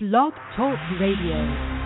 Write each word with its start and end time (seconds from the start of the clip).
Blog 0.00 0.32
Talk 0.54 0.78
Radio. 1.00 1.77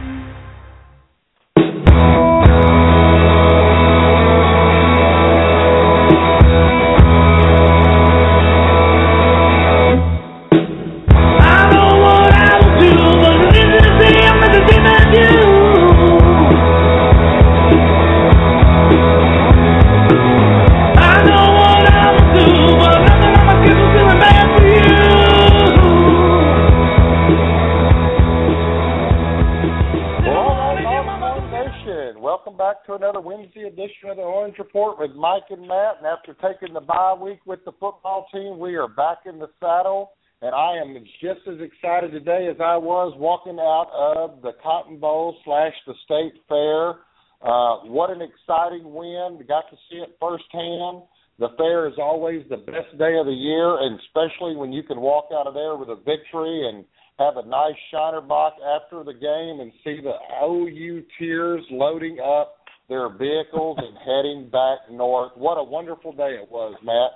Bye 36.92 37.14
week 37.14 37.38
with 37.46 37.64
the 37.64 37.72
football 37.72 38.26
team, 38.34 38.58
we 38.58 38.76
are 38.76 38.86
back 38.86 39.20
in 39.24 39.38
the 39.38 39.48
saddle. 39.58 40.10
And 40.42 40.54
I 40.54 40.76
am 40.76 40.92
just 41.22 41.40
as 41.48 41.58
excited 41.58 42.12
today 42.12 42.48
as 42.50 42.58
I 42.60 42.76
was 42.76 43.14
walking 43.16 43.58
out 43.58 43.88
of 43.94 44.42
the 44.42 44.52
Cotton 44.62 44.98
Bowl 44.98 45.34
slash 45.42 45.72
the 45.86 45.94
State 46.04 46.34
Fair. 46.50 47.00
Uh, 47.40 47.88
what 47.88 48.10
an 48.10 48.20
exciting 48.20 48.92
win! 48.92 49.40
Got 49.48 49.70
to 49.70 49.76
see 49.88 50.04
it 50.04 50.18
firsthand. 50.20 51.08
The 51.38 51.56
fair 51.56 51.88
is 51.88 51.94
always 51.96 52.44
the 52.50 52.58
best 52.58 52.92
day 52.98 53.16
of 53.16 53.24
the 53.24 53.32
year, 53.40 53.80
and 53.80 53.98
especially 54.00 54.54
when 54.54 54.70
you 54.70 54.82
can 54.82 55.00
walk 55.00 55.28
out 55.32 55.46
of 55.46 55.54
there 55.54 55.76
with 55.76 55.88
a 55.88 55.96
victory 55.96 56.68
and 56.68 56.84
have 57.18 57.38
a 57.38 57.48
nice 57.48 57.78
Shiner 57.90 58.20
Bock 58.20 58.56
after 58.60 59.02
the 59.02 59.14
game 59.14 59.60
and 59.60 59.72
see 59.82 60.02
the 60.02 60.18
OU 60.44 61.04
Tears 61.18 61.64
loading 61.70 62.18
up 62.20 62.61
their 62.88 63.08
vehicles 63.08 63.78
and 63.78 63.96
heading 63.98 64.50
back 64.50 64.78
north. 64.90 65.32
What 65.36 65.54
a 65.54 65.62
wonderful 65.62 66.12
day 66.12 66.38
it 66.42 66.50
was, 66.50 66.74
Matt. 66.82 67.12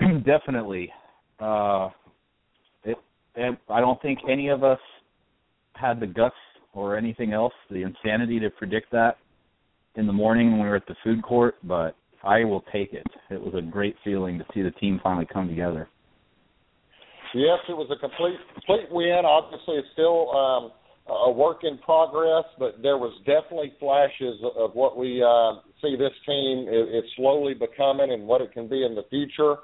Definitely. 0.24 0.92
Uh, 1.40 1.90
it, 2.84 2.96
I 3.68 3.80
don't 3.80 4.00
think 4.02 4.20
any 4.30 4.48
of 4.48 4.62
us 4.62 4.78
had 5.74 6.00
the 6.00 6.06
guts 6.06 6.34
or 6.72 6.96
anything 6.96 7.32
else, 7.32 7.52
the 7.70 7.82
insanity 7.82 8.38
to 8.40 8.50
predict 8.50 8.90
that 8.92 9.18
in 9.96 10.06
the 10.06 10.12
morning 10.12 10.52
when 10.52 10.62
we 10.62 10.68
were 10.68 10.76
at 10.76 10.86
the 10.86 10.96
food 11.04 11.22
court, 11.22 11.56
but 11.64 11.96
I 12.24 12.44
will 12.44 12.64
take 12.72 12.92
it. 12.92 13.06
It 13.30 13.40
was 13.40 13.54
a 13.54 13.62
great 13.62 13.96
feeling 14.02 14.38
to 14.38 14.44
see 14.54 14.62
the 14.62 14.70
team 14.72 15.00
finally 15.02 15.26
come 15.30 15.48
together. 15.48 15.88
Yes, 17.34 17.58
it 17.68 17.76
was 17.76 17.90
a 17.90 17.98
complete 17.98 18.38
complete 18.54 18.86
win. 18.90 19.22
Obviously, 19.26 19.74
it's 19.74 19.88
still 19.92 20.30
um, 20.30 20.70
a 21.06 21.30
work 21.30 21.64
in 21.64 21.76
progress, 21.78 22.44
but 22.58 22.80
there 22.82 22.96
was 22.96 23.12
definitely 23.26 23.72
flashes 23.78 24.40
of 24.56 24.74
what 24.74 24.96
we 24.96 25.22
uh, 25.22 25.60
see 25.82 25.96
this 25.96 26.14
team 26.26 26.66
is, 26.68 27.04
is 27.04 27.10
slowly 27.16 27.52
becoming 27.52 28.12
and 28.12 28.26
what 28.26 28.40
it 28.40 28.52
can 28.52 28.68
be 28.68 28.84
in 28.84 28.94
the 28.94 29.04
future. 29.10 29.56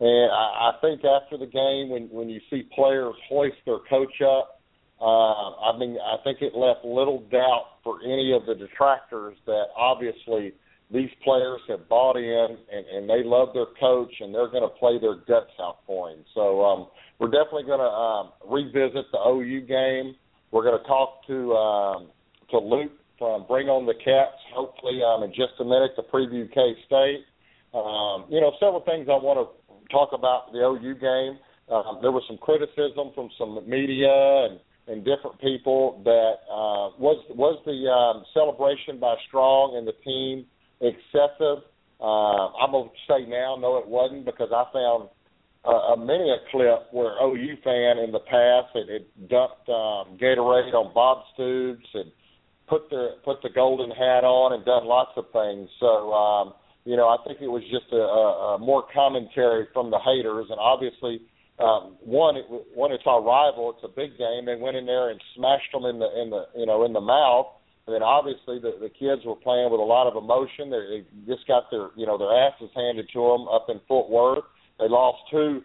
And 0.00 0.30
I, 0.30 0.70
I 0.70 0.72
think 0.80 1.02
after 1.04 1.36
the 1.36 1.50
game, 1.50 1.90
when 1.90 2.08
when 2.10 2.28
you 2.28 2.40
see 2.50 2.68
players 2.74 3.14
hoist 3.28 3.56
their 3.66 3.78
coach 3.90 4.22
up, 4.22 4.60
uh, 5.00 5.70
I 5.70 5.76
mean, 5.78 5.98
I 5.98 6.22
think 6.22 6.38
it 6.40 6.54
left 6.54 6.84
little 6.84 7.26
doubt 7.30 7.82
for 7.82 7.98
any 8.04 8.32
of 8.32 8.46
the 8.46 8.54
detractors 8.54 9.36
that 9.46 9.64
obviously 9.76 10.52
these 10.90 11.10
players 11.24 11.60
have 11.68 11.88
bought 11.88 12.16
in 12.16 12.56
and, 12.72 12.86
and 12.86 13.10
they 13.10 13.24
love 13.24 13.48
their 13.52 13.66
coach 13.80 14.12
and 14.20 14.34
they're 14.34 14.50
going 14.50 14.62
to 14.62 14.74
play 14.78 14.98
their 15.00 15.16
guts 15.16 15.50
out 15.60 15.78
for 15.86 16.10
him. 16.10 16.24
So 16.34 16.64
um, 16.64 16.86
we're 17.18 17.30
definitely 17.30 17.64
going 17.64 17.80
to 17.80 17.84
um, 17.84 18.32
revisit 18.48 19.06
the 19.10 19.18
OU 19.18 19.60
game. 19.66 20.14
We're 20.54 20.62
going 20.62 20.78
to 20.78 20.86
talk 20.86 21.26
to 21.26 21.52
um, 21.52 22.06
to 22.52 22.58
Luke 22.58 22.92
from 23.18 23.44
Bring 23.48 23.66
On 23.66 23.86
the 23.86 23.94
Cats. 23.98 24.38
Hopefully, 24.54 25.02
um, 25.02 25.24
in 25.24 25.30
just 25.30 25.58
a 25.58 25.64
minute 25.64 25.98
to 25.98 26.02
preview 26.06 26.46
K 26.46 26.78
State. 26.86 27.26
Um, 27.74 28.30
you 28.30 28.38
know, 28.40 28.54
several 28.62 28.78
things 28.86 29.10
I 29.10 29.18
want 29.18 29.42
to 29.42 29.50
talk 29.90 30.10
about 30.14 30.52
the 30.52 30.62
OU 30.62 30.94
game. 31.02 31.42
Um, 31.66 31.98
there 32.02 32.14
was 32.14 32.22
some 32.30 32.38
criticism 32.38 33.10
from 33.16 33.30
some 33.36 33.68
media 33.68 34.46
and 34.46 34.60
and 34.86 35.02
different 35.02 35.40
people 35.40 36.00
that 36.04 36.46
uh, 36.46 36.94
was 37.02 37.18
was 37.34 37.58
the 37.66 37.90
um, 37.90 38.22
celebration 38.30 39.00
by 39.02 39.16
Strong 39.26 39.74
and 39.74 39.82
the 39.82 39.98
team 40.06 40.46
excessive. 40.78 41.66
Uh, 41.98 42.54
I'm 42.62 42.70
gonna 42.70 42.94
say 43.10 43.26
now, 43.26 43.58
no, 43.58 43.78
it 43.78 43.88
wasn't 43.88 44.24
because 44.24 44.54
I 44.54 44.70
found 44.70 45.10
uh, 45.66 45.94
a 45.94 45.96
many 45.96 46.30
a 46.30 46.36
clip 46.50 46.92
where 46.92 47.16
OU 47.22 47.56
fan 47.64 47.98
in 47.98 48.12
the 48.12 48.20
past 48.20 48.68
had, 48.74 48.88
had 48.88 49.06
dumped 49.28 49.68
um, 49.68 50.18
Gatorade 50.20 50.74
on 50.74 50.92
Bob 50.92 51.24
Stoops 51.34 51.88
and 51.94 52.12
put 52.68 52.88
the 52.90 53.16
put 53.24 53.42
the 53.42 53.50
golden 53.50 53.90
hat 53.90 54.24
on 54.24 54.52
and 54.52 54.64
done 54.64 54.84
lots 54.84 55.12
of 55.16 55.24
things. 55.32 55.68
So 55.80 56.12
um, 56.12 56.54
you 56.84 56.96
know, 56.96 57.08
I 57.08 57.16
think 57.26 57.40
it 57.40 57.48
was 57.48 57.62
just 57.72 57.92
a, 57.92 58.04
a, 58.04 58.54
a 58.54 58.58
more 58.58 58.84
commentary 58.92 59.66
from 59.72 59.90
the 59.90 59.98
haters, 59.98 60.46
and 60.50 60.60
obviously 60.60 61.22
um, 61.58 61.96
one, 62.02 62.36
it, 62.36 62.44
one, 62.74 62.90
it's 62.90 63.06
our 63.06 63.22
rival. 63.22 63.72
It's 63.76 63.84
a 63.84 63.94
big 63.94 64.18
game. 64.18 64.44
They 64.44 64.56
went 64.56 64.76
in 64.76 64.86
there 64.86 65.10
and 65.10 65.20
smashed 65.36 65.70
them 65.72 65.84
in 65.84 65.98
the 65.98 66.10
in 66.20 66.30
the 66.30 66.46
you 66.56 66.66
know 66.66 66.84
in 66.84 66.92
the 66.92 67.00
mouth. 67.00 67.46
And 67.86 67.94
then 67.94 68.02
obviously 68.02 68.58
the 68.58 68.74
the 68.80 68.90
kids 68.90 69.22
were 69.24 69.36
playing 69.36 69.70
with 69.70 69.78
a 69.78 69.86
lot 69.86 70.10
of 70.10 70.16
emotion. 70.16 70.70
They, 70.70 70.82
they 70.82 71.00
just 71.30 71.46
got 71.46 71.70
their 71.70 71.94
you 71.94 72.06
know 72.06 72.18
their 72.18 72.34
asses 72.34 72.70
handed 72.74 73.08
to 73.12 73.20
them 73.22 73.46
up 73.46 73.66
in 73.68 73.80
Fort 73.86 74.10
Worth. 74.10 74.44
They 74.78 74.88
lost 74.88 75.18
two 75.30 75.62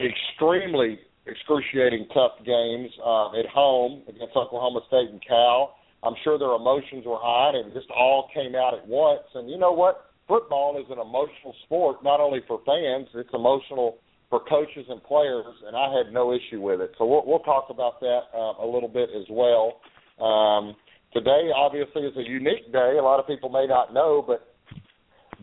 extremely 0.00 0.98
excruciating 1.26 2.08
tough 2.14 2.38
games 2.44 2.90
um, 3.04 3.32
at 3.38 3.46
home 3.46 4.02
against 4.08 4.34
Oklahoma 4.36 4.80
State 4.88 5.10
and 5.10 5.20
Cal. 5.26 5.74
I'm 6.02 6.14
sure 6.22 6.38
their 6.38 6.54
emotions 6.54 7.04
were 7.04 7.18
high 7.20 7.58
and 7.58 7.72
just 7.74 7.90
all 7.90 8.28
came 8.32 8.54
out 8.54 8.74
at 8.74 8.86
once. 8.86 9.26
And 9.34 9.50
you 9.50 9.58
know 9.58 9.72
what? 9.72 10.06
Football 10.28 10.78
is 10.78 10.86
an 10.90 10.98
emotional 10.98 11.54
sport, 11.64 12.04
not 12.04 12.20
only 12.20 12.40
for 12.46 12.60
fans. 12.64 13.08
It's 13.14 13.30
emotional 13.34 13.98
for 14.30 14.40
coaches 14.40 14.84
and 14.88 15.02
players, 15.02 15.46
and 15.66 15.74
I 15.74 15.88
had 15.96 16.12
no 16.12 16.34
issue 16.34 16.60
with 16.60 16.80
it. 16.80 16.92
So 16.98 17.06
we'll, 17.06 17.24
we'll 17.24 17.38
talk 17.40 17.68
about 17.70 17.98
that 18.00 18.28
uh, 18.34 18.62
a 18.62 18.66
little 18.66 18.88
bit 18.88 19.08
as 19.16 19.24
well. 19.30 19.80
Um, 20.20 20.76
today, 21.14 21.48
obviously, 21.56 22.02
is 22.02 22.16
a 22.16 22.28
unique 22.28 22.70
day. 22.70 22.96
A 22.98 23.02
lot 23.02 23.20
of 23.20 23.26
people 23.26 23.48
may 23.48 23.66
not 23.66 23.94
know, 23.94 24.22
but 24.24 24.47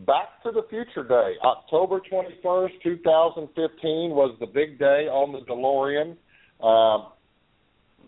Back 0.04 0.42
to 0.42 0.52
the 0.52 0.62
Future 0.68 1.08
Day, 1.08 1.36
October 1.42 2.00
21st, 2.12 2.82
2015, 2.82 4.10
was 4.10 4.36
the 4.40 4.46
big 4.46 4.78
day 4.78 5.08
on 5.08 5.32
the 5.32 5.40
DeLorean. 5.48 6.16
Um, 6.60 7.12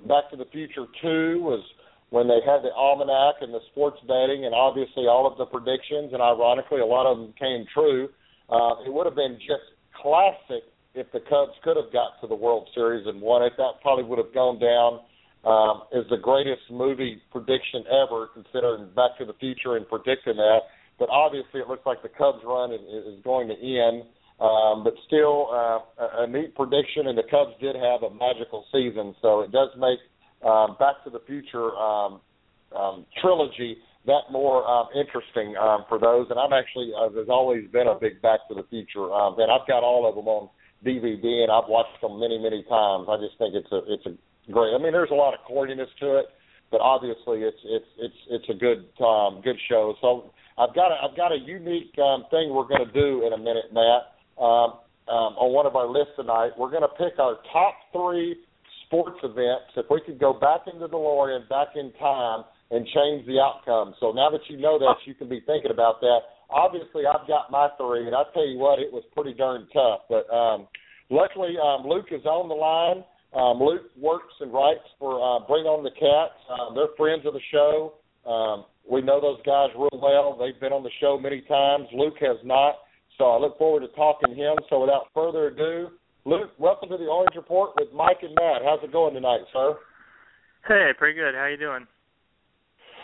Back 0.07 0.31
to 0.31 0.37
the 0.37 0.45
Future 0.53 0.85
2 1.01 1.41
was 1.41 1.65
when 2.11 2.29
they 2.29 2.45
had 2.45 2.61
the 2.61 2.73
almanac 2.77 3.41
and 3.41 3.55
the 3.55 3.65
sports 3.73 3.97
betting, 4.07 4.45
and 4.45 4.55
obviously 4.55 5.09
all 5.09 5.27
of 5.27 5.39
the 5.39 5.47
predictions, 5.47 6.13
and 6.13 6.21
ironically, 6.21 6.81
a 6.81 6.87
lot 6.87 7.11
of 7.11 7.17
them 7.17 7.33
came 7.41 7.65
true. 7.73 8.09
Uh, 8.53 8.85
it 8.85 8.93
would 8.93 9.07
have 9.07 9.17
been 9.17 9.39
just 9.41 9.73
classic 9.97 10.69
if 10.95 11.11
the 11.13 11.21
Cubs 11.25 11.57
could 11.65 11.77
have 11.77 11.91
got 11.91 12.21
to 12.21 12.27
the 12.27 12.37
World 12.37 12.69
Series 12.75 13.07
and 13.07 13.21
won 13.21 13.43
it. 13.43 13.55
That 13.57 13.81
probably 13.81 14.05
would 14.05 14.19
have 14.19 14.35
gone 14.35 14.61
down 14.61 15.01
um, 15.49 15.89
as 15.97 16.05
the 16.11 16.21
greatest 16.21 16.69
movie 16.71 17.23
prediction 17.33 17.85
ever, 17.89 18.29
considering 18.37 18.93
Back 18.95 19.17
to 19.19 19.25
the 19.25 19.37
Future 19.41 19.77
and 19.77 19.89
predicting 19.89 20.37
that. 20.37 20.69
But 20.99 21.09
obviously, 21.11 21.61
it 21.61 21.69
looks 21.69 21.87
like 21.87 22.03
the 22.03 22.09
Cubs' 22.09 22.43
run 22.45 22.73
is, 22.73 22.81
is 22.81 23.23
going 23.25 23.49
to 23.49 23.55
end. 23.55 24.03
Um, 24.41 24.85
but 24.85 24.95
still, 25.07 25.49
uh, 25.51 25.79
a, 25.99 26.23
a 26.23 26.27
neat 26.27 26.55
prediction, 26.55 27.09
and 27.09 27.19
the 27.19 27.27
Cubs 27.29 27.59
did 27.61 27.75
have 27.75 28.03
a 28.03 28.11
magical 28.15 28.65
season, 28.71 29.15
so 29.21 29.41
it 29.41 29.51
does 29.51 29.71
make 29.77 29.99
um, 30.47 30.77
Back 30.79 31.03
to 31.05 31.11
the 31.11 31.19
Future 31.27 31.75
um, 31.75 32.21
um, 32.77 33.05
trilogy 33.21 33.79
that 34.07 34.31
more 34.31 34.67
um, 34.67 34.87
interesting 34.95 35.57
um, 35.57 35.85
for 35.89 35.99
those. 35.99 36.27
And 36.31 36.39
I'm 36.39 36.53
actually, 36.53 36.93
uh, 36.95 37.09
there's 37.11 37.29
always 37.29 37.69
been 37.71 37.89
a 37.89 37.99
big 37.99 38.23
Back 38.23 38.47
to 38.49 38.55
the 38.55 38.65
Future, 38.71 39.13
um, 39.13 39.35
and 39.39 39.51
I've 39.51 39.67
got 39.67 39.83
all 39.83 40.09
of 40.09 40.15
them 40.15 40.29
on 40.29 40.49
DVD, 40.85 41.43
and 41.43 41.51
I've 41.51 41.69
watched 41.69 42.01
them 42.01 42.21
many, 42.21 42.39
many 42.39 42.63
times. 42.65 43.07
I 43.11 43.19
just 43.19 43.37
think 43.39 43.55
it's 43.55 43.71
a, 43.73 43.83
it's 43.91 44.07
a 44.07 44.15
great. 44.53 44.73
I 44.75 44.79
mean, 44.79 44.93
there's 44.93 45.11
a 45.11 45.19
lot 45.19 45.35
of 45.35 45.41
corniness 45.51 45.91
to 46.01 46.19
it, 46.19 46.27
but 46.71 46.81
obviously, 46.81 47.43
it's 47.43 47.61
it's 47.65 47.91
it's 47.99 48.21
it's 48.31 48.49
a 48.51 48.55
good 48.55 48.85
um, 49.05 49.41
good 49.43 49.57
show. 49.69 49.95
So 50.01 50.31
I've 50.59 50.75
got 50.75 50.93
a, 50.93 50.97
I've 51.03 51.17
got 51.17 51.33
a 51.33 51.39
unique 51.39 51.95
um, 51.99 52.25
thing 52.31 52.51
we're 52.53 52.69
going 52.69 52.85
to 52.85 52.93
do 52.93 53.27
in 53.27 53.33
a 53.33 53.39
minute, 53.39 53.73
Matt. 53.73 54.15
Um, 54.39 54.83
um, 55.09 55.41
on 55.41 55.55
one 55.55 55.65
of 55.65 55.75
our 55.75 55.89
lists 55.89 56.13
tonight, 56.17 56.53
we're 56.59 56.71
going 56.71 56.85
to 56.85 56.95
pick 57.01 57.19
our 57.19 57.39
top 57.53 57.75
three 57.93 58.37
sports 58.85 59.17
events. 59.23 59.73
If 59.77 59.87
we 59.89 60.03
could 60.05 60.21
go 60.21 60.33
back 60.33 60.69
into 60.69 60.81
the 60.81 60.89
DeLorean, 60.89 61.49
back 61.49 61.69
in 61.77 61.93
time, 61.99 62.45
and 62.71 62.85
change 62.93 63.27
the 63.27 63.41
outcome. 63.41 63.95
So 64.01 64.13
now 64.13 64.29
that 64.31 64.41
you 64.49 64.59
know 64.59 64.79
that, 64.79 64.97
you 65.07 65.15
can 65.15 65.29
be 65.29 65.41
thinking 65.47 65.71
about 65.71 66.01
that. 66.01 66.21
Obviously, 66.51 67.05
I've 67.07 67.27
got 67.27 67.51
my 67.51 67.69
three, 67.79 68.07
and 68.07 68.15
I 68.15 68.23
tell 68.35 68.47
you 68.47 68.59
what, 68.59 68.79
it 68.79 68.93
was 68.93 69.05
pretty 69.15 69.33
darn 69.33 69.67
tough. 69.73 70.01
But 70.09 70.29
um, 70.33 70.69
luckily, 71.09 71.57
um, 71.57 71.87
Luke 71.87 72.09
is 72.11 72.25
on 72.25 72.49
the 72.49 72.55
line. 72.55 73.05
Um, 73.35 73.61
Luke 73.61 73.91
works 73.97 74.33
and 74.41 74.53
writes 74.53 74.85
for 74.99 75.21
uh, 75.21 75.47
Bring 75.47 75.65
On 75.65 75.85
the 75.85 75.91
Cats. 75.91 76.39
Um, 76.49 76.75
they're 76.75 76.95
friends 76.97 77.27
of 77.27 77.35
the 77.35 77.45
show. 77.53 77.95
Um, 78.25 78.65
we 78.91 79.03
know 79.03 79.21
those 79.21 79.41
guys 79.45 79.69
real 79.77 80.01
well. 80.01 80.37
They've 80.39 80.59
been 80.59 80.73
on 80.73 80.83
the 80.83 80.95
show 81.01 81.19
many 81.21 81.43
times. 81.43 81.89
Luke 81.93 82.17
has 82.21 82.39
not. 82.43 82.77
So 83.19 83.25
I 83.27 83.39
look 83.39 83.59
forward 83.59 83.81
to 83.81 83.89
talking 83.89 84.31
to 84.31 84.35
him. 84.35 84.57
So 84.71 84.81
without 84.81 85.09
further 85.13 85.49
ado, 85.49 85.89
Luke, 86.25 86.53
welcome 86.59 86.89
to 86.89 86.97
the 86.97 87.05
Orange 87.05 87.37
Report 87.37 87.73
with 87.77 87.89
Mike 87.93 88.23
and 88.23 88.35
Matt. 88.35 88.63
How's 88.65 88.83
it 88.83 88.93
going 88.93 89.15
tonight, 89.15 89.41
sir? 89.53 89.77
Hey, 90.67 90.91
pretty 90.97 91.19
good. 91.19 91.35
How 91.35 91.47
you 91.47 91.57
doing? 91.57 91.87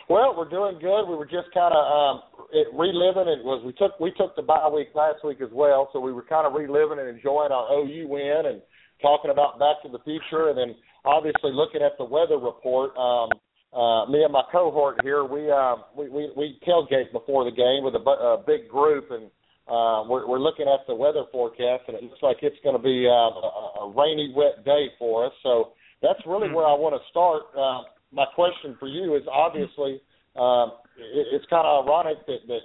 Well, 0.08 0.34
we're 0.36 0.48
doing 0.48 0.78
good. 0.80 1.08
We 1.08 1.16
were 1.16 1.24
just 1.24 1.48
kind 1.54 1.72
of 1.72 1.80
um, 1.80 2.22
it, 2.52 2.68
reliving. 2.74 3.28
It 3.28 3.44
was 3.44 3.64
we 3.64 3.72
took 3.72 3.98
we 3.98 4.12
took 4.12 4.36
the 4.36 4.42
bye 4.42 4.68
week 4.68 4.88
last 4.94 5.24
week 5.24 5.40
as 5.40 5.48
well, 5.52 5.88
so 5.92 6.00
we 6.00 6.12
were 6.12 6.24
kind 6.24 6.46
of 6.46 6.52
reliving 6.52 6.98
and 6.98 7.08
enjoying 7.08 7.52
our 7.52 7.72
OU 7.72 8.08
win 8.08 8.42
and 8.44 8.60
talking 9.04 9.30
about 9.30 9.60
Back 9.60 9.84
to 9.84 9.92
the 9.92 10.00
Future, 10.00 10.48
and 10.48 10.56
then 10.56 10.74
obviously 11.04 11.52
looking 11.52 11.82
at 11.84 11.92
the 12.00 12.08
weather 12.08 12.40
report. 12.40 12.96
Um, 12.96 13.28
uh, 13.76 14.06
me 14.06 14.22
and 14.22 14.32
my 14.32 14.44
cohort 14.50 15.02
here, 15.02 15.24
we 15.24 15.50
uh, 15.50 15.76
we, 15.92 16.08
we 16.08 16.32
we 16.36 16.58
tailgate 16.66 17.12
before 17.12 17.44
the 17.44 17.52
game 17.52 17.84
with 17.84 17.94
a, 17.94 18.00
a 18.00 18.42
big 18.46 18.68
group, 18.68 19.10
and 19.10 19.24
uh, 19.68 20.08
we're, 20.08 20.26
we're 20.26 20.38
looking 20.38 20.66
at 20.66 20.86
the 20.86 20.94
weather 20.94 21.24
forecast, 21.32 21.84
and 21.88 21.96
it 21.96 22.02
looks 22.04 22.22
like 22.22 22.38
it's 22.40 22.56
going 22.64 22.76
to 22.76 22.82
be 22.82 23.06
uh, 23.06 23.12
a, 23.12 23.50
a 23.84 23.92
rainy, 23.94 24.32
wet 24.34 24.64
day 24.64 24.88
for 24.98 25.26
us. 25.26 25.32
So 25.42 25.72
that's 26.00 26.20
really 26.24 26.48
where 26.48 26.66
I 26.66 26.74
want 26.74 26.94
to 26.94 27.02
start. 27.10 27.42
Uh, 27.52 27.88
my 28.12 28.26
question 28.34 28.76
for 28.78 28.88
you 28.88 29.16
is 29.16 29.22
obviously 29.30 30.00
um, 30.36 30.78
it, 30.96 31.26
it's 31.34 31.46
kind 31.50 31.66
of 31.66 31.84
ironic 31.84 32.24
that, 32.26 32.46
that 32.46 32.64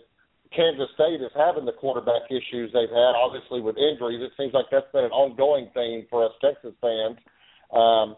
Kansas 0.56 0.90
State 0.96 1.22
is 1.22 1.32
having 1.38 1.66
the 1.66 1.78
quarterback 1.78 2.26
issues 2.30 2.74
they've 2.74 2.90
had, 2.90 3.14
obviously 3.14 3.62
with 3.62 3.78
injuries. 3.78 4.22
It 4.22 4.34
seems 4.34 4.54
like 4.54 4.66
that's 4.72 4.90
been 4.92 5.06
an 5.06 5.14
ongoing 5.14 5.70
theme 5.74 6.08
for 6.10 6.26
us 6.26 6.34
Texas 6.42 6.74
fans. 6.82 7.22
Um, 7.70 8.18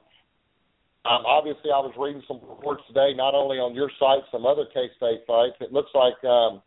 um, 1.03 1.25
obviously, 1.25 1.73
I 1.73 1.81
was 1.81 1.91
reading 1.97 2.21
some 2.27 2.39
reports 2.39 2.83
today, 2.87 3.11
not 3.17 3.33
only 3.33 3.57
on 3.57 3.73
your 3.73 3.89
site, 3.99 4.23
some 4.31 4.45
other 4.45 4.63
K 4.71 4.85
State 4.95 5.25
sites. 5.27 5.57
It 5.59 5.73
looks 5.73 5.91
like 5.97 6.15
um, 6.23 6.61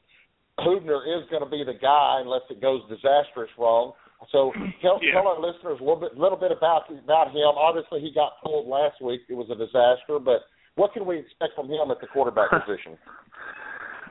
is 0.58 1.24
going 1.30 1.44
to 1.46 1.50
be 1.50 1.62
the 1.64 1.78
guy 1.80 2.20
unless 2.20 2.42
it 2.50 2.60
goes 2.60 2.82
disastrous 2.90 3.50
wrong. 3.56 3.94
So 4.32 4.52
tell, 4.82 4.98
yeah. 5.00 5.16
tell 5.16 5.28
our 5.30 5.40
listeners 5.40 5.78
a 5.80 5.84
little 5.84 6.02
bit, 6.02 6.18
little 6.18 6.38
bit 6.38 6.52
about 6.52 6.90
about 6.90 7.30
him. 7.30 7.56
Obviously, 7.56 8.00
he 8.00 8.12
got 8.12 8.42
pulled 8.44 8.66
last 8.66 9.00
week; 9.00 9.22
it 9.30 9.38
was 9.38 9.48
a 9.48 9.56
disaster. 9.56 10.18
But 10.18 10.44
what 10.74 10.92
can 10.92 11.06
we 11.06 11.18
expect 11.18 11.54
from 11.54 11.70
him 11.70 11.90
at 11.90 12.00
the 12.00 12.10
quarterback 12.10 12.50
position? 12.50 12.98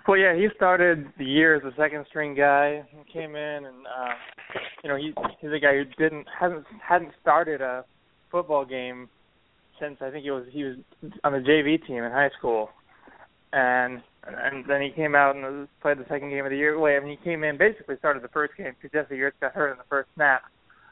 Well, 0.07 0.17
yeah, 0.17 0.35
he 0.35 0.47
started 0.55 1.07
the 1.17 1.23
year 1.23 1.55
as 1.55 1.63
a 1.63 1.73
second 1.77 2.05
string 2.09 2.35
guy. 2.35 2.83
He 2.89 3.11
came 3.11 3.35
in, 3.35 3.65
and 3.65 3.87
uh, 3.87 4.13
you 4.83 4.89
know, 4.89 4.97
he, 4.97 5.13
he's 5.39 5.51
a 5.51 5.59
guy 5.59 5.75
who 5.77 5.85
didn't 5.97 6.27
hasn't 6.37 6.65
hadn't 6.85 7.11
started 7.21 7.61
a 7.61 7.85
football 8.29 8.65
game 8.65 9.07
since 9.79 9.97
I 10.01 10.09
think 10.09 10.25
it 10.25 10.31
was 10.31 10.45
he 10.51 10.63
was 10.63 10.75
on 11.23 11.31
the 11.31 11.39
JV 11.39 11.85
team 11.87 12.03
in 12.03 12.11
high 12.11 12.31
school, 12.37 12.69
and 13.53 14.01
and 14.27 14.65
then 14.67 14.81
he 14.81 14.89
came 14.89 15.15
out 15.15 15.37
and 15.37 15.69
played 15.81 15.99
the 15.99 16.05
second 16.09 16.29
game 16.29 16.43
of 16.43 16.51
the 16.51 16.57
year. 16.57 16.77
Wait, 16.77 16.97
I 16.97 16.99
mean, 16.99 17.17
he 17.17 17.23
came 17.23 17.45
in 17.45 17.57
basically 17.57 17.95
started 17.97 18.23
the 18.23 18.29
first 18.29 18.57
game 18.57 18.73
because 18.81 18.91
Jesse 18.91 19.19
Ertz 19.19 19.31
got 19.39 19.53
hurt 19.53 19.71
in 19.71 19.77
the 19.77 19.83
first 19.89 20.09
snap. 20.15 20.43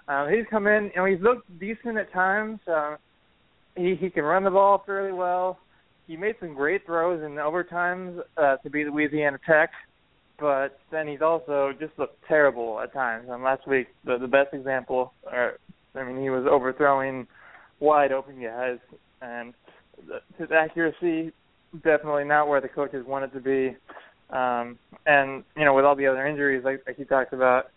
Um, 0.08 0.30
he's 0.30 0.46
come 0.50 0.68
in, 0.68 0.86
you 0.86 0.92
know, 0.96 1.06
he's 1.06 1.22
looked 1.22 1.48
decent 1.60 1.98
at 1.98 2.12
times. 2.14 2.60
Uh, 2.66 2.96
he 3.76 3.96
he 3.96 4.10
can 4.10 4.24
run 4.24 4.46
the 4.46 4.52
ball 4.52 4.84
fairly 4.86 5.12
well. 5.12 5.60
He 6.12 6.18
made 6.18 6.36
some 6.42 6.54
great 6.54 6.86
throws 6.86 7.24
in 7.24 7.36
overtimes 7.36 8.20
uh, 8.36 8.58
to 8.58 8.70
beat 8.70 8.86
Louisiana 8.86 9.40
Tech, 9.48 9.70
but 10.38 10.78
then 10.92 11.08
he's 11.08 11.22
also 11.22 11.72
just 11.80 11.98
looked 11.98 12.22
terrible 12.28 12.82
at 12.82 12.92
times. 12.92 13.28
And 13.30 13.42
last 13.42 13.66
week, 13.66 13.88
the 14.04 14.18
the 14.18 14.28
best 14.28 14.54
example, 14.54 15.14
or 15.24 15.54
I 15.96 16.04
mean, 16.04 16.22
he 16.22 16.30
was 16.30 16.46
overthrowing 16.52 17.28
wide 17.80 18.12
open 18.12 18.44
guys, 18.44 18.80
and 19.22 19.54
his 20.38 20.50
accuracy 20.52 21.32
definitely 21.82 22.26
not 22.26 22.50
where 22.50 22.60
the 22.60 22.68
coaches 22.68 23.06
want 23.08 23.24
it 23.24 23.34
to 23.34 23.40
be. 23.40 23.78
Um, 24.36 24.78
and 25.06 25.46
you 25.56 25.64
know, 25.64 25.74
with 25.74 25.86
all 25.86 25.96
the 25.96 26.08
other 26.08 26.28
injuries, 26.28 26.66
like, 26.66 26.84
like 26.86 26.98
he 26.98 27.06
talks 27.06 27.32
about, 27.32 27.68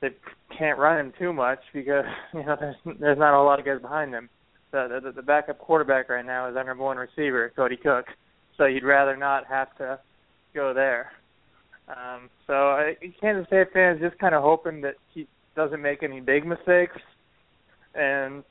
they 0.00 0.10
can't 0.56 0.78
run 0.78 1.00
him 1.00 1.12
too 1.18 1.32
much 1.32 1.58
because 1.74 2.04
you 2.32 2.44
know 2.44 2.56
there's 2.60 2.76
there's 3.00 3.18
not 3.18 3.34
a 3.34 3.42
lot 3.42 3.58
of 3.58 3.66
guys 3.66 3.82
behind 3.82 4.14
him. 4.14 4.28
The 4.72 5.00
the, 5.02 5.12
the 5.12 5.22
backup 5.22 5.58
quarterback 5.58 6.08
right 6.08 6.24
now 6.24 6.48
is 6.48 6.54
number 6.54 6.74
one 6.76 6.96
receiver, 6.96 7.52
Kody 7.56 7.80
Cook. 7.80 8.06
So 8.56 8.64
you'd 8.64 8.84
rather 8.84 9.16
not 9.16 9.46
have 9.46 9.76
to 9.78 9.98
go 10.54 10.74
there. 10.74 11.12
Um, 11.88 12.30
so 12.46 12.52
I, 12.52 12.94
Kansas 13.20 13.46
State 13.46 13.72
fans 13.72 14.00
just 14.00 14.18
kind 14.18 14.34
of 14.34 14.42
hoping 14.42 14.80
that 14.82 14.94
he 15.12 15.26
doesn't 15.56 15.82
make 15.82 16.02
any 16.02 16.20
big 16.20 16.46
mistakes, 16.46 16.96
and 17.94 18.42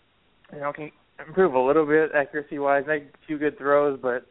you 0.54 0.60
know 0.60 0.72
can 0.72 0.92
improve 1.26 1.54
a 1.54 1.60
little 1.60 1.86
bit 1.86 2.12
accuracy 2.16 2.60
wise, 2.60 2.84
make 2.88 3.04
a 3.04 3.26
few 3.28 3.38
good 3.38 3.58
throws, 3.58 4.00
but 4.02 4.26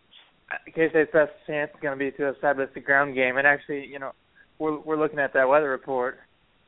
K-State's 0.75 1.13
best 1.13 1.33
chance 1.47 1.71
is 1.73 1.81
going 1.81 1.97
to 1.97 2.05
be 2.05 2.11
to 2.17 2.29
establish 2.31 2.69
the 2.75 2.81
ground 2.81 3.15
game. 3.15 3.37
And 3.37 3.47
actually, 3.47 3.87
you 3.87 3.99
know, 3.99 4.13
we're 4.59 4.79
we're 4.81 4.99
looking 4.99 5.19
at 5.19 5.33
that 5.35 5.49
weather 5.49 5.71
report 5.71 6.19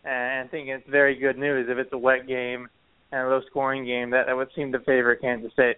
and 0.05 0.51
thinking 0.51 0.73
it's 0.73 0.89
very 0.89 1.15
good 1.15 1.39
news 1.39 1.69
if 1.69 1.79
it's 1.79 1.93
a 1.93 1.99
wet 1.99 2.27
game 2.27 2.69
and 3.13 3.21
a 3.21 3.29
low 3.29 3.41
scoring 3.51 3.85
game. 3.85 4.11
That 4.11 4.27
that 4.27 4.37
would 4.37 4.49
seem 4.57 4.73
to 4.73 4.81
favor 4.81 5.15
Kansas 5.15 5.53
State. 5.53 5.77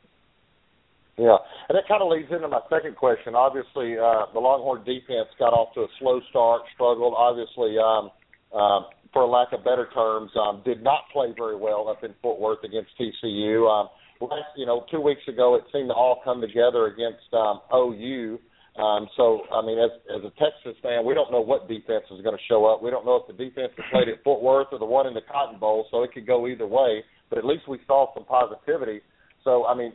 Yeah, 1.16 1.36
and 1.68 1.76
that 1.76 1.86
kind 1.86 2.02
of 2.02 2.10
leads 2.10 2.30
into 2.32 2.48
my 2.48 2.60
second 2.68 2.96
question. 2.96 3.34
Obviously, 3.34 3.98
uh, 3.98 4.26
the 4.32 4.40
Longhorn 4.40 4.82
defense 4.82 5.30
got 5.38 5.54
off 5.54 5.72
to 5.74 5.82
a 5.82 5.88
slow 6.00 6.20
start, 6.30 6.62
struggled. 6.74 7.14
Obviously, 7.16 7.78
um, 7.78 8.10
um, 8.50 8.86
for 9.12 9.24
lack 9.24 9.52
of 9.52 9.62
better 9.62 9.86
terms, 9.94 10.30
um, 10.34 10.62
did 10.64 10.82
not 10.82 11.06
play 11.12 11.32
very 11.36 11.54
well 11.56 11.88
up 11.88 12.02
in 12.02 12.14
Fort 12.20 12.40
Worth 12.40 12.64
against 12.64 12.90
TCU. 12.98 13.62
Um, 13.70 13.88
last, 14.20 14.50
you 14.56 14.66
know, 14.66 14.84
two 14.90 15.00
weeks 15.00 15.22
ago, 15.28 15.54
it 15.54 15.62
seemed 15.72 15.88
to 15.90 15.94
all 15.94 16.20
come 16.24 16.40
together 16.40 16.86
against 16.86 17.30
um, 17.32 17.60
OU. 17.72 18.40
Um, 18.74 19.06
so, 19.16 19.42
I 19.54 19.64
mean, 19.64 19.78
as 19.78 19.90
as 20.10 20.24
a 20.26 20.34
Texas 20.34 20.74
fan, 20.82 21.06
we 21.06 21.14
don't 21.14 21.30
know 21.30 21.40
what 21.40 21.68
defense 21.68 22.10
is 22.10 22.22
going 22.22 22.34
to 22.34 22.42
show 22.48 22.66
up. 22.66 22.82
We 22.82 22.90
don't 22.90 23.06
know 23.06 23.22
if 23.22 23.26
the 23.28 23.38
defense 23.38 23.70
that 23.76 23.86
played 23.92 24.08
at 24.08 24.22
Fort 24.24 24.42
Worth 24.42 24.68
or 24.72 24.80
the 24.80 24.84
one 24.84 25.06
in 25.06 25.14
the 25.14 25.22
Cotton 25.30 25.60
Bowl, 25.60 25.86
so 25.92 26.02
it 26.02 26.12
could 26.12 26.26
go 26.26 26.48
either 26.48 26.66
way. 26.66 27.04
But 27.30 27.38
at 27.38 27.44
least 27.44 27.68
we 27.68 27.78
saw 27.86 28.12
some 28.14 28.24
positivity. 28.24 29.00
So, 29.42 29.66
I 29.66 29.74
mean, 29.74 29.92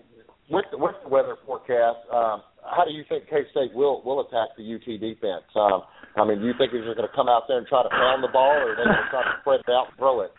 with 0.50 0.66
the, 0.72 0.78
with 0.78 0.96
the 1.04 1.10
weather 1.10 1.36
forecast, 1.46 2.00
um, 2.12 2.42
how 2.66 2.84
do 2.86 2.92
you 2.92 3.04
think 3.08 3.30
K 3.30 3.46
State 3.52 3.74
will 3.74 4.02
will 4.04 4.22
attack 4.22 4.58
the 4.58 4.66
UT 4.66 4.86
defense? 5.00 5.46
Um, 5.56 5.84
I 6.18 6.26
mean, 6.26 6.40
do 6.40 6.46
you 6.46 6.54
think 6.58 6.72
they're 6.72 6.84
going 6.84 7.08
to 7.08 7.16
come 7.16 7.30
out 7.30 7.44
there 7.48 7.58
and 7.58 7.68
try 7.68 7.84
to 7.84 7.90
pound 7.90 8.24
the 8.24 8.34
ball, 8.34 8.52
or 8.52 8.74
are 8.74 8.76
they 8.76 8.84
going 8.84 8.98
to 8.98 9.10
try 9.10 9.24
to 9.24 9.38
spread 9.42 9.62
it 9.62 9.72
out 9.72 9.88
and 9.90 9.98
throw 9.98 10.22
it? 10.22 10.32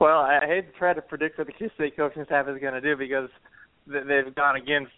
Well, 0.00 0.20
I 0.20 0.40
hate 0.46 0.72
to 0.72 0.78
try 0.78 0.94
to 0.94 1.02
predict 1.02 1.38
what 1.38 1.46
the 1.46 1.52
K 1.52 1.70
State 1.74 1.96
coaching 1.96 2.24
staff 2.26 2.46
is 2.48 2.60
going 2.60 2.74
to 2.74 2.80
do 2.80 2.96
because 2.96 3.28
they've 3.86 4.34
gone 4.34 4.56
against 4.56 4.92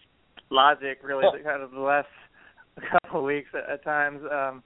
logic 0.49 0.99
really 1.03 1.25
kind 1.43 1.63
of 1.63 1.71
the 1.71 1.79
last 1.79 2.09
couple 2.91 3.19
of 3.19 3.25
weeks 3.25 3.49
at, 3.53 3.69
at 3.69 3.83
times. 3.83 4.21
Um, 4.31 4.63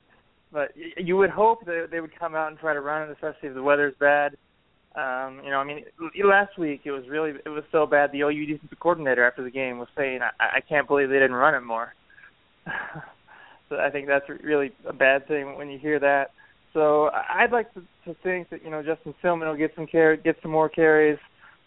but 0.51 0.71
you 0.75 1.17
would 1.17 1.29
hope 1.29 1.65
that 1.65 1.87
they 1.91 1.99
would 1.99 2.17
come 2.17 2.35
out 2.35 2.49
and 2.49 2.59
try 2.59 2.73
to 2.73 2.81
run 2.81 3.09
it, 3.09 3.11
especially 3.11 3.49
if 3.49 3.55
the 3.55 3.63
weather's 3.63 3.95
bad. 3.99 4.37
Um, 4.95 5.41
you 5.43 5.51
know, 5.51 5.57
I 5.57 5.65
mean, 5.65 5.83
last 6.23 6.57
week 6.57 6.81
it 6.85 6.91
was 6.91 7.03
really 7.09 7.33
it 7.45 7.49
was 7.49 7.63
so 7.71 7.85
bad. 7.85 8.11
The 8.11 8.21
OU 8.21 8.45
defensive 8.45 8.79
coordinator 8.79 9.27
after 9.27 9.43
the 9.43 9.51
game 9.51 9.77
was 9.77 9.89
saying, 9.95 10.21
"I, 10.21 10.57
I 10.57 10.61
can't 10.61 10.87
believe 10.87 11.09
they 11.09 11.15
didn't 11.15 11.33
run 11.33 11.53
it 11.53 11.61
more." 11.61 11.93
so 13.69 13.77
I 13.77 13.89
think 13.89 14.07
that's 14.07 14.25
really 14.41 14.71
a 14.87 14.93
bad 14.93 15.27
thing 15.27 15.57
when 15.57 15.69
you 15.69 15.77
hear 15.77 15.99
that. 15.99 16.31
So 16.73 17.09
I'd 17.09 17.51
like 17.51 17.73
to, 17.73 17.81
to 18.05 18.15
think 18.23 18.49
that 18.51 18.63
you 18.63 18.69
know 18.69 18.81
Justin 18.83 19.13
Silmon 19.21 19.47
will 19.47 19.57
get 19.57 19.73
some 19.75 19.85
carry, 19.85 20.15
get 20.17 20.37
some 20.41 20.51
more 20.51 20.69
carries. 20.69 21.19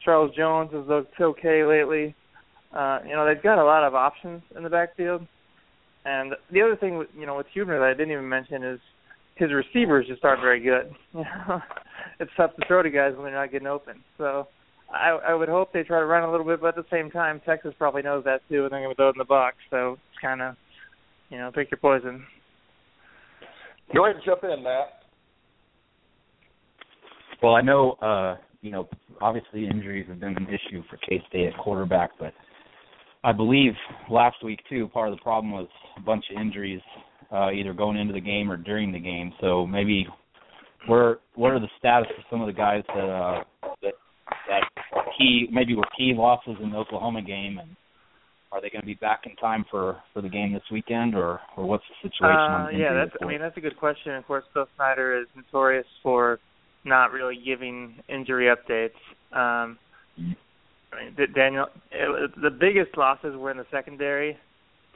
Charles 0.02 0.34
Jones 0.34 0.72
has 0.72 0.86
looked 0.86 1.20
okay 1.20 1.64
lately. 1.64 2.14
Uh, 2.72 3.00
you 3.06 3.14
know 3.14 3.26
they've 3.26 3.42
got 3.42 3.58
a 3.58 3.64
lot 3.64 3.84
of 3.84 3.94
options 3.94 4.42
in 4.56 4.62
the 4.62 4.70
backfield. 4.70 5.26
And 6.06 6.34
the 6.50 6.62
other 6.62 6.76
thing, 6.76 7.04
you 7.18 7.26
know, 7.26 7.36
with 7.36 7.46
Hubener 7.54 7.78
that 7.78 7.90
I 7.90 7.92
didn't 7.92 8.12
even 8.12 8.28
mention 8.28 8.62
is 8.62 8.80
his 9.38 9.50
receivers 9.52 10.06
just 10.06 10.24
aren't 10.24 10.40
very 10.40 10.60
good. 10.60 10.92
You 11.14 11.24
know, 11.24 11.60
it's 12.20 12.30
tough 12.36 12.54
to 12.56 12.66
throw 12.66 12.82
to 12.82 12.90
guys 12.90 13.12
when 13.14 13.24
they're 13.24 13.34
not 13.34 13.52
getting 13.52 13.68
open. 13.68 14.02
So 14.16 14.48
I, 14.92 15.18
I 15.28 15.34
would 15.34 15.48
hope 15.48 15.72
they 15.72 15.82
try 15.82 16.00
to 16.00 16.06
run 16.06 16.24
a 16.24 16.30
little 16.30 16.46
bit, 16.46 16.60
but 16.60 16.68
at 16.68 16.76
the 16.76 16.84
same 16.90 17.10
time, 17.10 17.40
Texas 17.44 17.74
probably 17.78 18.02
knows 18.02 18.24
that 18.24 18.40
too, 18.48 18.64
and 18.64 18.72
they're 18.72 18.80
going 18.80 18.90
to 18.90 18.94
throw 18.94 19.08
it 19.08 19.14
in 19.14 19.18
the 19.18 19.24
box. 19.24 19.56
So 19.70 19.92
it's 19.92 20.20
kind 20.20 20.42
of, 20.42 20.56
you 21.30 21.38
know, 21.38 21.50
pick 21.54 21.70
your 21.70 21.78
poison. 21.78 22.24
Go 23.94 24.04
ahead 24.04 24.16
and 24.16 24.24
jump 24.24 24.44
in, 24.44 24.62
Matt. 24.62 25.02
Well, 27.42 27.54
I 27.54 27.62
know, 27.62 27.92
uh, 28.02 28.36
you 28.62 28.70
know, 28.70 28.88
obviously 29.20 29.66
injuries 29.66 30.06
have 30.08 30.20
been 30.20 30.36
an 30.36 30.48
issue 30.48 30.82
for 30.90 30.96
K 31.08 31.22
State 31.28 31.46
at 31.48 31.58
quarterback, 31.58 32.10
but 32.18 32.32
I 33.24 33.32
believe 33.32 33.72
last 34.10 34.36
week 34.44 34.60
too, 34.68 34.88
part 34.88 35.10
of 35.10 35.16
the 35.16 35.22
problem 35.22 35.52
was 35.52 35.68
a 35.96 36.00
bunch 36.00 36.24
of 36.34 36.40
injuries, 36.40 36.80
uh, 37.32 37.50
either 37.50 37.72
going 37.72 37.96
into 37.96 38.12
the 38.12 38.20
game 38.20 38.50
or 38.50 38.56
during 38.56 38.92
the 38.92 38.98
game. 38.98 39.32
So 39.40 39.66
maybe 39.66 40.06
where 40.86 41.18
what 41.34 41.52
are 41.52 41.60
the 41.60 41.68
status 41.78 42.08
of 42.16 42.24
some 42.30 42.40
of 42.40 42.46
the 42.46 42.52
guys 42.52 42.82
that 42.88 43.08
uh 43.08 43.42
that 43.82 43.94
that 44.48 44.62
key 45.18 45.48
maybe 45.52 45.74
were 45.74 45.84
key 45.96 46.12
losses 46.16 46.56
in 46.62 46.70
the 46.70 46.76
Oklahoma 46.76 47.22
game 47.22 47.58
and 47.58 47.70
are 48.50 48.62
they 48.62 48.70
going 48.70 48.80
to 48.80 48.86
be 48.86 48.94
back 48.94 49.22
in 49.26 49.36
time 49.36 49.64
for 49.70 49.98
for 50.14 50.22
the 50.22 50.28
game 50.28 50.52
this 50.52 50.62
weekend 50.72 51.14
or 51.14 51.40
or 51.56 51.66
what's 51.66 51.84
the 51.88 52.08
situation 52.08 52.30
uh, 52.30 52.68
yeah 52.72 52.94
that's 52.94 53.12
report? 53.14 53.22
I 53.22 53.26
mean 53.26 53.40
that's 53.40 53.56
a 53.56 53.60
good 53.60 53.76
question 53.76 54.14
of 54.14 54.26
course 54.26 54.44
Bill 54.54 54.66
Snyder 54.76 55.20
is 55.20 55.26
notorious 55.36 55.86
for 56.02 56.38
not 56.84 57.12
really 57.12 57.38
giving 57.44 57.96
injury 58.08 58.46
updates. 58.46 58.96
Um, 59.36 59.78
I 60.90 61.04
mean, 61.04 61.34
Daniel, 61.34 61.66
it, 61.90 62.30
the 62.40 62.50
biggest 62.50 62.96
losses 62.96 63.36
were 63.36 63.50
in 63.50 63.58
the 63.58 63.66
secondary. 63.70 64.38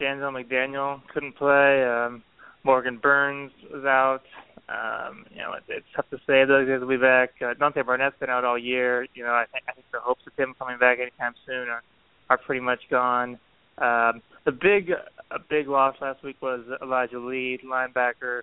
Danzel 0.00 0.32
McDaniel 0.32 1.00
couldn't 1.12 1.36
play. 1.36 1.84
Um, 1.84 2.22
Morgan 2.64 2.98
Burns 2.98 3.52
was 3.72 3.84
out. 3.84 4.22
Um, 4.68 5.26
you 5.30 5.38
know, 5.38 5.54
it, 5.54 5.64
it's 5.68 5.86
tough 5.94 6.08
to 6.10 6.18
say 6.26 6.44
those 6.44 6.68
guys 6.68 6.80
will 6.80 6.88
be 6.88 6.96
back. 6.96 7.30
Uh, 7.44 7.54
Dante 7.54 7.82
Barnett's 7.82 8.16
been 8.20 8.30
out 8.30 8.44
all 8.44 8.58
year. 8.58 9.06
You 9.14 9.24
know, 9.24 9.32
I 9.32 9.44
think 9.52 9.64
I 9.68 9.72
think 9.72 9.86
the 9.92 10.00
hopes 10.00 10.22
of 10.26 10.32
him 10.36 10.54
coming 10.58 10.78
back 10.78 10.98
anytime 10.98 11.34
soon 11.46 11.68
are 11.68 11.82
are 12.30 12.38
pretty 12.38 12.60
much 12.60 12.80
gone. 12.90 13.38
Um, 13.78 14.22
the 14.44 14.52
big 14.52 14.90
a 15.30 15.38
big 15.50 15.68
loss 15.68 15.96
last 16.00 16.22
week 16.22 16.36
was 16.40 16.60
Elijah 16.80 17.18
Lee, 17.18 17.58
linebacker. 17.64 18.42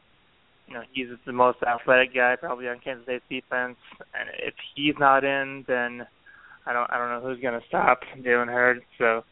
You 0.68 0.76
know, 0.76 0.84
he's 0.92 1.08
the 1.26 1.34
most 1.34 1.60
athletic 1.64 2.14
guy 2.14 2.36
probably 2.40 2.68
on 2.68 2.80
Kansas 2.80 3.06
State's 3.06 3.24
defense, 3.30 3.78
and 4.14 4.30
if 4.38 4.54
he's 4.76 4.96
not 5.00 5.24
in, 5.24 5.66
then 5.68 6.06
I 6.66 6.74
don't 6.74 6.92
I 6.92 6.98
don't 6.98 7.10
know 7.10 7.28
who's 7.28 7.42
going 7.42 7.60
to 7.60 7.66
stop 7.68 8.02
Jerrod 8.20 8.48
Heard. 8.48 8.82
So 8.98 9.24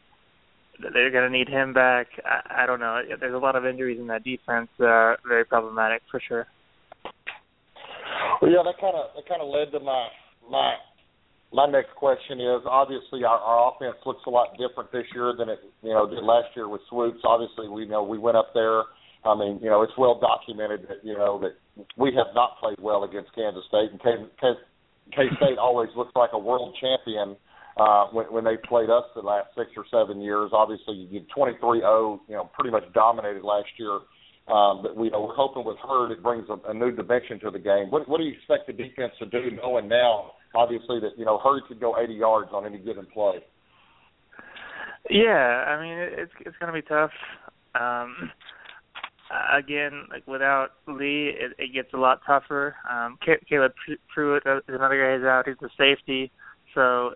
they're 0.80 1.10
going 1.10 1.30
to 1.30 1.36
need 1.36 1.48
him 1.48 1.72
back. 1.72 2.06
I, 2.24 2.62
I 2.62 2.66
don't 2.66 2.80
know. 2.80 3.00
There's 3.20 3.34
a 3.34 3.38
lot 3.38 3.56
of 3.56 3.66
injuries 3.66 3.98
in 4.00 4.06
that 4.08 4.24
defense 4.24 4.68
that 4.78 4.86
are 4.86 5.18
very 5.26 5.44
problematic 5.44 6.02
for 6.10 6.20
sure. 6.26 6.46
Well, 8.40 8.50
yeah, 8.50 8.62
that 8.64 8.80
kind 8.80 8.94
of 8.94 9.10
that 9.16 9.28
kind 9.28 9.42
of 9.42 9.48
led 9.48 9.72
to 9.72 9.80
my 9.80 10.08
my 10.50 10.74
my 11.52 11.66
next 11.66 11.94
question 11.96 12.40
is 12.40 12.62
obviously 12.66 13.24
our, 13.24 13.38
our 13.38 13.72
offense 13.72 13.96
looks 14.06 14.22
a 14.26 14.30
lot 14.30 14.56
different 14.58 14.92
this 14.92 15.06
year 15.14 15.34
than 15.36 15.48
it 15.48 15.58
you 15.82 15.90
know 15.90 16.08
did 16.08 16.22
last 16.22 16.48
year 16.54 16.68
with 16.68 16.80
Swoopes. 16.88 17.20
Obviously, 17.24 17.68
we 17.68 17.86
know 17.86 18.02
we 18.02 18.18
went 18.18 18.36
up 18.36 18.50
there. 18.54 18.82
I 19.24 19.34
mean, 19.34 19.58
you 19.60 19.68
know, 19.68 19.82
it's 19.82 19.96
well 19.98 20.20
documented 20.20 20.86
that 20.88 21.02
you 21.02 21.14
know 21.14 21.40
that 21.40 21.56
we 21.96 22.14
have 22.14 22.34
not 22.34 22.58
played 22.60 22.78
well 22.80 23.04
against 23.04 23.34
Kansas 23.34 23.64
State, 23.68 23.90
and 23.90 24.00
K, 24.00 24.10
K, 24.40 24.46
K 25.10 25.16
State 25.36 25.58
always 25.58 25.90
looks 25.96 26.12
like 26.14 26.30
a 26.32 26.38
world 26.38 26.76
champion 26.80 27.36
uh, 27.78 28.06
when, 28.12 28.26
when 28.26 28.44
they 28.44 28.56
played 28.56 28.90
us 28.90 29.04
the 29.14 29.22
last 29.22 29.48
six 29.56 29.70
or 29.76 29.84
seven 29.90 30.20
years. 30.20 30.50
Obviously, 30.52 30.94
you 30.94 31.20
did 31.20 31.30
23-0, 31.30 32.18
you 32.28 32.34
know, 32.34 32.50
pretty 32.52 32.70
much 32.70 32.84
dominated 32.92 33.44
last 33.44 33.68
year. 33.78 34.00
Um, 34.52 34.80
but 34.82 34.96
we, 34.96 35.06
you 35.06 35.12
know, 35.12 35.22
we're 35.22 35.36
hoping 35.36 35.64
with 35.64 35.76
Heard 35.78 36.10
it 36.10 36.22
brings 36.22 36.46
a, 36.48 36.70
a 36.70 36.74
new 36.74 36.90
dimension 36.90 37.38
to 37.40 37.50
the 37.50 37.58
game. 37.58 37.90
What, 37.90 38.08
what 38.08 38.18
do 38.18 38.24
you 38.24 38.32
expect 38.32 38.66
the 38.66 38.72
defense 38.72 39.12
to 39.18 39.26
do, 39.26 39.50
knowing 39.62 39.88
now, 39.88 40.32
obviously, 40.54 41.00
that 41.00 41.18
you 41.18 41.26
know 41.26 41.38
Heard 41.38 41.64
could 41.68 41.80
go 41.80 41.98
80 41.98 42.14
yards 42.14 42.50
on 42.52 42.64
any 42.64 42.78
given 42.78 43.06
play? 43.12 43.44
Yeah, 45.10 45.64
I 45.68 45.80
mean 45.80 45.98
it's 45.98 46.32
it's 46.46 46.56
going 46.58 46.72
to 46.72 46.80
be 46.80 46.86
tough. 46.86 47.10
Um, 47.78 48.30
again, 49.54 50.06
like 50.10 50.26
without 50.26 50.70
Lee, 50.86 51.32
it, 51.38 51.52
it 51.58 51.74
gets 51.74 51.92
a 51.92 51.98
lot 51.98 52.20
tougher. 52.26 52.74
Um, 52.90 53.18
Caleb 53.48 53.72
Pruitt 54.12 54.44
is 54.46 54.62
another 54.66 54.98
guy 54.98 55.18
who's 55.18 55.26
out. 55.26 55.44
He's 55.46 55.56
the 55.60 55.70
safety, 55.76 56.32
so 56.74 57.12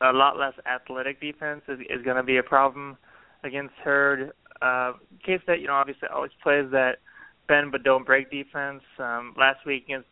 a 0.00 0.12
lot 0.12 0.38
less 0.38 0.54
athletic 0.66 1.20
defense 1.20 1.62
is, 1.68 1.80
is 1.90 2.04
going 2.04 2.16
to 2.16 2.22
be 2.22 2.36
a 2.36 2.42
problem 2.42 2.96
against 3.44 3.74
Heard. 3.82 4.32
Uh, 4.62 4.92
K 5.24 5.38
State, 5.42 5.60
you 5.60 5.66
know, 5.66 5.74
obviously 5.74 6.08
always 6.12 6.32
plays 6.42 6.66
that 6.72 6.98
bend 7.46 7.72
but 7.72 7.82
don't 7.82 8.06
break 8.06 8.30
defense. 8.30 8.82
Um, 8.98 9.34
last 9.38 9.64
week 9.66 9.84
against 9.84 10.08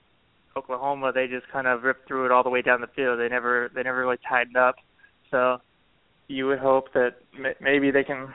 Oklahoma, 0.56 1.12
they 1.12 1.26
just 1.26 1.46
kind 1.52 1.66
of 1.66 1.82
ripped 1.82 2.08
through 2.08 2.26
it 2.26 2.32
all 2.32 2.42
the 2.42 2.50
way 2.50 2.62
down 2.62 2.80
the 2.80 2.86
field. 2.88 3.20
They 3.20 3.28
never 3.28 3.70
they 3.74 3.82
never 3.82 4.00
really 4.00 4.18
tightened 4.28 4.56
up. 4.56 4.76
So 5.30 5.58
you 6.28 6.46
would 6.46 6.58
hope 6.58 6.92
that 6.94 7.16
maybe 7.60 7.90
they 7.90 8.04
can 8.04 8.34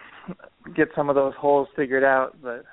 get 0.75 0.89
some 0.95 1.09
of 1.09 1.15
those 1.15 1.33
holes 1.37 1.67
figured 1.75 2.03
out, 2.03 2.37
but 2.41 2.63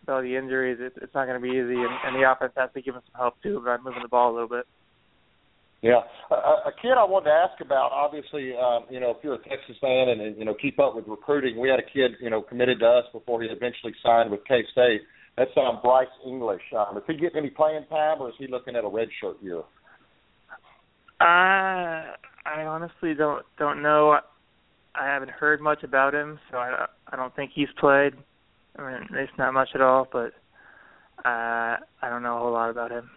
with 0.00 0.08
all 0.08 0.22
the 0.22 0.36
injuries, 0.36 0.78
it, 0.80 0.92
it's 1.02 1.14
not 1.14 1.26
going 1.26 1.40
to 1.40 1.42
be 1.42 1.50
easy, 1.50 1.74
and, 1.74 1.92
and 2.04 2.16
the 2.16 2.30
offense 2.30 2.52
has 2.56 2.70
to 2.74 2.80
give 2.80 2.94
them 2.94 3.02
some 3.10 3.20
help 3.20 3.42
too 3.42 3.60
by 3.64 3.76
moving 3.78 4.02
the 4.02 4.08
ball 4.08 4.30
a 4.30 4.34
little 4.34 4.48
bit. 4.48 4.66
Yeah, 5.82 6.00
a, 6.30 6.34
a 6.34 6.72
kid 6.80 6.92
I 6.96 7.04
wanted 7.04 7.26
to 7.26 7.36
ask 7.36 7.60
about. 7.60 7.92
Obviously, 7.92 8.54
um, 8.56 8.86
you 8.90 8.98
know, 8.98 9.10
if 9.10 9.18
you're 9.22 9.34
a 9.34 9.48
Texas 9.48 9.76
fan 9.80 10.08
and, 10.08 10.20
and 10.20 10.36
you 10.36 10.44
know 10.44 10.54
keep 10.54 10.78
up 10.80 10.96
with 10.96 11.06
recruiting, 11.06 11.60
we 11.60 11.68
had 11.68 11.78
a 11.78 11.82
kid 11.82 12.12
you 12.20 12.30
know 12.30 12.40
committed 12.42 12.80
to 12.80 12.86
us 12.86 13.04
before 13.12 13.42
he 13.42 13.48
eventually 13.48 13.92
signed 14.02 14.30
with 14.30 14.40
K 14.48 14.64
State. 14.72 15.02
That's 15.36 15.50
um, 15.56 15.80
Bryce 15.82 16.08
English. 16.26 16.62
Um, 16.76 16.96
is 16.96 17.02
he 17.06 17.14
getting 17.14 17.38
any 17.38 17.50
playing 17.50 17.84
time, 17.90 18.22
or 18.22 18.30
is 18.30 18.34
he 18.38 18.46
looking 18.46 18.74
at 18.74 18.84
a 18.84 18.88
redshirt 18.88 19.42
year? 19.42 19.60
Uh, 21.20 22.16
I 22.46 22.64
honestly 22.64 23.14
don't 23.14 23.44
don't 23.58 23.82
know. 23.82 24.18
I 24.94 25.06
haven't 25.06 25.30
heard 25.30 25.60
much 25.60 25.82
about 25.82 26.14
him, 26.14 26.38
so 26.50 26.56
I 26.56 26.86
I 27.08 27.16
don't 27.16 27.36
think 27.36 27.52
he's 27.54 27.68
played. 27.78 28.14
I 28.78 28.82
mean, 28.82 29.08
it's 29.12 29.32
not 29.38 29.52
much 29.52 29.68
at 29.74 29.80
all, 29.80 30.08
but 30.10 30.32
uh, 31.24 31.76
I 31.76 32.08
don't 32.08 32.22
know 32.22 32.36
a 32.36 32.40
whole 32.40 32.52
lot 32.52 32.70
about 32.70 32.90
him. 32.90 33.10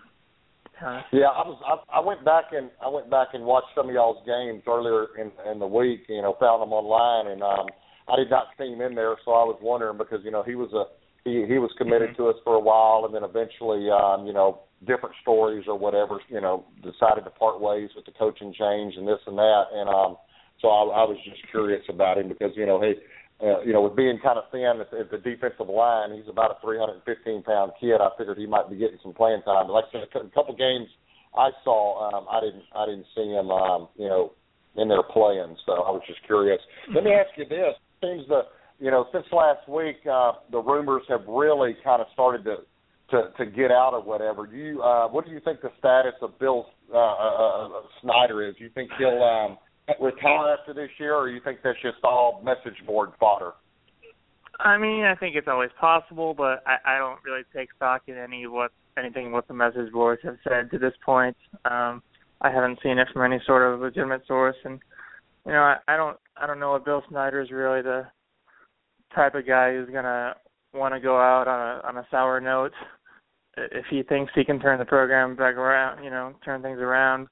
Yeah, 1.12 1.28
I 1.28 1.44
was. 1.48 1.60
I, 1.66 1.98
I 1.98 2.00
went 2.00 2.24
back 2.24 2.46
and 2.52 2.70
I 2.84 2.90
went 2.90 3.10
back 3.10 3.30
and 3.34 3.44
watched 3.44 3.76
some 3.76 3.90
of 3.90 3.94
y'all's 3.94 4.26
games 4.26 4.64
earlier 4.68 5.08
in 5.20 5.32
in 5.50 5.60
the 5.60 5.68
week. 5.68 6.04
You 6.08 6.22
know, 6.22 6.36
found 6.40 6.62
them 6.62 6.74
online, 6.74 7.32
and 7.32 7.44
um, 7.44 7.68
I 8.08 8.16
did 8.16 8.30
not 8.30 8.48
see 8.58 8.72
him 8.72 8.82
in 8.82 8.96
there, 8.96 9.16
so 9.26 9.32
I 9.32 9.44
was 9.44 9.60
wondering 9.62 9.98
because 9.98 10.20
you 10.24 10.32
know 10.32 10.44
he 10.44 10.56
was 10.56 10.72
a 10.74 10.86
he 11.24 11.46
he 11.48 11.58
was 11.58 11.72
committed 11.78 12.12
mm-hmm. 12.12 12.24
to 12.24 12.30
us 12.30 12.36
for 12.44 12.56
a 12.56 12.60
while, 12.60 13.06
and 13.06 13.14
then 13.14 13.24
eventually, 13.24 13.90
um, 13.92 14.26
you 14.26 14.34
know, 14.34 14.62
different 14.88 15.16
stories 15.22 15.66
or 15.68 15.78
whatever, 15.78 16.20
you 16.30 16.42
know, 16.42 16.66
decided 16.82 17.24
to 17.26 17.30
part 17.32 17.60
ways 17.60 17.90
with 17.96 18.06
the 18.06 18.12
coaching 18.18 18.54
change 18.58 18.96
and 18.96 19.08
this 19.08 19.20
and 19.28 19.38
that, 19.38 19.64
and 19.74 19.90
um, 19.90 20.18
so 20.62 20.68
I, 20.70 21.04
I 21.04 21.04
was 21.04 21.18
just 21.24 21.42
curious 21.52 21.84
about 21.90 22.18
him 22.18 22.28
because 22.28 22.52
you 22.56 22.66
know 22.66 22.82
he 22.82 22.94
uh, 23.42 23.62
you 23.62 23.72
know, 23.72 23.82
with 23.82 23.96
being 23.96 24.20
kind 24.22 24.38
of 24.38 24.44
thin 24.52 24.84
at, 24.84 24.92
at 24.94 25.12
the 25.12 25.18
defensive 25.18 25.70
line, 25.70 26.12
he's 26.16 26.28
about 26.28 26.52
a 26.52 26.62
315 26.62 27.44
pound 27.44 27.72
kid. 27.80 28.02
I 28.02 28.10
figured 28.18 28.38
he 28.38 28.46
might 28.46 28.70
be 28.70 28.76
getting 28.76 29.00
some 29.02 29.14
playing 29.14 29.42
time. 29.44 29.68
But 29.68 29.74
like 29.74 29.86
I 29.94 30.04
said, 30.12 30.26
a 30.28 30.36
couple 30.36 30.56
games 30.56 30.88
I 31.36 31.50
saw, 31.64 32.12
um, 32.12 32.28
I 32.30 32.42
didn't, 32.42 32.64
I 32.76 32.86
didn't 32.86 33.06
see 33.16 33.32
him, 33.32 33.50
um, 33.50 33.88
you 33.96 34.10
know, 34.10 34.34
in 34.76 34.90
there 34.90 35.04
playing. 35.04 35.56
So 35.66 35.72
I 35.72 35.92
was 35.92 36.02
just 36.08 36.20
curious. 36.26 36.60
Let 36.94 37.04
me 37.04 37.12
ask 37.12 37.32
you 37.38 37.46
this: 37.48 37.76
seems 38.02 38.28
the, 38.28 38.44
you 38.80 38.92
know, 38.92 39.06
since 39.14 39.26
last 39.32 39.68
week, 39.70 39.98
uh, 40.10 40.34
the 40.52 40.60
rumors 40.60 41.04
have 41.10 41.22
really 41.28 41.76
kind 41.84 42.02
of 42.02 42.08
started 42.14 42.44
to 42.44 42.58
to 43.12 43.32
to 43.38 43.46
get 43.46 43.72
out 43.72 43.94
or 43.94 44.02
whatever. 44.04 44.48
You, 44.52 44.82
uh, 44.82 45.08
what 45.08 45.26
do 45.26 45.32
you 45.32 45.40
think 45.40 45.62
the 45.62 45.72
status 45.80 46.14
of 46.22 46.38
Bill 46.40 46.68
uh, 46.94 46.98
uh, 46.98 47.00
uh, 47.00 47.82
Snyder 48.02 48.48
is? 48.48 48.56
Do 48.58 48.64
you 48.64 48.70
think 48.76 48.92
he'll 48.98 49.24
um, 49.24 49.58
retire 50.00 50.56
after 50.60 50.74
this 50.74 50.90
year, 51.00 51.16
or 51.16 51.30
you 51.30 51.42
think 51.44 51.60
that's 51.64 51.82
just 51.82 51.98
all 52.04 52.42
message 52.44 52.86
board 52.86 53.12
fodder? 53.20 53.54
I 54.60 54.78
mean, 54.78 55.06
I 55.06 55.16
think 55.16 55.36
it's 55.36 55.48
always 55.48 55.70
possible, 55.80 56.34
but 56.34 56.62
I, 56.68 56.78
I 56.86 56.98
don't 56.98 57.20
really 57.24 57.44
take 57.56 57.70
stock 57.76 58.04
in 58.08 58.18
any 58.18 58.46
what 58.48 58.72
anything 58.98 59.32
what 59.32 59.48
the 59.48 59.54
message 59.54 59.92
boards 59.92 60.22
have 60.24 60.38
said 60.48 60.70
to 60.72 60.78
this 60.78 60.94
point. 61.06 61.38
Um, 61.66 62.04
I 62.42 62.52
haven't 62.52 62.80
seen 62.84 62.98
it 62.98 63.08
from 63.14 63.24
any 63.24 63.42
sort 63.46 63.74
of 63.74 63.80
legitimate 63.80 64.24
source, 64.28 64.58
and 64.66 64.80
you 65.46 65.54
know, 65.54 65.62
I, 65.62 65.78
I 65.88 65.96
don't 65.96 66.18
I 66.36 66.46
don't 66.46 66.60
know 66.60 66.76
if 66.76 66.84
Bill 66.84 67.04
Snyder 67.10 67.42
is 67.42 67.52
really 67.52 67.82
the 67.82 68.08
type 69.16 69.36
of 69.36 69.48
guy 69.48 69.72
who's 69.72 69.90
gonna 69.90 70.36
want 70.74 70.94
to 70.94 71.00
go 71.00 71.18
out 71.18 71.48
on 71.48 71.60
a 71.60 71.88
on 71.88 71.98
a 71.98 72.08
sour 72.12 72.42
note 72.42 72.74
if 73.72 73.86
he 73.90 74.04
thinks 74.04 74.32
he 74.36 74.46
can 74.46 74.60
turn 74.60 74.80
the 74.80 74.86
program 74.86 75.36
back 75.36 75.56
around, 75.56 76.04
you 76.04 76.10
know, 76.10 76.34
turn 76.44 76.62
things 76.62 76.80
around. 76.80 77.28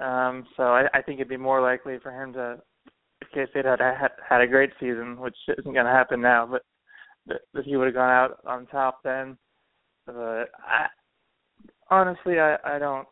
Um, 0.00 0.46
so 0.56 0.62
I, 0.64 0.86
I 0.94 1.02
think 1.02 1.18
it'd 1.18 1.28
be 1.28 1.36
more 1.36 1.60
likely 1.60 1.98
for 2.02 2.10
him 2.10 2.32
to, 2.34 2.58
if 3.20 3.28
K 3.34 3.46
State 3.50 3.64
had, 3.64 3.80
had 3.80 4.10
had 4.28 4.40
a 4.40 4.46
great 4.46 4.70
season, 4.78 5.18
which 5.18 5.36
isn't 5.48 5.72
going 5.72 5.86
to 5.86 5.92
happen 5.92 6.20
now, 6.20 6.46
but 6.50 6.62
that, 7.26 7.40
that 7.54 7.64
he 7.64 7.76
would 7.76 7.86
have 7.86 7.94
gone 7.94 8.10
out 8.10 8.38
on 8.46 8.66
top 8.66 9.00
then. 9.02 9.36
But 10.06 10.50
I, 10.58 10.86
honestly, 11.90 12.38
I, 12.38 12.56
I 12.64 12.78
don't 12.78 13.08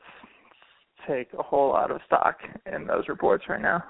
take 1.08 1.28
a 1.38 1.42
whole 1.42 1.70
lot 1.70 1.90
of 1.90 2.00
stock 2.06 2.36
in 2.72 2.86
those 2.86 3.08
reports 3.08 3.44
right 3.48 3.60
now. 3.60 3.82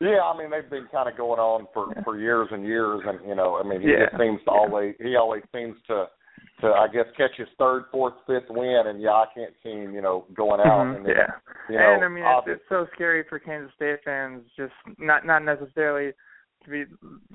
Yeah, 0.00 0.20
I 0.24 0.36
mean 0.36 0.50
they've 0.50 0.68
been 0.68 0.88
kind 0.90 1.08
of 1.08 1.16
going 1.16 1.38
on 1.38 1.66
for 1.72 1.92
yeah. 1.94 2.02
for 2.02 2.18
years 2.18 2.48
and 2.50 2.64
years, 2.64 3.02
and 3.06 3.20
you 3.26 3.36
know, 3.36 3.60
I 3.62 3.68
mean 3.68 3.80
he 3.80 3.88
yeah. 3.88 4.06
just 4.10 4.20
seems 4.20 4.40
to 4.40 4.50
yeah. 4.50 4.58
always 4.58 4.94
he 4.98 5.14
always 5.14 5.42
seems 5.54 5.76
to 5.86 6.06
to 6.60 6.66
I 6.66 6.88
guess 6.92 7.06
catch 7.16 7.36
his 7.36 7.46
third, 7.56 7.84
fourth, 7.92 8.14
fifth 8.26 8.50
win, 8.50 8.82
and 8.86 9.00
yeah, 9.00 9.10
I 9.10 9.26
can't 9.32 9.54
see 9.62 9.70
him, 9.70 9.94
you 9.94 10.02
know, 10.02 10.26
going 10.34 10.60
out. 10.60 10.86
Mm-hmm. 10.86 11.06
And, 11.06 11.06
yeah, 11.06 11.30
you 11.68 11.78
know, 11.78 11.94
and 11.94 12.04
I 12.04 12.08
mean 12.08 12.24
it's, 12.24 12.46
it's 12.46 12.68
so 12.68 12.86
scary 12.94 13.24
for 13.28 13.38
Kansas 13.38 13.72
State 13.76 13.98
fans, 14.04 14.42
just 14.56 14.72
not 14.98 15.26
not 15.26 15.44
necessarily 15.44 16.12
to 16.64 16.70
be 16.70 16.84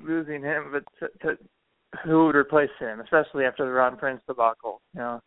losing 0.02 0.42
him, 0.42 0.72
but 0.72 0.84
to, 1.00 1.26
to 1.26 1.38
who 2.04 2.26
would 2.26 2.36
replace 2.36 2.70
him, 2.78 3.00
especially 3.00 3.44
after 3.44 3.64
the 3.64 3.70
Ron 3.70 3.96
Prince 3.96 4.20
debacle. 4.26 4.80
You 4.94 5.00
know, 5.00 5.20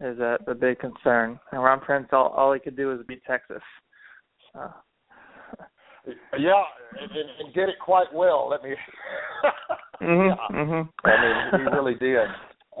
is 0.00 0.18
a, 0.18 0.38
a 0.46 0.54
big 0.54 0.78
concern. 0.78 1.38
And 1.52 1.62
Ron 1.62 1.80
Prince, 1.80 2.08
all 2.12 2.28
all 2.28 2.52
he 2.52 2.60
could 2.60 2.76
do 2.76 2.88
was 2.88 3.00
beat 3.06 3.22
Texas. 3.26 3.62
So. 4.52 4.60
Yeah, 6.38 6.64
and, 6.98 7.10
and 7.12 7.54
did 7.54 7.68
it 7.68 7.74
quite 7.78 8.06
well. 8.12 8.48
Let 8.48 8.62
me. 8.62 8.70
mm-hmm, 10.00 10.28
yeah. 10.54 10.58
mm-hmm. 10.58 11.06
I 11.06 11.58
mean, 11.58 11.60
he 11.60 11.76
really 11.76 11.94
did. 11.94 12.26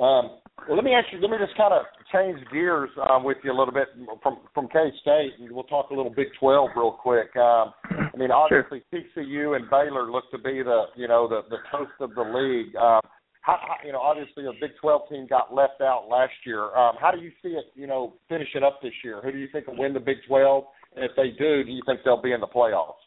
Um, 0.00 0.40
well, 0.66 0.76
let 0.76 0.84
me 0.84 0.94
ask 0.94 1.06
you. 1.12 1.20
Let 1.20 1.30
me 1.30 1.36
just 1.38 1.56
kind 1.56 1.72
of 1.72 1.84
change 2.12 2.40
gears 2.52 2.90
um, 3.08 3.24
with 3.24 3.36
you 3.44 3.52
a 3.52 3.56
little 3.56 3.72
bit 3.72 3.88
from 4.22 4.38
from 4.54 4.68
K 4.68 4.90
State, 5.00 5.32
and 5.38 5.52
we'll 5.52 5.64
talk 5.64 5.90
a 5.90 5.94
little 5.94 6.12
Big 6.12 6.28
Twelve 6.38 6.70
real 6.74 6.92
quick. 6.92 7.34
Um, 7.36 7.72
I 7.84 8.16
mean, 8.16 8.30
obviously 8.30 8.82
sure. 8.90 9.02
TCU 9.16 9.56
and 9.56 9.68
Baylor 9.68 10.10
look 10.10 10.30
to 10.32 10.38
be 10.38 10.62
the 10.62 10.84
you 10.96 11.08
know 11.08 11.28
the 11.28 11.42
the 11.50 11.58
toast 11.70 11.92
of 12.00 12.14
the 12.14 12.22
league. 12.22 12.74
Um, 12.76 13.00
how, 13.42 13.56
how, 13.60 13.76
you 13.84 13.92
know, 13.92 14.00
obviously 14.00 14.44
a 14.44 14.52
Big 14.60 14.72
12 14.80 15.08
team 15.08 15.26
got 15.28 15.52
left 15.52 15.80
out 15.80 16.08
last 16.10 16.34
year. 16.44 16.76
Um, 16.76 16.96
how 17.00 17.10
do 17.10 17.20
you 17.20 17.30
see 17.42 17.50
it, 17.50 17.64
you 17.74 17.86
know, 17.86 18.14
finishing 18.28 18.62
up 18.62 18.80
this 18.82 18.92
year? 19.02 19.20
Who 19.22 19.32
do 19.32 19.38
you 19.38 19.48
think 19.50 19.66
will 19.66 19.78
win 19.78 19.94
the 19.94 20.00
Big 20.00 20.18
12? 20.28 20.64
And 20.96 21.04
if 21.06 21.12
they 21.16 21.30
do, 21.38 21.64
do 21.64 21.72
you 21.72 21.80
think 21.86 22.00
they'll 22.04 22.20
be 22.20 22.32
in 22.32 22.40
the 22.40 22.46
playoffs? 22.46 23.00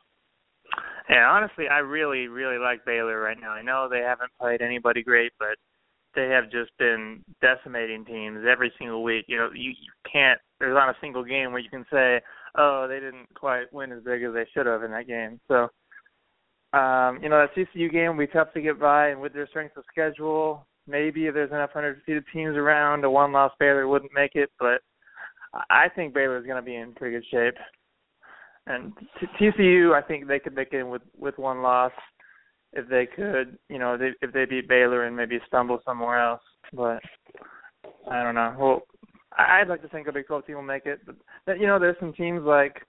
Yeah, 1.07 1.29
honestly, 1.29 1.65
I 1.69 1.79
really, 1.79 2.27
really 2.27 2.57
like 2.57 2.83
Baylor 2.83 3.19
right 3.19 3.37
now. 3.39 3.51
I 3.51 3.61
know 3.61 3.87
they 3.89 3.99
haven't 3.99 4.31
played 4.39 4.61
anybody 4.61 5.03
great, 5.03 5.33
but 5.37 5.59
they 6.15 6.29
have 6.29 6.51
just 6.51 6.71
been 6.77 7.23
decimating 7.41 8.05
teams 8.05 8.45
every 8.49 8.71
single 8.77 9.03
week. 9.03 9.25
You 9.27 9.37
know, 9.37 9.49
you, 9.53 9.71
you 9.71 9.91
can't. 10.11 10.39
There's 10.59 10.75
not 10.75 10.89
a 10.89 10.97
single 11.01 11.23
game 11.23 11.51
where 11.51 11.61
you 11.61 11.69
can 11.69 11.85
say, 11.91 12.21
"Oh, 12.57 12.87
they 12.87 12.99
didn't 12.99 13.33
quite 13.35 13.71
win 13.73 13.91
as 13.91 14.03
big 14.03 14.23
as 14.23 14.33
they 14.33 14.45
should 14.53 14.65
have 14.65 14.83
in 14.83 14.91
that 14.91 15.07
game." 15.07 15.39
So, 15.47 15.69
um, 16.77 17.19
you 17.21 17.29
know, 17.29 17.45
that 17.45 17.55
TCU 17.55 17.91
game 17.91 18.11
will 18.11 18.25
be 18.25 18.31
tough 18.31 18.53
to 18.53 18.61
get 18.61 18.79
by, 18.79 19.09
and 19.09 19.21
with 19.21 19.33
their 19.33 19.47
strength 19.47 19.77
of 19.77 19.83
schedule, 19.91 20.65
maybe 20.87 21.27
if 21.27 21.33
there's 21.33 21.51
enough 21.51 21.71
hundred 21.71 22.01
seeded 22.05 22.25
teams 22.33 22.55
around, 22.55 23.03
a 23.03 23.09
one-loss 23.09 23.51
Baylor 23.59 23.87
wouldn't 23.87 24.13
make 24.13 24.35
it. 24.35 24.49
But 24.59 24.81
I 25.69 25.89
think 25.95 26.13
Baylor 26.13 26.37
is 26.37 26.45
going 26.45 26.57
to 26.57 26.65
be 26.65 26.75
in 26.75 26.93
pretty 26.93 27.15
good 27.15 27.25
shape. 27.29 27.55
And 28.65 28.93
TCU, 29.39 29.93
I 29.93 30.01
think 30.01 30.27
they 30.27 30.39
could 30.39 30.55
make 30.55 30.71
it 30.71 30.83
with 30.83 31.01
with 31.17 31.37
one 31.37 31.61
loss 31.61 31.91
if 32.73 32.87
they 32.89 33.05
could, 33.05 33.57
you 33.69 33.79
know, 33.79 33.97
they, 33.97 34.11
if 34.21 34.33
they 34.33 34.45
beat 34.45 34.67
Baylor 34.67 35.05
and 35.05 35.15
maybe 35.15 35.39
stumble 35.47 35.79
somewhere 35.85 36.19
else. 36.19 36.41
But 36.73 36.99
I 38.09 38.23
don't 38.23 38.35
know. 38.35 38.55
Well, 38.59 38.81
I'd 39.37 39.67
like 39.67 39.81
to 39.81 39.89
think 39.89 40.07
a 40.07 40.11
Big 40.11 40.27
12 40.27 40.45
team 40.45 40.55
will 40.55 40.63
make 40.63 40.85
it, 40.85 40.99
but 41.45 41.59
you 41.59 41.67
know, 41.67 41.79
there's 41.79 41.97
some 41.99 42.13
teams 42.13 42.43
like 42.43 42.81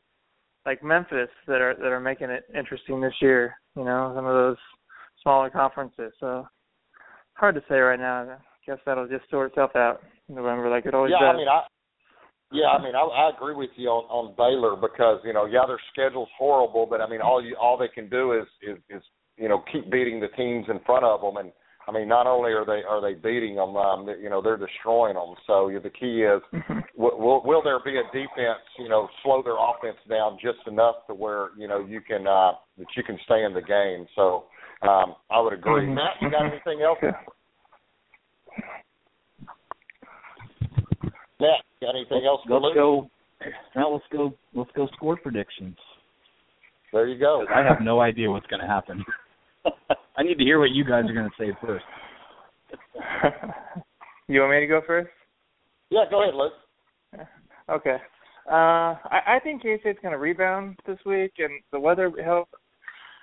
like 0.67 0.83
Memphis 0.83 1.29
that 1.47 1.61
are 1.61 1.75
that 1.75 1.93
are 1.93 2.01
making 2.01 2.31
it 2.31 2.45
interesting 2.57 3.01
this 3.01 3.15
year. 3.21 3.55
You 3.77 3.85
know, 3.85 4.13
some 4.15 4.27
of 4.27 4.35
those 4.35 4.57
smaller 5.23 5.51
conferences. 5.51 6.13
So 6.21 6.47
hard 7.35 7.55
to 7.55 7.63
say 7.69 7.77
right 7.77 7.99
now. 7.99 8.23
I 8.23 8.37
guess 8.67 8.79
that'll 8.87 9.09
just 9.09 9.29
sort 9.31 9.51
itself 9.51 9.73
out 9.75 10.01
in 10.29 10.35
November, 10.35 10.71
like 10.71 10.87
it 10.87 10.95
always 10.95 11.13
yeah, 11.13 11.27
does. 11.27 11.35
I 11.35 11.37
mean, 11.37 11.49
I 11.49 11.63
yeah, 12.53 12.69
I 12.69 12.83
mean, 12.83 12.95
I, 12.95 13.01
I 13.01 13.31
agree 13.37 13.55
with 13.55 13.71
you 13.77 13.89
on 13.89 14.05
on 14.09 14.35
Baylor 14.37 14.77
because 14.77 15.21
you 15.25 15.33
know, 15.33 15.45
yeah, 15.47 15.67
their 15.67 15.81
schedule's 15.93 16.29
horrible, 16.39 16.87
but 16.87 17.01
I 17.01 17.09
mean, 17.09 17.21
all 17.21 17.43
you 17.45 17.57
all 17.61 17.77
they 17.77 17.89
can 17.89 18.09
do 18.09 18.33
is 18.33 18.47
is 18.63 18.79
is 18.89 19.03
you 19.37 19.49
know 19.49 19.63
keep 19.73 19.91
beating 19.91 20.21
the 20.21 20.29
teams 20.29 20.67
in 20.69 20.81
front 20.87 21.05
of 21.05 21.21
them 21.21 21.37
and 21.37 21.53
I 21.87 21.93
mean, 21.93 22.09
not 22.09 22.27
only 22.27 22.53
are 22.53 22.65
they 22.65 22.83
are 22.89 23.01
they 23.01 23.13
beating 23.15 23.57
them, 23.57 23.77
um, 23.77 24.09
you 24.21 24.31
know, 24.31 24.41
they're 24.41 24.57
destroying 24.57 25.15
them. 25.15 25.35
So 25.47 25.71
the 25.83 25.91
key 25.91 26.23
is, 26.23 26.41
Mm-hmm. 26.55 26.79
will, 26.97 27.19
will 27.19 27.43
will 27.45 27.63
there 27.63 27.79
be 27.85 27.99
a 27.99 28.05
defense, 28.05 28.65
you 28.79 28.89
know, 28.89 29.09
slow 29.23 29.43
their 29.43 29.59
offense 29.59 29.99
down 30.09 30.39
just 30.41 30.67
enough 30.67 31.07
to 31.09 31.15
where 31.15 31.49
you 31.59 31.69
know 31.69 31.85
you 31.85 32.01
can 32.01 32.27
uh, 32.27 32.53
that 32.79 32.87
you 32.97 33.03
can 33.03 33.19
stay 33.25 33.45
in 33.45 33.53
the 33.53 33.61
game. 33.61 34.07
So 34.17 34.45
um, 34.83 35.15
I 35.31 35.41
would 35.41 35.53
agree. 35.53 35.87
Mhm. 35.87 35.95
Matt, 35.95 36.15
you 36.23 36.31
got 36.31 36.47
anything 36.47 36.81
else? 36.83 36.99
Yeah. 37.03 37.11
Matt, 41.41 41.61
got 41.83 41.95
anything 41.95 42.25
else 42.27 42.41
for 42.47 42.61
Let's 42.61 42.65
Luke? 42.65 42.75
go. 42.75 43.11
Now 43.77 43.91
let's 43.91 44.05
go. 44.11 44.33
Let's 44.55 44.71
go 44.75 44.89
score 44.97 45.17
predictions. 45.17 45.77
There 46.93 47.09
you 47.09 47.19
go 47.19 47.45
I 47.53 47.63
have 47.65 47.81
no 47.83 48.01
idea 48.01 48.31
what's 48.31 48.47
going 48.47 48.61
to 48.61 48.69
happen. 48.69 49.05
I 50.17 50.23
need 50.23 50.39
to 50.39 50.45
hear 50.45 50.59
what 50.59 50.71
you 50.71 50.85
guys 50.85 51.05
are 51.09 51.15
going 51.15 51.29
to 51.29 51.37
say 51.39 51.57
first. 51.61 51.85
you 54.29 54.41
want 54.41 54.53
me 54.53 54.61
to 54.61 54.67
go 54.67 54.81
first? 54.87 55.11
Yeah, 55.91 56.05
go 56.11 56.23
ahead, 56.23 56.35
Luke. 56.35 56.53
Okay. 57.71 57.97
Uh, 58.47 58.93
I, 59.09 59.21
I 59.27 59.39
think 59.43 59.63
K 59.63 59.79
State's 59.81 59.99
going 60.03 60.13
to 60.13 60.19
rebound 60.19 60.79
this 60.87 60.99
week, 61.07 61.33
and 61.39 61.63
the 61.73 61.81
weather 61.81 62.13
help. 62.23 62.51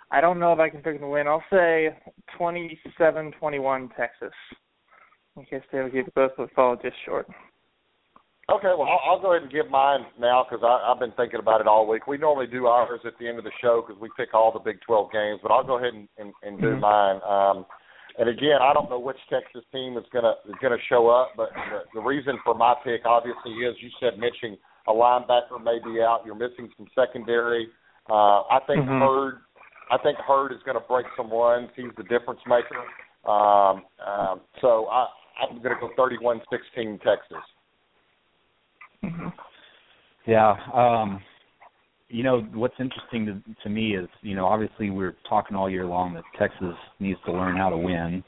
I 0.10 0.19
don't 0.19 0.39
know 0.39 0.51
if 0.51 0.57
I 0.57 0.67
can 0.67 0.81
pick 0.81 0.93
them 0.95 1.01
to 1.01 1.10
win. 1.10 1.27
I'll 1.27 1.43
say 1.51 1.95
27-21 2.39 3.95
Texas. 3.95 4.33
In 5.38 5.45
K 5.45 5.62
State 5.67 5.83
will 5.83 5.91
keep 5.91 6.07
it 6.07 6.13
close, 6.15 6.31
but 6.36 6.51
fall 6.53 6.75
just 6.75 6.95
short. 7.05 7.27
Okay, 8.50 8.74
well, 8.77 8.88
I'll, 8.88 9.00
I'll 9.15 9.21
go 9.21 9.31
ahead 9.31 9.43
and 9.43 9.51
give 9.51 9.69
mine 9.69 10.01
now 10.19 10.45
because 10.50 10.65
I've 10.65 11.00
been 11.00 11.13
thinking 11.13 11.39
about 11.39 11.62
it 11.62 11.67
all 11.67 11.88
week. 11.88 12.07
We 12.07 12.17
normally 12.17 12.48
do 12.48 12.65
ours 12.65 13.00
at 13.05 13.13
the 13.19 13.27
end 13.27 13.38
of 13.38 13.43
the 13.43 13.51
show 13.62 13.83
because 13.86 14.01
we 14.01 14.10
pick 14.17 14.33
all 14.33 14.51
the 14.51 14.60
Big 14.60 14.81
12 14.81 15.12
games, 15.12 15.39
but 15.43 15.51
I'll 15.51 15.63
go 15.63 15.77
ahead 15.77 15.93
and, 15.93 16.07
and, 16.17 16.33
and 16.43 16.60
do 16.60 16.75
Mhm. 16.75 16.79
mine. 16.79 17.21
Um, 17.24 17.65
and 18.17 18.27
again, 18.27 18.60
I 18.62 18.74
don't 18.74 18.89
know 18.89 19.00
which 19.00 19.17
Texas 19.29 19.63
team 19.71 19.98
is 19.98 20.03
gonna 20.12 20.36
is 20.50 20.55
gonna 20.62 20.81
show 20.89 21.07
up, 21.07 21.31
but 21.38 21.53
the, 21.53 21.83
the 21.93 22.01
reason 22.01 22.38
for 22.43 22.53
my 22.53 22.75
pick 22.83 23.05
obviously 23.05 23.53
is 23.53 23.75
you 23.79 23.89
said 24.01 24.19
Mitching 24.19 24.57
a 24.88 24.91
linebacker 24.91 25.63
may 25.63 25.79
be 25.79 26.01
out. 26.01 26.24
You're 26.25 26.36
missing 26.36 26.69
some 26.75 26.88
secondary. 26.93 27.69
Uh, 28.10 28.41
I 28.50 28.60
think 28.67 28.86
Mhm. 28.86 29.00
Heard, 29.00 29.41
I 29.91 29.98
think 30.00 30.17
Heard 30.19 30.51
is 30.51 30.62
going 30.63 30.75
to 30.75 30.86
break 30.88 31.05
some 31.15 31.29
runs. 31.31 31.69
He's 31.75 31.93
the 31.95 32.03
difference 32.03 32.41
maker. 32.48 32.83
Um, 33.24 33.86
um, 34.05 34.41
so 34.60 34.88
I, 34.88 35.08
I'm 35.39 35.62
going 35.62 35.75
to 35.75 35.80
go 35.80 35.89
31-16 35.95 37.01
Texas. 37.04 37.43
Mm-hmm. 39.03 39.27
Yeah. 40.27 40.55
Um, 40.73 41.21
you 42.09 42.23
know 42.23 42.41
what's 42.53 42.75
interesting 42.79 43.25
to, 43.25 43.63
to 43.63 43.69
me 43.69 43.95
is 43.95 44.07
you 44.21 44.35
know 44.35 44.45
obviously 44.45 44.89
we're 44.89 45.15
talking 45.27 45.55
all 45.55 45.69
year 45.69 45.85
long 45.85 46.13
that 46.13 46.23
Texas 46.37 46.75
needs 46.99 47.19
to 47.25 47.31
learn 47.31 47.55
how 47.55 47.69
to 47.69 47.77
win. 47.77 48.23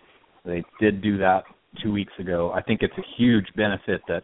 They 0.45 0.63
did 0.79 1.01
do 1.01 1.17
that 1.17 1.43
two 1.81 1.91
weeks 1.91 2.13
ago. 2.19 2.51
I 2.53 2.61
think 2.61 2.81
it's 2.81 2.97
a 2.97 3.03
huge 3.17 3.45
benefit 3.55 4.01
that 4.07 4.23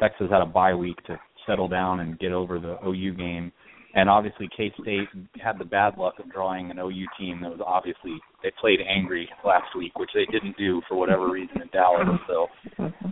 Texas 0.00 0.28
had 0.30 0.42
a 0.42 0.46
bye 0.46 0.74
week 0.74 1.02
to 1.06 1.18
settle 1.46 1.68
down 1.68 2.00
and 2.00 2.18
get 2.18 2.32
over 2.32 2.58
the 2.58 2.76
OU 2.86 3.14
game. 3.14 3.52
And 3.94 4.10
obviously 4.10 4.48
K 4.56 4.72
State 4.82 5.08
had 5.40 5.58
the 5.58 5.64
bad 5.64 5.96
luck 5.96 6.14
of 6.18 6.30
drawing 6.32 6.70
an 6.70 6.78
OU 6.78 7.06
team 7.18 7.40
that 7.42 7.50
was 7.50 7.60
obviously 7.64 8.18
they 8.42 8.50
played 8.60 8.80
angry 8.80 9.28
last 9.44 9.76
week, 9.76 9.96
which 9.98 10.10
they 10.14 10.26
didn't 10.32 10.56
do 10.56 10.82
for 10.88 10.96
whatever 10.96 11.30
reason 11.30 11.62
in 11.62 11.68
Dallas. 11.72 12.08
So 12.26 12.48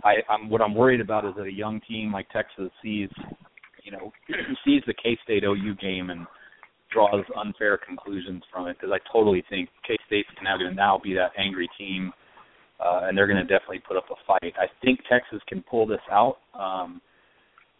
I, 0.03 0.15
I'm 0.29 0.49
what 0.49 0.61
I'm 0.61 0.75
worried 0.75 0.99
about 0.99 1.25
is 1.25 1.33
that 1.37 1.43
a 1.43 1.51
young 1.51 1.79
team 1.87 2.11
like 2.11 2.29
Texas 2.29 2.69
sees, 2.83 3.09
you 3.83 3.93
know, 3.93 4.11
sees 4.65 4.81
the 4.85 4.93
K 4.93 5.17
State 5.23 5.45
OU 5.45 5.75
game 5.75 6.09
and 6.09 6.27
draws 6.91 7.23
unfair 7.37 7.77
conclusions 7.77 8.43
from 8.51 8.67
it 8.67 8.77
because 8.79 8.93
I 8.93 8.99
totally 9.11 9.43
think 9.49 9.69
K 9.87 9.97
State's 10.05 10.29
now 10.43 10.57
going 10.57 10.69
to 10.69 10.75
now 10.75 10.99
be 11.01 11.13
that 11.13 11.31
angry 11.37 11.69
team, 11.77 12.11
uh, 12.83 13.01
and 13.03 13.17
they're 13.17 13.27
going 13.27 13.39
to 13.39 13.43
definitely 13.43 13.81
put 13.87 13.95
up 13.95 14.05
a 14.11 14.15
fight. 14.27 14.53
I 14.59 14.65
think 14.83 14.99
Texas 15.09 15.39
can 15.47 15.63
pull 15.63 15.87
this 15.87 16.03
out. 16.11 16.37
Um, 16.53 17.01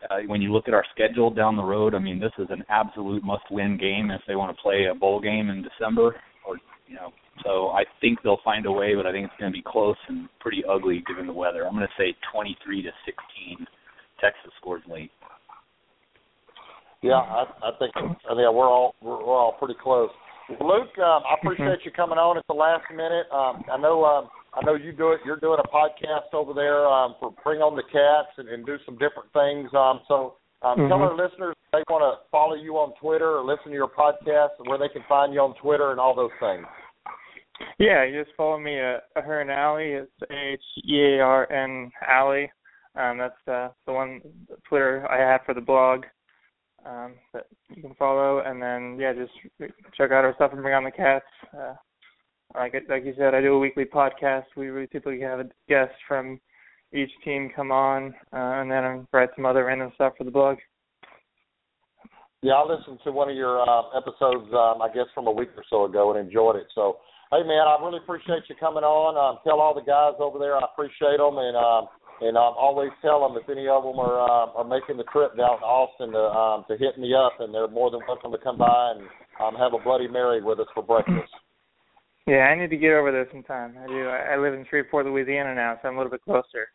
uh, 0.09 0.17
when 0.27 0.41
you 0.41 0.51
look 0.51 0.67
at 0.67 0.73
our 0.73 0.85
schedule 0.93 1.29
down 1.29 1.55
the 1.55 1.63
road, 1.63 1.93
I 1.95 1.99
mean, 1.99 2.19
this 2.19 2.31
is 2.37 2.47
an 2.49 2.63
absolute 2.69 3.23
must-win 3.23 3.77
game 3.77 4.11
if 4.11 4.21
they 4.27 4.35
want 4.35 4.55
to 4.55 4.61
play 4.61 4.85
a 4.91 4.95
bowl 4.95 5.19
game 5.19 5.49
in 5.49 5.63
December, 5.63 6.15
or 6.47 6.57
you 6.87 6.95
know. 6.95 7.11
So 7.43 7.69
I 7.69 7.83
think 7.99 8.19
they'll 8.23 8.41
find 8.43 8.65
a 8.65 8.71
way, 8.71 8.93
but 8.95 9.07
I 9.07 9.11
think 9.11 9.25
it's 9.25 9.39
going 9.39 9.51
to 9.51 9.57
be 9.57 9.63
close 9.65 9.97
and 10.07 10.29
pretty 10.39 10.63
ugly 10.69 11.03
given 11.07 11.25
the 11.25 11.33
weather. 11.33 11.65
I'm 11.65 11.73
going 11.73 11.87
to 11.87 12.01
say 12.01 12.15
23 12.31 12.83
to 12.83 12.89
16. 13.05 13.65
Texas 14.21 14.51
scores 14.59 14.83
late. 14.87 15.11
Yeah, 17.01 17.19
I, 17.19 17.43
I 17.61 17.71
think 17.79 17.91
I 17.97 18.31
think 18.31 18.47
we're 18.55 18.69
all 18.69 18.95
we're, 19.01 19.17
we're 19.17 19.35
all 19.35 19.57
pretty 19.59 19.75
close. 19.81 20.09
Luke, 20.49 20.95
um, 20.99 21.23
I 21.27 21.35
appreciate 21.41 21.83
you 21.83 21.91
coming 21.91 22.17
on 22.17 22.37
at 22.37 22.43
the 22.47 22.53
last 22.53 22.83
minute. 22.91 23.27
Um, 23.31 23.63
I 23.71 23.77
know 23.77 24.05
um, 24.05 24.29
I 24.55 24.61
know 24.65 24.75
you 24.75 24.91
do 24.91 25.11
it. 25.11 25.21
You're 25.25 25.39
doing 25.39 25.59
a 25.63 25.67
podcast 25.67 26.33
over 26.33 26.53
there 26.53 26.85
um, 26.87 27.15
for 27.19 27.33
Bring 27.43 27.61
on 27.61 27.75
the 27.75 27.83
Cats 27.83 28.37
and, 28.37 28.47
and 28.49 28.65
do 28.65 28.77
some 28.85 28.97
different 28.97 29.31
things. 29.33 29.73
Um, 29.73 30.01
so 30.07 30.35
um, 30.61 30.87
tell 30.87 30.99
Mhm. 30.99 31.09
our 31.09 31.15
listeners 31.15 31.55
if 31.65 31.71
they 31.71 31.83
want 31.93 32.03
to 32.03 32.27
follow 32.29 32.53
you 32.55 32.77
on 32.77 32.93
Twitter 33.01 33.37
or 33.37 33.43
listen 33.43 33.71
to 33.71 33.73
your 33.73 33.87
podcast 33.89 34.49
and 34.59 34.67
where 34.67 34.77
they 34.77 34.89
can 34.89 35.03
find 35.09 35.33
you 35.33 35.41
on 35.41 35.55
Twitter 35.55 35.91
and 35.91 35.99
all 35.99 36.13
those 36.15 36.31
things. 36.39 36.65
Yeah, 37.79 38.03
you 38.03 38.23
just 38.23 38.35
follow 38.35 38.59
me 38.59 38.79
at 38.79 39.03
Ahern 39.15 39.49
Alley. 39.49 39.91
It's 39.93 40.11
H 40.29 40.61
E 40.85 41.01
A 41.17 41.19
R 41.21 41.51
N 41.51 41.91
Alley. 42.07 42.51
Um, 42.95 43.17
that's 43.17 43.47
uh, 43.47 43.69
the 43.85 43.93
one 43.93 44.21
Twitter 44.67 45.07
I 45.09 45.17
have 45.17 45.41
for 45.45 45.53
the 45.53 45.61
blog 45.61 46.05
um, 46.85 47.13
that 47.33 47.47
you 47.69 47.81
can 47.81 47.95
follow. 47.95 48.39
And 48.39 48.61
then 48.61 48.97
yeah, 48.99 49.13
just 49.13 49.33
check 49.97 50.11
out 50.11 50.25
our 50.25 50.33
stuff 50.35 50.51
and 50.53 50.61
bring 50.61 50.75
on 50.75 50.83
the 50.83 50.91
cats. 50.91 51.25
Uh, 51.57 51.73
like 52.55 52.73
like 52.89 53.05
you 53.05 53.13
said, 53.17 53.33
I 53.33 53.41
do 53.41 53.53
a 53.53 53.59
weekly 53.59 53.85
podcast. 53.85 54.45
We 54.55 54.71
we 54.71 54.87
typically 54.87 55.21
have 55.21 55.39
a 55.39 55.49
guest 55.67 55.93
from 56.07 56.39
each 56.93 57.11
team 57.25 57.49
come 57.55 57.71
on, 57.71 58.13
uh, 58.31 58.61
and 58.61 58.69
then 58.69 58.83
I 58.83 58.99
write 59.11 59.29
some 59.35 59.45
other 59.45 59.65
random 59.65 59.91
stuff 59.95 60.13
for 60.17 60.23
the 60.23 60.31
blog. 60.31 60.57
Yeah, 62.43 62.59
I 62.59 62.67
listened 62.67 62.99
to 63.05 63.11
one 63.11 63.29
of 63.29 63.35
your 63.35 63.63
uh, 63.63 63.95
episodes, 63.95 64.51
um, 64.51 64.83
I 64.83 64.91
guess, 64.93 65.07
from 65.15 65.27
a 65.27 65.31
week 65.31 65.55
or 65.55 65.63
so 65.69 65.85
ago 65.85 66.11
and 66.11 66.19
enjoyed 66.19 66.57
it. 66.57 66.67
So, 66.75 66.97
hey, 67.31 67.39
man, 67.47 67.63
I 67.63 67.79
really 67.79 68.03
appreciate 68.03 68.43
you 68.49 68.55
coming 68.59 68.83
on. 68.83 69.15
Um, 69.15 69.39
tell 69.47 69.63
all 69.63 69.73
the 69.73 69.81
guys 69.81 70.19
over 70.19 70.37
there 70.37 70.57
I 70.57 70.67
appreciate 70.67 71.23
them, 71.23 71.39
and 71.39 71.55
um, 71.55 71.87
and 72.21 72.37
um, 72.37 72.53
always 72.59 72.91
tell 73.01 73.25
them 73.25 73.39
if 73.41 73.49
any 73.49 73.65
of 73.67 73.83
them 73.83 73.97
are 73.97 74.19
uh, 74.21 74.59
are 74.59 74.67
making 74.67 74.97
the 74.97 75.07
trip 75.09 75.35
down 75.37 75.59
to 75.59 75.65
Austin 75.65 76.11
to 76.11 76.23
um, 76.29 76.67
to 76.67 76.77
hit 76.77 76.99
me 76.99 77.15
up, 77.15 77.39
and 77.39 77.55
they're 77.55 77.71
more 77.71 77.89
than 77.89 78.01
welcome 78.07 78.31
to 78.31 78.37
come 78.37 78.59
by 78.59 78.93
and 78.93 79.07
um, 79.41 79.55
have 79.55 79.73
a 79.73 79.81
Bloody 79.81 80.07
Mary 80.07 80.43
with 80.43 80.59
us 80.59 80.67
for 80.75 80.83
breakfast. 80.83 81.31
Yeah, 82.25 82.47
I 82.47 82.59
need 82.59 82.69
to 82.69 82.77
get 82.77 82.91
over 82.91 83.11
there 83.11 83.27
sometime. 83.31 83.75
I 83.83 83.87
do. 83.87 84.07
I 84.07 84.33
I 84.33 84.37
live 84.37 84.53
in 84.53 84.65
Shreveport, 84.69 85.05
Louisiana 85.05 85.53
now, 85.55 85.77
so 85.81 85.87
I'm 85.89 85.95
a 85.95 85.97
little 85.97 86.11
bit 86.11 86.23
closer. 86.23 86.69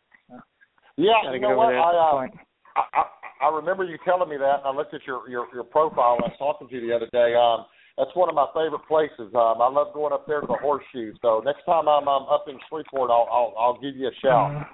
Yeah, 0.97 1.31
you 1.31 1.39
know 1.39 1.55
what? 1.55 1.73
I, 1.73 1.79
uh. 1.79 2.27
I, 2.75 3.03
I 3.41 3.55
remember 3.55 3.83
you 3.83 3.97
telling 4.05 4.29
me 4.29 4.37
that, 4.37 4.59
and 4.59 4.65
I 4.65 4.71
looked 4.71 4.93
at 4.93 5.07
your 5.07 5.27
your 5.29 5.47
your 5.53 5.63
profile. 5.63 6.15
And 6.15 6.25
I 6.25 6.27
was 6.27 6.37
talking 6.37 6.67
to 6.67 6.75
you 6.75 6.87
the 6.87 6.95
other 6.95 7.09
day. 7.11 7.33
Um, 7.35 7.65
that's 7.97 8.15
one 8.15 8.29
of 8.29 8.35
my 8.35 8.47
favorite 8.53 8.85
places. 8.87 9.33
Um, 9.33 9.61
I 9.61 9.69
love 9.69 9.93
going 9.93 10.13
up 10.13 10.27
there 10.27 10.41
to 10.41 10.47
the 10.47 10.57
horseshoe. 10.61 11.13
So 11.21 11.41
next 11.43 11.65
time 11.65 11.87
I'm, 11.87 12.07
I'm 12.07 12.23
up 12.23 12.45
in 12.47 12.59
Shreveport, 12.69 13.09
I'll 13.09 13.27
I'll, 13.31 13.53
I'll 13.57 13.81
give 13.81 13.95
you 13.95 14.07
a 14.07 14.15
shout. 14.21 14.51
Mhm. 14.51 14.67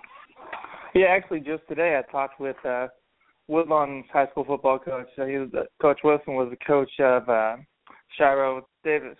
Yeah, 0.93 1.07
actually, 1.07 1.39
just 1.39 1.67
today 1.67 1.97
I 1.97 2.11
talked 2.11 2.39
with 2.39 2.57
uh 2.65 2.87
Woodlawn's 3.47 4.05
high 4.11 4.27
school 4.27 4.45
football 4.45 4.79
coach. 4.79 5.07
Uh, 5.17 5.25
he 5.25 5.37
was 5.37 5.49
uh, 5.55 5.63
Coach 5.81 5.99
Wilson 6.03 6.35
was 6.35 6.49
the 6.49 6.65
coach 6.65 6.91
of 6.99 7.29
uh 7.29 7.57
Shiro 8.17 8.67
Davis. 8.83 9.17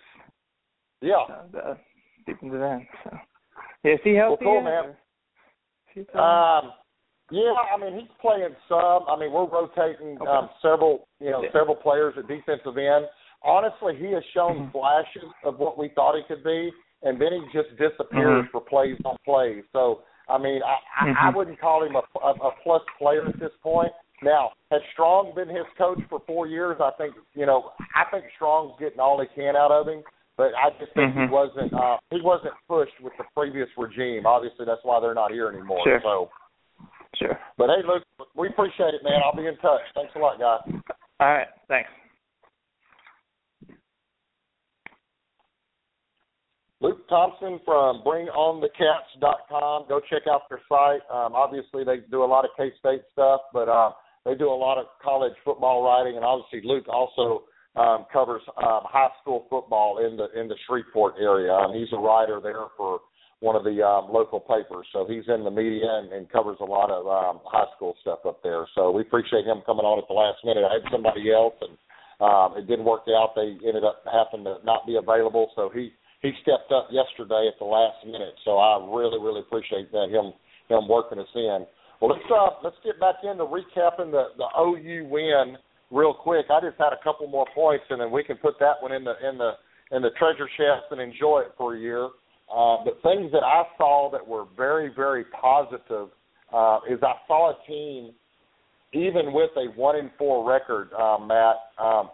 Yeah. 1.00 1.16
Uh, 1.28 1.42
the, 1.52 1.76
deep 2.26 2.36
into 2.42 2.58
that. 2.58 2.80
So, 3.04 3.16
yeah, 3.84 3.92
is 3.94 4.00
he 4.04 4.14
healthy? 4.14 4.44
cool, 4.44 4.62
yet, 4.62 4.64
man. 4.64 4.96
Um, 6.14 6.72
yeah, 7.30 7.54
I 7.74 7.78
mean 7.80 7.98
he's 8.00 8.10
playing 8.20 8.54
some. 8.68 9.04
I 9.08 9.16
mean 9.18 9.32
we're 9.32 9.48
rotating 9.48 10.18
Okay. 10.20 10.30
um, 10.30 10.50
several, 10.60 11.08
you 11.20 11.30
know, 11.30 11.42
Yeah. 11.42 11.52
several 11.52 11.74
players 11.76 12.14
at 12.18 12.26
defensive 12.28 12.76
end. 12.76 13.08
Honestly, 13.42 13.96
he 13.96 14.12
has 14.12 14.24
shown 14.34 14.68
Mhm. 14.68 14.72
flashes 14.72 15.32
of 15.44 15.58
what 15.58 15.78
we 15.78 15.88
thought 15.90 16.16
he 16.16 16.22
could 16.24 16.44
be, 16.44 16.72
and 17.02 17.20
then 17.20 17.32
he 17.32 17.40
just 17.52 17.74
disappears 17.76 18.44
Mhm. 18.46 18.50
for 18.50 18.60
plays 18.60 18.98
on 19.04 19.16
plays. 19.24 19.64
So 19.72 20.02
I 20.28 20.38
mean, 20.38 20.60
I, 20.62 20.78
I, 20.96 21.08
I 21.08 21.30
Mhm. 21.30 21.34
wouldn't 21.34 21.60
call 21.60 21.84
him 21.84 21.94
a, 21.94 22.02
a, 22.20 22.30
a 22.32 22.50
plus 22.62 22.82
player 22.98 23.26
at 23.26 23.38
this 23.38 23.52
point. 23.62 23.92
Now, 24.22 24.52
has 24.72 24.82
Strong 24.92 25.34
been 25.34 25.48
his 25.48 25.66
coach 25.78 26.02
for 26.08 26.18
four 26.20 26.46
years? 26.46 26.80
I 26.80 26.90
think 26.92 27.14
you 27.34 27.46
know. 27.46 27.72
I 27.94 28.04
think 28.10 28.24
Strong's 28.34 28.78
getting 28.78 28.98
all 29.00 29.20
he 29.20 29.26
can 29.28 29.56
out 29.56 29.70
of 29.70 29.88
him, 29.88 30.02
but 30.36 30.52
I 30.54 30.70
just 30.78 30.92
think 30.92 31.14
he 31.14 31.20
Mhm. 31.20 31.30
wasn't. 31.30 31.72
Uh, 31.72 31.98
he 32.10 32.20
wasn't 32.20 32.54
pushed 32.68 32.98
with 33.00 33.16
the 33.16 33.24
previous 33.34 33.68
regime. 33.76 34.26
Obviously, 34.26 34.64
that's 34.64 34.84
why 34.84 35.00
they're 35.00 35.14
not 35.14 35.30
here 35.32 35.48
anymore. 35.48 35.80
Sure. 35.82 36.00
So, 36.02 36.30
Sure. 37.14 37.38
but 37.56 37.70
hey, 37.70 37.82
Luke, 37.82 38.04
we 38.34 38.48
appreciate 38.48 38.94
it, 38.94 39.02
man. 39.02 39.22
I'll 39.24 39.34
be 39.34 39.46
in 39.46 39.56
touch. 39.58 39.82
Thanks 39.94 40.14
a 40.14 40.18
lot, 40.18 40.38
guys. 40.38 40.60
All 41.20 41.28
right. 41.28 41.48
Thanks. 41.68 41.90
Luke 46.80 47.08
Thompson 47.08 47.58
from 47.60 48.02
BringOnTheCats.com. 48.02 49.86
Go 49.88 49.98
check 50.00 50.26
out 50.26 50.46
their 50.50 50.60
site. 50.68 51.00
Um, 51.10 51.34
obviously, 51.34 51.84
they 51.84 51.98
do 52.10 52.22
a 52.22 52.26
lot 52.26 52.44
of 52.44 52.50
K 52.54 52.70
State 52.78 53.02
stuff, 53.12 53.40
but 53.54 53.68
uh, 53.68 53.92
they 54.26 54.34
do 54.34 54.50
a 54.50 54.54
lot 54.54 54.76
of 54.76 54.86
college 55.02 55.32
football 55.42 55.82
writing, 55.82 56.16
and 56.16 56.24
obviously, 56.24 56.60
Luke 56.68 56.86
also 56.88 57.44
um, 57.76 58.06
covers 58.12 58.42
um, 58.56 58.88
high 58.88 59.12
school 59.20 59.46
football 59.50 59.98
in 59.98 60.16
the 60.16 60.28
in 60.38 60.48
the 60.48 60.56
Shreveport 60.66 61.14
area. 61.20 61.52
Um, 61.52 61.74
he's 61.74 61.92
a 61.92 62.00
writer 62.00 62.40
there 62.42 62.72
for 62.76 63.00
one 63.40 63.54
of 63.54 63.64
the 63.64 63.84
um, 63.84 64.08
local 64.08 64.40
papers, 64.40 64.86
so 64.92 65.04
he's 65.04 65.24
in 65.28 65.44
the 65.44 65.50
media 65.50 65.84
and, 65.84 66.10
and 66.12 66.30
covers 66.32 66.56
a 66.60 66.64
lot 66.64 66.90
of 66.90 67.04
um, 67.04 67.40
high 67.44 67.68
school 67.76 67.94
stuff 68.00 68.20
up 68.24 68.42
there. 68.42 68.66
So 68.74 68.90
we 68.90 69.02
appreciate 69.02 69.44
him 69.44 69.60
coming 69.66 69.84
on 69.84 70.00
at 70.00 70.08
the 70.08 70.16
last 70.16 70.40
minute. 70.40 70.64
I 70.64 70.80
had 70.80 70.88
somebody 70.90 71.28
else, 71.30 71.52
and 71.60 71.76
um, 72.16 72.56
it 72.56 72.66
didn't 72.66 72.88
work 72.88 73.04
out. 73.12 73.36
They 73.36 73.60
ended 73.60 73.84
up 73.84 74.00
having 74.08 74.44
to 74.48 74.56
not 74.64 74.86
be 74.86 74.96
available, 74.96 75.52
so 75.54 75.68
he 75.68 75.92
he 76.24 76.32
stepped 76.40 76.72
up 76.72 76.88
yesterday 76.88 77.44
at 77.52 77.60
the 77.60 77.68
last 77.68 78.00
minute. 78.08 78.34
So 78.44 78.56
I 78.56 78.80
really 78.80 79.20
really 79.20 79.44
appreciate 79.44 79.92
that 79.92 80.08
him 80.08 80.32
him 80.72 80.88
working 80.88 81.20
us 81.20 81.28
in. 81.36 81.68
Well, 82.00 82.16
let's 82.16 82.24
uh, 82.32 82.56
let's 82.64 82.80
get 82.80 82.96
back 82.98 83.20
into 83.20 83.44
recapping 83.44 84.16
the 84.16 84.32
the 84.40 84.48
OU 84.56 85.12
win 85.12 85.60
real 85.90 86.14
quick. 86.14 86.46
I 86.50 86.60
just 86.60 86.78
had 86.78 86.92
a 86.92 87.02
couple 87.02 87.26
more 87.28 87.46
points, 87.54 87.84
and 87.90 88.00
then 88.00 88.10
we 88.10 88.24
can 88.24 88.36
put 88.36 88.58
that 88.60 88.74
one 88.80 88.92
in 88.92 89.04
the 89.04 89.14
in 89.28 89.38
the 89.38 89.52
in 89.92 90.02
the 90.02 90.10
treasure 90.18 90.48
chest 90.56 90.90
and 90.90 91.00
enjoy 91.00 91.42
it 91.46 91.52
for 91.56 91.76
a 91.76 91.78
year. 91.78 92.06
Uh, 92.52 92.78
but 92.84 93.00
things 93.02 93.30
that 93.32 93.42
I 93.42 93.64
saw 93.76 94.10
that 94.12 94.26
were 94.26 94.44
very 94.56 94.90
very 94.94 95.24
positive 95.40 96.08
uh, 96.52 96.80
is 96.88 96.98
I 97.02 97.14
saw 97.26 97.50
a 97.50 97.66
team, 97.66 98.12
even 98.92 99.32
with 99.32 99.50
a 99.56 99.78
one 99.78 99.96
in 99.96 100.10
four 100.18 100.48
record, 100.48 100.90
uh, 100.92 101.18
Matt, 101.18 101.56
um, 101.78 102.10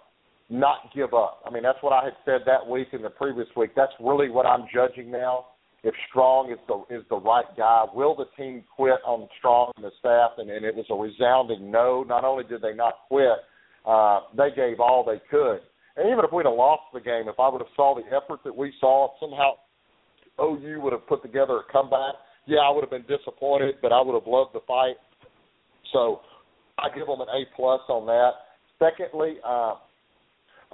not 0.48 0.90
give 0.94 1.14
up. 1.14 1.42
I 1.46 1.50
mean 1.50 1.62
that's 1.62 1.78
what 1.82 1.92
I 1.92 2.04
had 2.04 2.14
said 2.24 2.40
that 2.46 2.66
week 2.66 2.88
and 2.92 3.04
the 3.04 3.10
previous 3.10 3.48
week. 3.56 3.70
That's 3.74 3.92
really 4.00 4.30
what 4.30 4.46
I'm 4.46 4.66
judging 4.72 5.10
now. 5.10 5.46
If 5.84 5.94
Strong 6.10 6.52
is 6.52 6.58
the 6.68 6.94
is 6.94 7.02
the 7.10 7.16
right 7.16 7.44
guy, 7.56 7.84
will 7.92 8.14
the 8.14 8.26
team 8.36 8.62
quit 8.76 9.00
on 9.04 9.28
Strong 9.38 9.72
and 9.76 9.84
the 9.84 9.90
staff? 9.98 10.32
And, 10.38 10.48
and 10.48 10.64
it 10.64 10.76
was 10.76 10.86
a 10.90 10.94
resounding 10.94 11.72
no. 11.72 12.04
Not 12.06 12.24
only 12.24 12.44
did 12.44 12.62
they 12.62 12.72
not 12.72 12.94
quit, 13.08 13.38
uh, 13.86 14.20
they 14.36 14.48
gave 14.54 14.80
all 14.80 15.04
they 15.04 15.20
could. 15.30 15.60
And 15.96 16.08
even 16.10 16.24
if 16.24 16.32
we'd 16.32 16.46
have 16.46 16.54
lost 16.54 16.82
the 16.94 17.00
game, 17.00 17.28
if 17.28 17.38
I 17.38 17.48
would 17.48 17.60
have 17.60 17.72
saw 17.76 17.94
the 17.94 18.06
effort 18.14 18.40
that 18.44 18.56
we 18.56 18.72
saw, 18.80 19.10
somehow 19.20 19.52
OU 20.40 20.80
would 20.80 20.92
have 20.92 21.06
put 21.06 21.22
together 21.22 21.58
a 21.58 21.72
comeback. 21.72 22.14
Yeah, 22.46 22.58
I 22.58 22.70
would 22.70 22.82
have 22.82 22.90
been 22.90 23.04
disappointed, 23.06 23.76
but 23.82 23.92
I 23.92 24.00
would 24.00 24.14
have 24.14 24.26
loved 24.26 24.54
the 24.54 24.60
fight. 24.66 24.96
So 25.92 26.20
I 26.78 26.88
give 26.96 27.06
them 27.06 27.20
an 27.20 27.28
A 27.28 27.44
plus 27.54 27.80
on 27.88 28.06
that. 28.06 28.30
Secondly, 28.78 29.36
uh, 29.46 29.74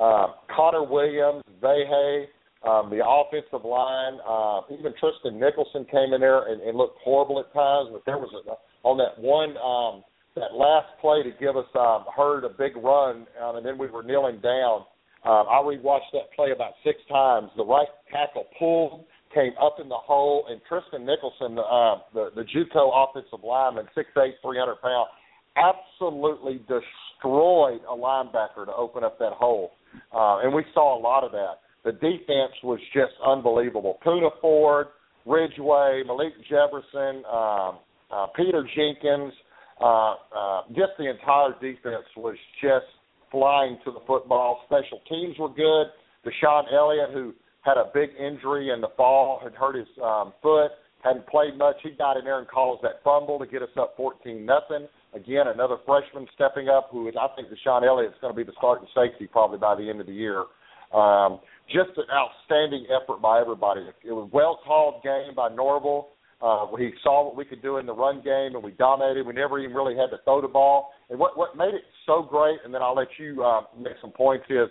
uh, 0.01 0.27
Connor 0.55 0.85
Williams, 0.85 1.43
Vahe, 1.61 2.27
um, 2.67 2.91
the 2.91 3.03
offensive 3.05 3.65
line, 3.65 4.19
uh, 4.27 4.61
even 4.73 4.93
Tristan 4.99 5.39
Nickelson 5.39 5.89
came 5.91 6.15
in 6.15 6.21
there 6.21 6.49
and, 6.49 6.63
and 6.63 6.77
looked 6.77 6.99
horrible 7.03 7.41
at 7.41 7.53
times. 7.53 7.91
But 7.93 8.03
there 8.07 8.19
was 8.19 8.31
a, 8.47 8.87
on 8.87 8.97
that 8.99 9.19
one 9.21 9.57
um, 9.59 10.05
that 10.39 10.55
last 10.55 10.89
play 11.01 11.23
to 11.23 11.31
give 11.39 11.57
us 11.57 11.67
um, 11.79 12.05
Heard 12.15 12.45
a 12.45 12.49
big 12.49 12.77
run, 12.77 13.27
um, 13.43 13.57
and 13.57 13.67
then 13.67 13.79
we 13.79 13.89
were 13.89 14.03
kneeling 14.03 14.41
down. 14.41 14.85
Um, 15.25 15.47
I 15.51 15.61
rewatched 15.63 16.13
that 16.13 16.33
play 16.35 16.53
about 16.53 16.73
six 16.85 16.99
times. 17.09 17.51
The 17.57 17.65
right 17.65 17.89
tackle 18.13 18.47
pulled, 18.59 19.05
came 19.35 19.53
up 19.61 19.77
in 19.81 19.89
the 19.89 19.97
hole, 19.97 20.45
and 20.49 20.61
Tristan 20.69 21.07
Nickelson, 21.07 21.59
uh, 21.59 22.03
the 22.15 22.31
the 22.35 22.43
JUCO 22.43 22.91
offensive 22.95 23.45
lineman, 23.45 23.87
six 23.95 24.09
eight, 24.19 24.37
three 24.43 24.59
hundred 24.59 24.81
pounds, 24.81 25.11
absolutely 25.57 26.61
destroyed 26.69 27.81
a 27.91 27.95
linebacker 27.95 28.65
to 28.65 28.73
open 28.75 29.05
up 29.05 29.19
that 29.19 29.33
hole. 29.33 29.73
Uh, 30.13 30.39
and 30.41 30.55
we 30.55 30.65
saw 30.75 30.99
a 30.99 31.01
lot 31.01 31.25
of 31.25 31.33
that. 31.33 31.61
The 31.85 31.93
defense 31.93 32.53
was 32.63 32.81
just 32.95 33.13
unbelievable. 33.25 33.99
Poona 34.05 34.31
Ford, 34.41 34.89
Ridgeway, 35.27 36.03
Malik 36.07 36.33
Jefferson, 36.49 37.23
um, 37.31 37.79
uh, 38.11 38.27
Peter 38.35 38.67
Jinkens, 38.77 39.33
uh, 39.81 40.15
uh, 40.35 40.63
just 40.69 40.93
the 40.99 41.09
entire 41.11 41.53
defense 41.61 42.07
was 42.17 42.37
just 42.63 42.87
flying 43.31 43.79
to 43.85 43.91
the 43.93 44.01
football. 44.07 44.63
Special 44.67 45.01
teams 45.09 45.39
were 45.39 45.51
good. 45.51 45.87
DeShon 46.27 46.73
Elliott, 46.73 47.11
who 47.13 47.35
had 47.63 47.77
a 47.77 47.91
big 47.95 48.11
injury 48.19 48.71
in 48.71 48.81
the 48.81 48.89
fall, 48.97 49.41
had 49.43 49.55
hurt 49.55 49.77
his 49.77 49.89
um, 50.03 50.33
foot, 50.43 50.71
hadn't 51.03 51.27
played 51.27 51.57
much. 51.57 51.77
He 51.83 51.91
got 51.91 52.17
in 52.17 52.25
there 52.25 52.39
and 52.39 52.49
caused 52.49 52.83
that 52.83 53.03
fumble 53.05 53.39
to 53.39 53.47
get 53.47 53.63
us 53.63 53.69
up 53.79 53.95
14 53.97 54.45
nothing. 54.45 54.89
Again, 55.15 55.47
another 55.47 55.77
freshman 55.87 56.27
stepping 56.35 56.69
up, 56.69 56.89
who 56.91 57.09
is 57.09 57.15
I 57.19 57.29
think 57.37 57.49
DeShon 57.49 57.87
Elliott's 57.87 58.17
going 58.21 58.33
to 58.33 58.37
be 58.37 58.45
the 58.45 58.57
starting 58.59 58.89
safety 58.95 59.27
probably 59.27 59.59
by 59.59 59.75
the 59.75 59.89
end 59.89 60.01
of 60.01 60.07
the 60.07 60.13
year. 60.13 60.45
Um, 60.93 61.41
just 61.69 61.97
an 61.97 62.09
outstanding 62.13 62.87
effort 62.89 63.21
by 63.21 63.41
everybody. 63.41 63.83
It 64.05 64.13
was 64.13 64.29
a 64.31 64.35
well 64.35 64.61
called 64.65 65.03
game 65.03 65.35
by 65.37 65.49
Norvell. 65.49 66.09
Uh, 66.41 66.67
he 66.77 66.91
saw 67.03 67.25
what 67.25 67.37
we 67.37 67.45
could 67.45 67.63
do 67.63 67.79
in 67.79 67.87
the 67.87 67.93
run 67.93 68.23
game, 68.23 68.55
and 68.55 68.63
we 68.63 68.71
dominated. 68.73 69.27
We 69.27 69.33
never 69.33 69.59
even 69.59 69.75
really 69.75 69.97
had 69.97 70.11
to 70.11 70.23
throw 70.25 70.41
the 70.41 70.49
ball. 70.49 70.93
And 71.11 71.19
what 71.19 71.37
what 71.37 71.57
made 71.57 71.75
it 71.75 71.83
so 72.07 72.23
great, 72.23 72.59
and 72.65 72.73
then 72.73 72.81
I'll 72.81 72.95
let 72.95 73.09
you 73.19 73.43
uh, 73.43 73.63
make 73.77 73.95
some 74.01 74.13
points 74.13 74.45
is 74.49 74.69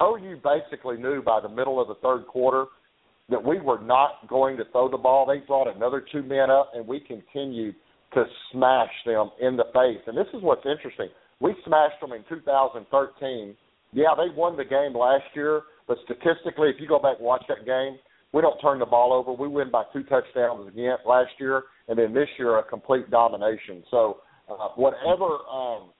OU 0.00 0.40
basically 0.44 0.96
knew 0.96 1.22
by 1.22 1.40
the 1.40 1.48
middle 1.48 1.80
of 1.80 1.88
the 1.88 1.96
third 1.96 2.26
quarter 2.26 2.66
that 3.28 3.44
we 3.44 3.60
were 3.60 3.80
not 3.80 4.26
going 4.28 4.56
to 4.56 4.64
throw 4.72 4.88
the 4.88 4.96
ball. 4.96 5.26
They 5.26 5.44
brought 5.46 5.74
another 5.74 6.04
two 6.12 6.22
men 6.22 6.50
up, 6.50 6.72
and 6.74 6.86
we 6.86 7.00
continued 7.00 7.74
to 8.14 8.24
smash 8.52 8.92
them 9.04 9.30
in 9.40 9.56
the 9.56 9.66
face. 9.74 10.00
And 10.06 10.16
this 10.16 10.28
is 10.32 10.42
what's 10.42 10.64
interesting. 10.64 11.08
We 11.40 11.54
smashed 11.66 12.00
them 12.00 12.12
in 12.12 12.24
2013. 12.28 13.54
Yeah, 13.92 14.04
they 14.16 14.34
won 14.34 14.56
the 14.56 14.64
game 14.64 14.96
last 14.96 15.24
year, 15.34 15.62
but 15.86 15.98
statistically, 16.04 16.68
if 16.68 16.76
you 16.80 16.88
go 16.88 16.98
back 16.98 17.16
and 17.18 17.26
watch 17.26 17.44
that 17.48 17.66
game, 17.66 17.98
we 18.32 18.42
don't 18.42 18.58
turn 18.60 18.78
the 18.78 18.86
ball 18.86 19.12
over. 19.12 19.32
We 19.32 19.48
win 19.48 19.70
by 19.70 19.84
two 19.92 20.02
touchdowns 20.04 20.68
again 20.68 20.96
last 21.06 21.30
year, 21.38 21.64
and 21.88 21.98
then 21.98 22.12
this 22.12 22.28
year 22.38 22.58
a 22.58 22.62
complete 22.62 23.10
domination. 23.10 23.82
So 23.90 24.18
uh, 24.50 24.68
whatever 24.76 25.38
um, 25.50 25.90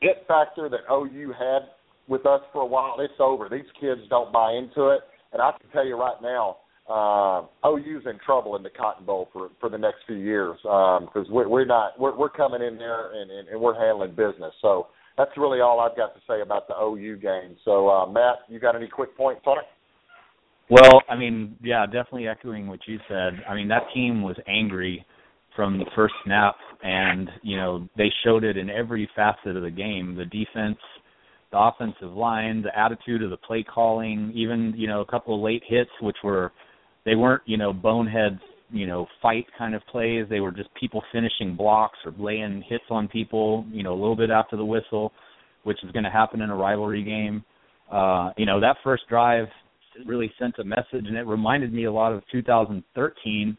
it 0.00 0.24
factor 0.28 0.68
that 0.68 0.80
OU 0.92 1.32
had 1.38 1.62
with 2.08 2.26
us 2.26 2.40
for 2.52 2.62
a 2.62 2.66
while, 2.66 2.96
it's 2.98 3.14
over. 3.18 3.48
These 3.48 3.70
kids 3.80 4.00
don't 4.10 4.32
buy 4.32 4.52
into 4.52 4.88
it, 4.88 5.00
and 5.32 5.40
I 5.40 5.52
can 5.58 5.70
tell 5.70 5.86
you 5.86 5.96
right 5.96 6.20
now, 6.20 6.58
uh, 6.90 7.46
OU's 7.66 8.02
in 8.06 8.18
trouble 8.26 8.56
in 8.56 8.62
the 8.62 8.70
Cotton 8.70 9.06
Bowl 9.06 9.28
for 9.32 9.50
for 9.60 9.70
the 9.70 9.78
next 9.78 9.98
few 10.06 10.16
years 10.16 10.56
because 10.62 11.26
um, 11.28 11.32
we're, 11.32 11.48
we're 11.48 11.64
not 11.64 11.98
we're, 11.98 12.16
we're 12.16 12.28
coming 12.28 12.60
in 12.60 12.76
there 12.76 13.12
and, 13.14 13.30
and, 13.30 13.48
and 13.48 13.60
we're 13.60 13.78
handling 13.78 14.10
business. 14.10 14.52
So 14.60 14.88
that's 15.16 15.30
really 15.36 15.60
all 15.60 15.80
I've 15.80 15.96
got 15.96 16.14
to 16.14 16.20
say 16.28 16.40
about 16.42 16.68
the 16.68 16.74
OU 16.74 17.18
game. 17.18 17.56
So 17.64 17.88
uh, 17.88 18.06
Matt, 18.06 18.40
you 18.48 18.58
got 18.58 18.74
any 18.74 18.88
quick 18.88 19.16
points 19.16 19.42
on 19.46 19.58
it? 19.58 19.64
Well, 20.72 21.02
I 21.06 21.16
mean, 21.16 21.54
yeah, 21.62 21.84
definitely 21.84 22.28
echoing 22.28 22.66
what 22.66 22.80
you 22.86 22.98
said. 23.06 23.34
I 23.46 23.54
mean, 23.54 23.68
that 23.68 23.82
team 23.92 24.22
was 24.22 24.36
angry 24.48 25.04
from 25.54 25.76
the 25.78 25.84
first 25.94 26.14
snap, 26.24 26.54
and 26.82 27.28
you 27.42 27.58
know 27.58 27.86
they 27.98 28.10
showed 28.24 28.42
it 28.42 28.56
in 28.56 28.70
every 28.70 29.06
facet 29.14 29.54
of 29.54 29.64
the 29.64 29.70
game. 29.70 30.14
The 30.14 30.24
defense, 30.24 30.78
the 31.50 31.58
offensive 31.58 32.16
line, 32.16 32.62
the 32.62 32.74
attitude 32.74 33.22
of 33.22 33.28
the 33.28 33.36
play 33.36 33.62
calling, 33.62 34.32
even 34.34 34.72
you 34.74 34.86
know 34.88 35.02
a 35.02 35.04
couple 35.04 35.34
of 35.34 35.42
late 35.42 35.62
hits, 35.68 35.90
which 36.00 36.16
were 36.24 36.52
they 37.04 37.16
weren't 37.16 37.42
you 37.44 37.58
know 37.58 37.74
bonehead 37.74 38.40
you 38.70 38.86
know 38.86 39.06
fight 39.20 39.44
kind 39.58 39.74
of 39.74 39.82
plays. 39.92 40.24
They 40.30 40.40
were 40.40 40.52
just 40.52 40.70
people 40.80 41.02
finishing 41.12 41.54
blocks 41.54 41.98
or 42.06 42.14
laying 42.18 42.64
hits 42.66 42.84
on 42.88 43.08
people. 43.08 43.66
You 43.70 43.82
know 43.82 43.92
a 43.92 44.00
little 44.00 44.16
bit 44.16 44.30
after 44.30 44.56
the 44.56 44.64
whistle, 44.64 45.12
which 45.64 45.84
is 45.84 45.90
going 45.90 46.04
to 46.04 46.10
happen 46.10 46.40
in 46.40 46.48
a 46.48 46.56
rivalry 46.56 47.04
game. 47.04 47.44
Uh, 47.92 48.30
you 48.38 48.46
know 48.46 48.58
that 48.58 48.76
first 48.82 49.02
drive 49.10 49.48
really 50.06 50.32
sent 50.38 50.58
a 50.58 50.64
message, 50.64 51.06
and 51.06 51.16
it 51.16 51.26
reminded 51.26 51.72
me 51.72 51.84
a 51.84 51.92
lot 51.92 52.12
of 52.12 52.22
2013 52.32 53.56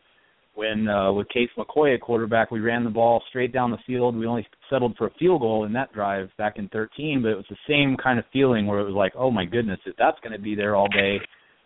when 0.55 0.87
uh, 0.87 1.11
with 1.11 1.27
Case 1.29 1.49
McCoy 1.57 1.95
at 1.95 2.01
quarterback, 2.01 2.51
we 2.51 2.59
ran 2.59 2.83
the 2.83 2.89
ball 2.89 3.23
straight 3.29 3.51
down 3.51 3.71
the 3.71 3.77
field. 3.87 4.15
We 4.15 4.27
only 4.27 4.45
settled 4.69 4.95
for 4.97 5.07
a 5.07 5.13
field 5.17 5.41
goal 5.41 5.65
in 5.65 5.73
that 5.73 5.91
drive 5.93 6.29
back 6.37 6.57
in 6.57 6.69
13, 6.69 7.21
but 7.23 7.29
it 7.29 7.35
was 7.35 7.45
the 7.49 7.57
same 7.67 7.97
kind 8.01 8.19
of 8.19 8.25
feeling 8.31 8.67
where 8.67 8.79
it 8.79 8.85
was 8.85 8.93
like, 8.93 9.13
oh 9.15 9.31
my 9.31 9.45
goodness, 9.45 9.79
if 9.85 9.95
that's 9.97 10.19
going 10.19 10.33
to 10.33 10.39
be 10.39 10.53
there 10.53 10.75
all 10.75 10.87
day, 10.89 11.17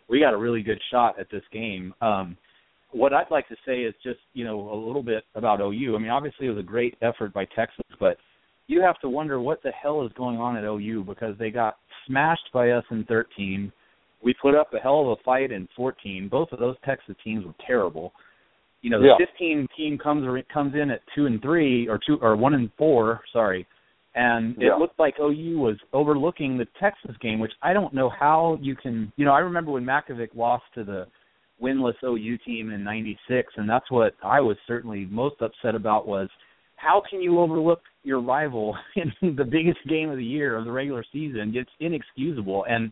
we 0.10 0.22
got 0.22 0.34
a 0.34 0.38
really 0.38 0.62
good 0.62 0.80
shot 0.90 1.20
at 1.20 1.30
this 1.30 1.44
game. 1.52 1.94
Um, 2.02 2.38
what 2.92 3.14
I'd 3.14 3.30
like 3.30 3.48
to 3.50 3.56
say 3.66 3.80
is 3.80 3.94
just 4.04 4.20
you 4.34 4.46
know 4.46 4.72
a 4.72 4.76
little 4.76 5.04
bit 5.04 5.26
about 5.36 5.60
OU. 5.60 5.96
I 5.96 6.00
mean, 6.00 6.10
obviously 6.10 6.48
it 6.48 6.52
was 6.52 6.60
a 6.60 6.64
great 6.64 6.96
effort 7.02 7.34
by 7.34 7.46
Texas, 7.56 7.86
but 8.00 8.18
you 8.68 8.82
have 8.82 9.00
to 9.02 9.10
wonder 9.10 9.42
what 9.42 9.62
the 9.64 9.72
hell 9.72 10.06
is 10.06 10.12
going 10.18 10.38
on 10.38 10.56
at 10.56 10.64
OU 10.64 11.04
because 11.06 11.36
they 11.38 11.50
got 11.50 11.78
smashed 12.06 12.50
by 12.54 12.72
us 12.72 12.84
in 12.92 13.04
13. 13.06 13.72
We 14.22 14.34
put 14.42 14.56
up 14.56 14.74
a 14.74 14.80
hell 14.80 15.02
of 15.02 15.08
a 15.20 15.24
fight 15.24 15.52
in 15.52 15.68
14. 15.76 16.28
Both 16.30 16.52
of 16.52 16.60
those 16.60 16.76
Texas 16.84 17.16
teams 17.24 17.46
were 17.46 17.54
terrible. 17.66 18.14
You 18.82 18.90
know, 18.90 19.00
the 19.02 19.08
Yeah. 19.08 19.18
15 19.18 19.68
team 19.76 19.98
comes 19.98 20.44
comes 20.50 20.76
in 20.76 20.92
at 20.92 21.02
two 21.16 21.26
and 21.26 21.42
three 21.42 21.88
or 21.88 21.98
two 21.98 22.18
or 22.22 22.36
one 22.36 22.54
and 22.54 22.72
four. 22.74 23.24
Sorry, 23.32 23.66
and 24.16 24.56
it 24.58 24.68
Yeah. 24.68 24.76
looked 24.76 25.00
like 25.00 25.20
OU 25.20 25.60
was 25.60 25.78
overlooking 25.94 26.58
the 26.58 26.66
Texas 26.80 27.16
game, 27.18 27.40
which 27.40 27.54
I 27.62 27.74
don't 27.74 27.94
know 27.94 28.10
how 28.10 28.58
you 28.62 28.76
can. 28.76 29.12
You 29.18 29.26
know, 29.26 29.34
I 29.34 29.40
remember 29.40 29.72
when 29.72 29.86
Mackovic 29.86 30.36
lost 30.36 30.66
to 30.76 30.84
the 30.84 31.08
winless 31.62 32.02
OU 32.04 32.38
team 32.40 32.72
in 32.72 32.84
'96, 32.84 33.58
and 33.58 33.68
that's 33.70 33.90
what 33.90 34.16
I 34.24 34.40
was 34.42 34.58
certainly 34.68 35.06
most 35.10 35.42
upset 35.42 35.74
about. 35.76 36.08
Was 36.08 36.30
how 36.76 37.02
can 37.02 37.22
you 37.22 37.40
overlook 37.40 37.82
your 38.04 38.20
rival 38.20 38.78
in 38.96 39.36
the 39.36 39.44
biggest 39.44 39.84
game 39.88 40.10
of 40.12 40.18
the 40.18 40.24
year 40.24 40.56
of 40.56 40.66
the 40.66 40.72
regular 40.72 41.04
season? 41.12 41.56
It's 41.56 41.72
inexcusable. 41.80 42.66
And 42.66 42.92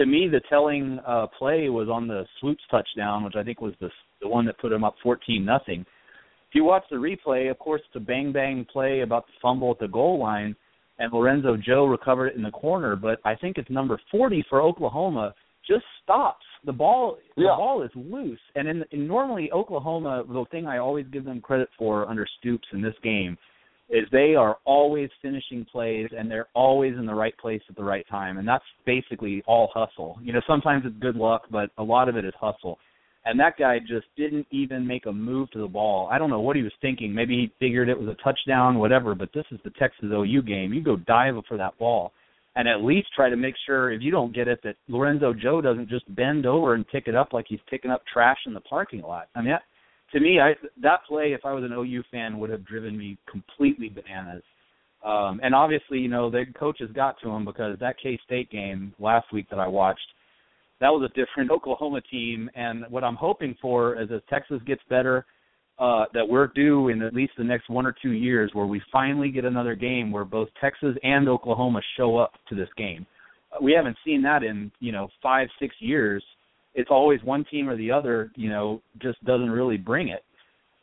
to 0.00 0.06
me, 0.06 0.28
the 0.28 0.40
telling 0.48 0.98
uh, 1.06 1.26
play 1.38 1.68
was 1.68 1.88
on 1.90 2.08
the 2.08 2.24
Swoopes 2.40 2.62
touchdown, 2.70 3.22
which 3.22 3.36
I 3.36 3.44
think 3.44 3.60
was 3.60 3.74
the 3.80 3.90
the 4.22 4.28
one 4.28 4.44
that 4.46 4.58
put 4.58 4.72
him 4.72 4.84
up 4.84 4.96
14 5.02 5.42
nothing. 5.44 5.80
If 5.80 6.54
you 6.54 6.64
watch 6.64 6.84
the 6.90 6.96
replay, 6.96 7.50
of 7.50 7.58
course, 7.58 7.80
it's 7.86 7.96
a 7.96 8.00
bang 8.00 8.32
bang 8.32 8.66
play 8.70 9.00
about 9.00 9.26
the 9.26 9.32
fumble 9.40 9.70
at 9.70 9.78
the 9.78 9.88
goal 9.88 10.18
line, 10.18 10.56
and 10.98 11.12
Lorenzo 11.12 11.56
Joe 11.56 11.84
recovered 11.86 12.28
it 12.28 12.36
in 12.36 12.42
the 12.42 12.50
corner. 12.50 12.96
But 12.96 13.20
I 13.24 13.34
think 13.34 13.56
it's 13.56 13.70
number 13.70 14.00
40 14.10 14.44
for 14.48 14.60
Oklahoma 14.62 15.34
just 15.66 15.84
stops 16.02 16.44
the 16.64 16.72
ball. 16.72 17.18
The 17.36 17.44
Yeah. 17.44 17.56
ball 17.56 17.82
is 17.82 17.90
loose, 17.94 18.40
and 18.56 18.68
in, 18.68 18.84
in 18.90 19.06
normally 19.06 19.52
Oklahoma, 19.52 20.24
the 20.26 20.44
thing 20.50 20.66
I 20.66 20.78
always 20.78 21.06
give 21.08 21.24
them 21.24 21.40
credit 21.40 21.68
for 21.78 22.08
under 22.08 22.26
Stoops 22.38 22.68
in 22.72 22.80
this 22.80 22.96
game 23.02 23.36
is 23.90 24.06
they 24.12 24.34
are 24.36 24.58
always 24.64 25.10
finishing 25.20 25.66
plays 25.70 26.08
and 26.16 26.30
they're 26.30 26.48
always 26.54 26.94
in 26.96 27.06
the 27.06 27.14
right 27.14 27.36
place 27.38 27.60
at 27.68 27.76
the 27.76 27.84
right 27.84 28.06
time, 28.08 28.38
and 28.38 28.46
that's 28.46 28.64
basically 28.86 29.42
all 29.46 29.70
hustle. 29.74 30.18
You 30.22 30.32
know, 30.32 30.40
sometimes 30.46 30.84
it's 30.86 30.96
good 31.00 31.16
luck, 31.16 31.42
but 31.50 31.70
a 31.76 31.82
lot 31.82 32.08
of 32.08 32.16
it 32.16 32.24
is 32.24 32.32
hustle. 32.40 32.78
And 33.24 33.38
that 33.38 33.58
guy 33.58 33.78
just 33.80 34.06
didn't 34.16 34.46
even 34.50 34.86
make 34.86 35.06
a 35.06 35.12
move 35.12 35.50
to 35.50 35.58
the 35.58 35.68
ball. 35.68 36.08
I 36.10 36.18
don't 36.18 36.30
know 36.30 36.40
what 36.40 36.56
he 36.56 36.62
was 36.62 36.72
thinking. 36.80 37.14
Maybe 37.14 37.34
he 37.34 37.52
figured 37.58 37.88
it 37.88 38.00
was 38.00 38.08
a 38.08 38.22
touchdown, 38.22 38.78
whatever. 38.78 39.14
But 39.14 39.30
this 39.34 39.44
is 39.50 39.58
the 39.62 39.70
Texas 39.70 40.06
OU 40.10 40.42
game. 40.42 40.72
You 40.72 40.82
go 40.82 40.96
dive 40.96 41.34
for 41.46 41.58
that 41.58 41.78
ball, 41.78 42.12
and 42.56 42.66
at 42.66 42.82
least 42.82 43.08
try 43.14 43.28
to 43.28 43.36
make 43.36 43.54
sure 43.66 43.92
if 43.92 44.00
you 44.00 44.10
don't 44.10 44.34
get 44.34 44.48
it 44.48 44.60
that 44.64 44.76
Lorenzo 44.88 45.34
Joe 45.34 45.60
doesn't 45.60 45.90
just 45.90 46.12
bend 46.14 46.46
over 46.46 46.74
and 46.74 46.88
pick 46.88 47.08
it 47.08 47.14
up 47.14 47.32
like 47.32 47.44
he's 47.48 47.60
picking 47.68 47.90
up 47.90 48.02
trash 48.10 48.38
in 48.46 48.54
the 48.54 48.60
parking 48.60 49.02
lot. 49.02 49.28
I 49.34 49.42
mean, 49.42 49.58
to 50.12 50.20
me, 50.20 50.40
I 50.40 50.54
that 50.82 51.00
play, 51.06 51.32
if 51.32 51.44
I 51.44 51.52
was 51.52 51.64
an 51.64 51.72
OU 51.72 52.02
fan, 52.10 52.38
would 52.38 52.50
have 52.50 52.66
driven 52.66 52.96
me 52.96 53.18
completely 53.30 53.88
bananas. 53.88 54.42
Um, 55.04 55.40
and 55.42 55.54
obviously, 55.54 55.98
you 55.98 56.08
know, 56.08 56.30
the 56.30 56.44
coaches 56.58 56.90
got 56.94 57.16
to 57.22 57.30
him 57.30 57.44
because 57.44 57.78
that 57.80 57.96
K 58.02 58.18
State 58.24 58.50
game 58.50 58.92
last 58.98 59.32
week 59.32 59.48
that 59.50 59.58
I 59.58 59.66
watched, 59.66 60.00
that 60.80 60.88
was 60.88 61.08
a 61.10 61.18
different 61.18 61.50
Oklahoma 61.56 62.00
team. 62.10 62.50
And 62.54 62.84
what 62.90 63.04
I'm 63.04 63.16
hoping 63.16 63.56
for 63.62 64.00
is 64.00 64.10
as 64.12 64.20
Texas 64.28 64.60
gets 64.66 64.82
better, 64.90 65.24
uh, 65.78 66.04
that 66.12 66.28
we're 66.28 66.48
due 66.48 66.88
in 66.88 67.00
at 67.00 67.14
least 67.14 67.32
the 67.38 67.44
next 67.44 67.70
one 67.70 67.86
or 67.86 67.94
two 68.02 68.12
years 68.12 68.50
where 68.52 68.66
we 68.66 68.82
finally 68.92 69.30
get 69.30 69.46
another 69.46 69.74
game 69.74 70.12
where 70.12 70.26
both 70.26 70.48
Texas 70.60 70.94
and 71.02 71.26
Oklahoma 71.26 71.80
show 71.96 72.18
up 72.18 72.32
to 72.50 72.54
this 72.54 72.68
game. 72.76 73.06
Uh, 73.50 73.56
we 73.62 73.72
haven't 73.72 73.96
seen 74.04 74.20
that 74.22 74.42
in 74.42 74.70
you 74.80 74.92
know 74.92 75.08
five 75.22 75.48
six 75.58 75.74
years. 75.78 76.22
It's 76.74 76.90
always 76.90 77.22
one 77.22 77.44
team 77.50 77.68
or 77.68 77.76
the 77.76 77.90
other. 77.90 78.30
You 78.36 78.48
know, 78.48 78.82
just 79.00 79.22
doesn't 79.24 79.50
really 79.50 79.76
bring 79.76 80.08
it. 80.08 80.22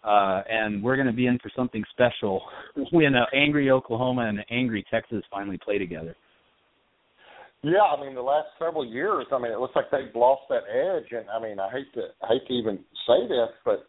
Uh, 0.03 0.41
and 0.49 0.81
we're 0.81 0.95
going 0.95 1.07
to 1.07 1.13
be 1.13 1.27
in 1.27 1.37
for 1.39 1.51
something 1.55 1.83
special 1.91 2.41
when 2.91 3.15
an 3.15 3.25
angry 3.33 3.71
Oklahoma 3.71 4.27
and 4.27 4.39
an 4.39 4.45
angry 4.49 4.85
Texas 4.89 5.23
finally 5.29 5.57
play 5.57 5.77
together. 5.77 6.15
Yeah, 7.63 7.81
I 7.81 7.99
mean 7.99 8.13
the 8.13 8.21
last 8.21 8.47
several 8.59 8.85
years, 8.85 9.25
I 9.31 9.39
mean 9.39 9.51
it 9.51 9.59
looks 9.59 9.75
like 9.75 9.89
they've 9.91 10.13
lost 10.15 10.43
that 10.49 10.63
edge, 10.69 11.11
and 11.11 11.25
I 11.29 11.41
mean 11.41 11.59
I 11.59 11.69
hate 11.71 11.91
to 11.95 12.07
I 12.23 12.27
hate 12.27 12.47
to 12.47 12.53
even 12.53 12.77
say 13.07 13.27
this, 13.27 13.49
but 13.65 13.87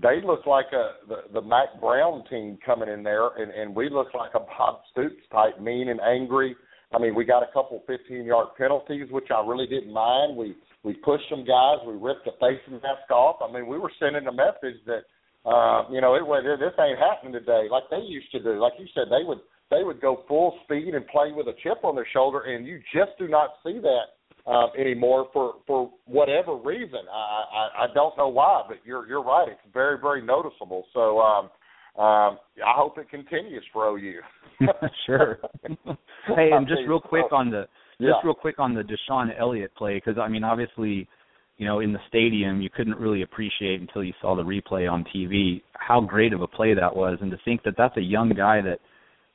they 0.00 0.22
look 0.24 0.46
like 0.46 0.66
a 0.72 1.06
the, 1.08 1.16
the 1.34 1.42
Mack 1.42 1.80
Brown 1.80 2.24
team 2.30 2.58
coming 2.64 2.88
in 2.88 3.02
there, 3.02 3.28
and 3.36 3.50
and 3.50 3.74
we 3.74 3.90
look 3.90 4.14
like 4.14 4.30
a 4.34 4.40
Bob 4.40 4.80
Stoops 4.92 5.20
type, 5.32 5.60
mean 5.60 5.88
and 5.88 6.00
angry. 6.00 6.54
I 6.94 6.98
mean 6.98 7.14
we 7.14 7.24
got 7.24 7.42
a 7.42 7.52
couple 7.52 7.82
15 7.88 8.24
yard 8.24 8.48
penalties, 8.56 9.08
which 9.10 9.28
I 9.34 9.44
really 9.44 9.66
didn't 9.66 9.92
mind. 9.92 10.36
We 10.36 10.54
we 10.84 10.94
pushed 10.94 11.28
some 11.28 11.44
guys, 11.44 11.78
we 11.86 11.94
ripped 11.94 12.24
the 12.24 12.32
face 12.40 12.62
mask 12.70 13.10
off. 13.10 13.42
I 13.42 13.52
mean 13.52 13.66
we 13.66 13.78
were 13.78 13.92
sending 13.98 14.26
a 14.26 14.32
message 14.32 14.80
that 14.86 15.02
uh, 15.48 15.88
you 15.90 16.00
know 16.00 16.14
it 16.14 16.26
was 16.26 16.44
this 16.44 16.74
ain't 16.78 16.98
happening 16.98 17.32
today 17.32 17.68
like 17.70 17.84
they 17.90 18.02
used 18.02 18.30
to 18.32 18.42
do. 18.42 18.60
Like 18.60 18.74
you 18.78 18.86
said, 18.94 19.10
they 19.10 19.24
would 19.24 19.38
they 19.70 19.84
would 19.84 20.00
go 20.00 20.24
full 20.26 20.58
speed 20.64 20.94
and 20.94 21.06
play 21.08 21.32
with 21.32 21.46
a 21.48 21.54
chip 21.62 21.84
on 21.84 21.94
their 21.94 22.06
shoulder, 22.12 22.40
and 22.40 22.66
you 22.66 22.80
just 22.94 23.12
do 23.18 23.28
not 23.28 23.50
see 23.64 23.78
that 23.80 24.50
um, 24.50 24.70
anymore 24.78 25.28
for 25.32 25.56
for 25.66 25.90
whatever 26.06 26.56
reason. 26.56 27.00
I, 27.12 27.44
I 27.52 27.84
I 27.84 27.86
don't 27.94 28.16
know 28.16 28.28
why, 28.28 28.62
but 28.66 28.78
you're 28.84 29.06
you're 29.06 29.22
right. 29.22 29.48
It's 29.48 29.60
very 29.72 29.98
very 30.00 30.22
noticeable. 30.22 30.86
So 30.94 31.20
um, 31.20 31.50
um, 31.98 32.38
I 32.64 32.74
hope 32.74 32.96
it 32.98 33.10
continues 33.10 33.64
for 33.72 33.88
OU. 33.88 34.20
sure. 35.06 35.38
hey, 35.68 36.50
and 36.52 36.66
just 36.66 36.82
real 36.86 37.00
quick 37.00 37.30
on 37.32 37.50
the 37.50 37.66
just 38.00 38.08
Yeah. 38.08 38.20
real 38.24 38.34
quick 38.34 38.58
on 38.58 38.74
the 38.74 38.82
DeShon 38.82 39.36
Elliott 39.38 39.74
play 39.74 39.96
because 39.96 40.18
I 40.18 40.28
mean 40.28 40.44
obviously 40.44 41.08
you 41.56 41.66
know 41.66 41.80
in 41.80 41.92
the 41.92 42.00
stadium 42.08 42.60
you 42.60 42.70
couldn't 42.70 42.98
really 42.98 43.22
appreciate 43.22 43.80
until 43.80 44.04
you 44.04 44.12
saw 44.20 44.34
the 44.36 44.44
replay 44.44 44.90
on 44.90 45.04
TV 45.04 45.62
how 45.74 46.00
great 46.00 46.32
of 46.32 46.42
a 46.42 46.46
play 46.46 46.74
that 46.74 46.94
was. 46.94 47.18
And 47.20 47.30
to 47.30 47.38
think 47.44 47.62
that 47.64 47.76
that's 47.76 47.96
a 47.96 48.02
young 48.02 48.30
guy 48.30 48.60
that 48.60 48.78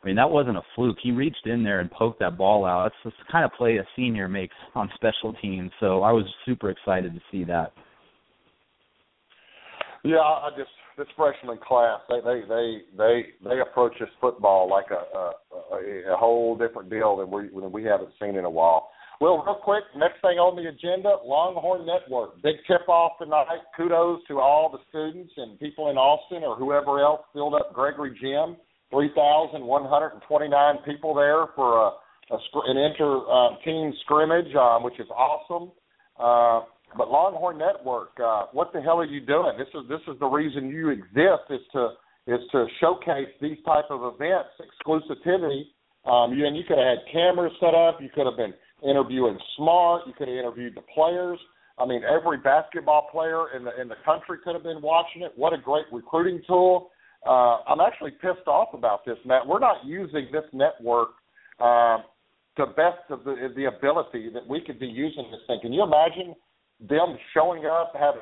I 0.02 0.08
mean 0.08 0.16
that 0.16 0.30
wasn't 0.30 0.58
a 0.58 0.64
fluke. 0.76 0.98
He 1.02 1.12
reached 1.12 1.46
in 1.46 1.64
there 1.64 1.80
and 1.80 1.90
poked 1.92 2.20
that 2.20 2.38
ball 2.38 2.66
out. 2.66 2.84
That's 2.84 3.16
just 3.16 3.26
the 3.26 3.32
kind 3.32 3.46
of 3.46 3.52
play 3.54 3.78
a 3.78 3.88
senior 3.96 4.28
makes 4.28 4.56
on 4.76 4.90
special 4.96 5.34
teams. 5.42 5.72
So 5.80 6.04
I 6.04 6.12
was 6.12 6.26
super 6.46 6.70
excited 6.70 7.14
to 7.14 7.22
see 7.32 7.44
that. 7.46 7.74
Yeah, 10.04 10.18
I 10.18 10.48
I 10.48 10.50
just 10.58 10.72
this 10.98 11.08
freshman 11.16 11.58
class 11.58 12.00
they 12.10 12.20
they 12.22 12.42
they 12.48 12.78
they 12.98 13.24
they 13.44 13.60
approach 13.60 13.94
this 14.00 14.10
football 14.22 14.70
like 14.70 14.92
a 14.92 15.18
a, 15.18 16.14
a, 16.14 16.18
whole 16.18 16.56
different 16.58 16.90
deal 16.90 17.18
than 17.18 17.32
we 17.32 17.50
than 17.50 17.72
we 17.72 17.84
haven't 17.84 18.12
seen 18.20 18.36
in 18.36 18.46
a 18.46 18.50
while. 18.50 18.90
Well, 19.22 19.44
real 19.46 19.56
quick, 19.56 19.84
next 19.96 20.20
thing 20.22 20.38
on 20.38 20.58
the 20.58 20.68
agenda, 20.68 21.16
Longhorn 21.24 21.86
Network. 21.86 22.42
Big 22.42 22.56
tip 22.68 22.90
off 22.90 23.14
tonight. 23.20 23.62
Kudos 23.78 24.22
to 24.28 24.40
all 24.40 24.70
the 24.70 24.80
students 24.90 25.32
and 25.38 25.58
people 25.60 25.90
in 25.90 25.98
Austin 25.98 26.44
or 26.44 26.58
whoever 26.58 27.00
else 27.00 27.22
filled 27.32 27.54
up 27.54 27.74
Gregory 27.74 28.18
Gym. 28.20 28.58
3,129 28.92 30.76
people 30.86 31.16
there 31.16 31.46
for 31.56 31.88
a, 31.88 32.36
a 32.36 32.38
an 32.68 32.78
inter 32.78 33.26
uh, 33.26 33.56
team 33.64 33.94
scrimmage, 34.02 34.54
um, 34.56 34.84
which 34.84 35.00
is 35.00 35.08
awesome. 35.10 35.72
Uh, 36.20 36.66
but 36.98 37.10
Longhorn 37.10 37.58
Network, 37.58 38.12
uh, 38.24 38.46
what 38.52 38.74
the 38.74 38.82
hell 38.82 39.00
are 39.00 39.06
you 39.06 39.22
doing? 39.22 39.54
This 39.58 39.68
is 39.74 39.88
this 39.90 40.02
is 40.08 40.20
the 40.20 40.28
reason 40.28 40.70
you 40.70 40.90
exist 40.90 41.50
is 41.50 41.62
to 41.74 41.90
is 42.28 42.40
to 42.52 42.66
showcase 42.80 43.30
these 43.42 43.58
type 43.66 43.86
of 43.90 44.14
events, 44.14 44.50
exclusivity. 44.60 45.64
Um, 46.06 46.34
you 46.34 46.46
and 46.46 46.56
you 46.56 46.64
could 46.68 46.78
have 46.78 46.98
had 46.98 47.12
cameras 47.12 47.54
set 47.60 47.74
up. 47.76 48.02
You 48.02 48.10
could 48.14 48.26
have 48.26 48.38
been 48.38 48.54
interviewing 48.88 49.38
smart. 49.58 50.04
You 50.08 50.14
could 50.14 50.28
have 50.28 50.38
interviewed 50.38 50.76
the 50.76 50.84
players. 50.94 51.40
I 51.78 51.86
mean, 51.86 52.04
every 52.04 52.38
basketball 52.38 53.08
player 53.12 53.56
in 53.56 53.64
the 53.64 53.80
in 53.82 53.88
the 53.88 53.96
country 54.06 54.38
could 54.44 54.54
have 54.54 54.64
been 54.64 54.82
watching 54.82 55.24
it. 55.24 55.32
What 55.36 55.54
a 55.54 55.58
great 55.58 55.86
recruiting 55.92 56.42
tool! 56.48 56.92
Uh, 57.26 57.64
I'm 57.68 57.80
actually 57.80 58.12
pissed 58.12 58.48
off 58.48 58.74
about 58.74 59.06
this, 59.06 59.18
Matt. 59.26 59.48
We're 59.48 59.60
not 59.60 59.86
using 59.86 60.28
this 60.32 60.44
network 60.52 61.10
um, 61.60 62.04
to 62.58 62.68
best 62.68 63.10
of 63.10 63.24
the 63.24 63.52
the 63.56 63.66
ability 63.66 64.30
that 64.34 64.48
we 64.48 64.62
could 64.62 64.80
be 64.80 64.88
using 64.88 65.26
this 65.32 65.42
thing. 65.48 65.60
Can 65.62 65.74
you 65.74 65.84
imagine 65.84 66.36
them 66.88 67.18
showing 67.34 67.66
up, 67.66 67.94
having 67.98 68.22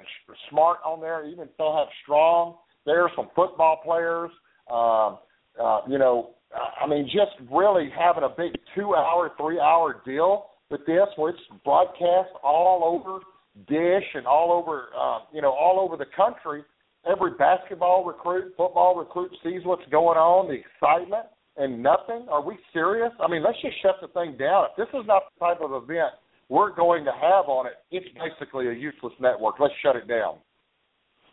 smart 0.49 0.79
on 0.85 1.01
there, 1.01 1.25
even 1.25 1.47
still 1.53 1.75
have 1.75 1.87
strong? 2.03 2.55
There 2.85 3.09
some 3.15 3.29
football 3.35 3.81
players. 3.83 4.31
Um, 4.71 5.19
uh, 5.61 5.81
you 5.87 5.97
know, 5.97 6.31
I 6.53 6.87
mean, 6.87 7.05
just 7.05 7.31
really 7.51 7.89
having 7.97 8.23
a 8.23 8.29
big 8.29 8.53
two-hour, 8.75 9.31
three-hour 9.37 10.01
deal 10.05 10.47
with 10.69 10.85
this, 10.85 11.07
where 11.15 11.31
it's 11.31 11.39
broadcast 11.63 12.29
all 12.43 12.83
over 12.83 13.19
Dish 13.67 14.07
and 14.13 14.25
all 14.25 14.51
over, 14.51 14.87
uh, 14.97 15.19
you 15.33 15.41
know, 15.41 15.51
all 15.51 15.79
over 15.79 15.97
the 15.97 16.09
country. 16.15 16.63
Every 17.05 17.31
basketball 17.31 18.05
recruit, 18.05 18.53
football 18.55 18.95
recruit 18.95 19.31
sees 19.43 19.61
what's 19.65 19.85
going 19.91 20.17
on, 20.17 20.47
the 20.47 20.53
excitement, 20.53 21.25
and 21.57 21.83
nothing. 21.83 22.27
Are 22.29 22.41
we 22.41 22.57
serious? 22.71 23.11
I 23.19 23.29
mean, 23.29 23.43
let's 23.43 23.59
just 23.61 23.75
shut 23.81 23.95
the 24.01 24.07
thing 24.09 24.37
down. 24.37 24.67
If 24.71 24.77
this 24.77 24.99
is 24.99 25.05
not 25.07 25.23
the 25.33 25.45
type 25.45 25.61
of 25.61 25.83
event 25.83 26.13
we're 26.51 26.75
going 26.75 27.05
to 27.05 27.11
have 27.13 27.45
on 27.47 27.65
it, 27.65 27.73
it's 27.91 28.05
basically 28.13 28.67
a 28.67 28.73
useless 28.73 29.13
network. 29.21 29.55
Let's 29.57 29.73
shut 29.81 29.95
it 29.95 30.05
down. 30.05 30.35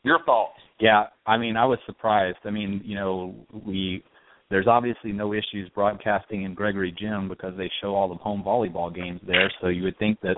Your 0.05 0.21
thoughts? 0.25 0.61
Yeah, 0.79 1.07
I 1.27 1.37
mean, 1.37 1.57
I 1.57 1.67
was 1.67 1.81
surprised. 1.87 2.39
I 2.45 2.51
mean, 2.51 2.81
you 2.85 2.95
know, 2.95 3.35
we 3.67 4.05
there's 4.49 4.69
obviously 4.69 5.11
no 5.11 5.35
issues 5.35 5.69
broadcasting 5.75 6.45
in 6.45 6.55
Gregory 6.55 6.95
Gym 6.97 7.29
because 7.29 7.53
they 7.59 7.69
show 7.83 7.97
all 7.97 8.09
the 8.09 8.15
home 8.15 8.45
volleyball 8.47 8.95
games 8.95 9.21
there. 9.27 9.53
So 9.61 9.67
you 9.67 9.83
would 9.83 9.99
think 9.99 10.21
that 10.21 10.37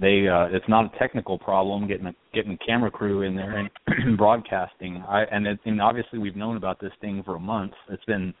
they 0.00 0.28
uh 0.28 0.46
it's 0.54 0.68
not 0.68 0.84
a 0.86 0.98
technical 0.98 1.36
problem 1.36 1.88
getting 1.88 2.06
a 2.06 2.14
getting 2.32 2.56
camera 2.64 2.90
crew 2.90 3.22
in 3.22 3.34
there 3.34 3.58
and 3.58 4.16
broadcasting 4.18 4.96
i 5.08 5.22
and 5.30 5.46
it, 5.46 5.60
and 5.66 5.80
obviously 5.80 6.18
we've 6.18 6.34
known 6.34 6.56
about 6.56 6.80
this 6.80 6.90
thing 7.00 7.22
for 7.24 7.36
a 7.36 7.40
month 7.40 7.70
it's 7.88 8.04
been 8.06 8.34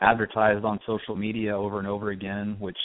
advertised 0.00 0.64
on 0.64 0.78
social 0.86 1.14
media 1.16 1.56
over 1.56 1.78
and 1.78 1.86
over 1.86 2.10
again 2.10 2.56
which 2.58 2.76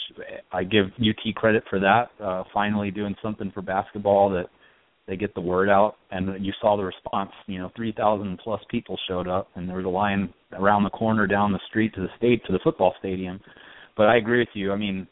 i 0.52 0.62
give 0.62 0.86
ut 1.00 1.34
credit 1.34 1.62
for 1.68 1.80
that 1.80 2.10
uh 2.22 2.44
finally 2.54 2.90
doing 2.90 3.14
something 3.22 3.50
for 3.52 3.62
basketball 3.62 4.30
that 4.30 4.46
they 5.08 5.16
get 5.16 5.34
the 5.34 5.40
word 5.40 5.68
out 5.68 5.96
and 6.12 6.44
you 6.44 6.52
saw 6.60 6.76
the 6.76 6.82
response 6.82 7.30
you 7.46 7.58
know 7.58 7.70
3000 7.76 8.38
plus 8.42 8.60
people 8.70 8.96
showed 9.08 9.26
up 9.26 9.48
and 9.56 9.68
there 9.68 9.76
was 9.76 9.86
a 9.86 9.88
line 9.88 10.32
around 10.52 10.84
the 10.84 10.90
corner 10.90 11.26
down 11.26 11.52
the 11.52 11.60
street 11.68 11.92
to 11.94 12.00
the 12.00 12.08
state 12.16 12.44
to 12.46 12.52
the 12.52 12.60
football 12.62 12.94
stadium 13.00 13.40
but 13.96 14.06
i 14.06 14.16
agree 14.16 14.38
with 14.38 14.48
you 14.54 14.72
i 14.72 14.76
mean 14.76 15.06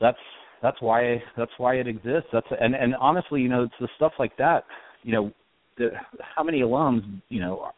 that's 0.00 0.18
that's 0.62 0.80
why 0.80 1.22
that's 1.36 1.52
why 1.58 1.74
it 1.74 1.86
exists. 1.86 2.28
That's 2.32 2.46
and 2.60 2.74
and 2.74 2.94
honestly, 2.96 3.40
you 3.40 3.48
know, 3.48 3.64
it's 3.64 3.74
the 3.80 3.88
stuff 3.96 4.12
like 4.18 4.36
that. 4.38 4.64
You 5.02 5.12
know, 5.12 5.32
the, 5.78 5.90
how 6.34 6.42
many 6.42 6.60
alums? 6.60 7.02
You 7.28 7.40
know, 7.40 7.70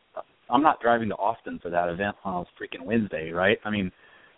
I'm 0.53 0.63
not 0.63 0.81
driving 0.81 1.09
to 1.09 1.15
Austin 1.17 1.59
for 1.63 1.71
that 1.71 1.89
event 1.89 2.17
on 2.25 2.45
a 2.45 2.63
freaking 2.63 2.85
Wednesday, 2.85 3.31
right? 3.31 3.59
I 3.65 3.71
mean, 3.71 3.91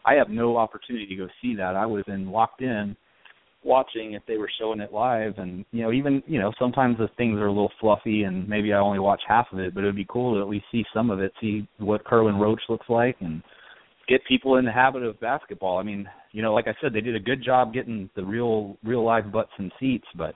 I 0.06 0.14
have 0.14 0.28
no 0.28 0.56
opportunity 0.56 1.06
to 1.06 1.16
go 1.16 1.28
see 1.42 1.54
that. 1.56 1.76
I 1.76 1.86
was 1.86 2.04
in 2.06 2.30
locked 2.30 2.62
in 2.62 2.96
watching 3.64 4.12
if 4.12 4.22
they 4.28 4.36
were 4.36 4.50
showing 4.60 4.78
it 4.78 4.92
live 4.92 5.32
and 5.38 5.64
you 5.70 5.82
know 5.82 5.90
even 5.90 6.22
you 6.26 6.38
know 6.38 6.52
sometimes 6.58 6.98
the 6.98 7.08
things 7.16 7.38
are 7.38 7.46
a 7.46 7.50
little 7.50 7.72
fluffy 7.80 8.24
and 8.24 8.46
maybe 8.46 8.74
I 8.74 8.78
only 8.78 8.98
watch 8.98 9.22
half 9.26 9.46
of 9.52 9.58
it 9.58 9.74
but 9.74 9.82
it 9.82 9.86
would 9.86 9.96
be 9.96 10.06
cool 10.06 10.34
to 10.34 10.42
at 10.42 10.48
least 10.48 10.66
see 10.70 10.84
some 10.92 11.10
of 11.10 11.18
it 11.18 11.32
see 11.40 11.66
what 11.78 12.04
Kerwin 12.04 12.36
Roach 12.36 12.60
looks 12.68 12.84
like 12.90 13.16
and 13.20 13.42
get 14.08 14.20
people 14.26 14.56
in 14.56 14.64
the 14.64 14.72
habit 14.72 15.02
of 15.02 15.18
basketball. 15.20 15.78
I 15.78 15.82
mean, 15.82 16.06
you 16.32 16.42
know, 16.42 16.52
like 16.52 16.66
I 16.66 16.74
said, 16.80 16.92
they 16.92 17.00
did 17.00 17.16
a 17.16 17.20
good 17.20 17.42
job 17.42 17.72
getting 17.72 18.10
the 18.16 18.24
real 18.24 18.76
real 18.84 19.04
live 19.04 19.32
butts 19.32 19.52
and 19.58 19.72
seats, 19.80 20.06
but 20.16 20.34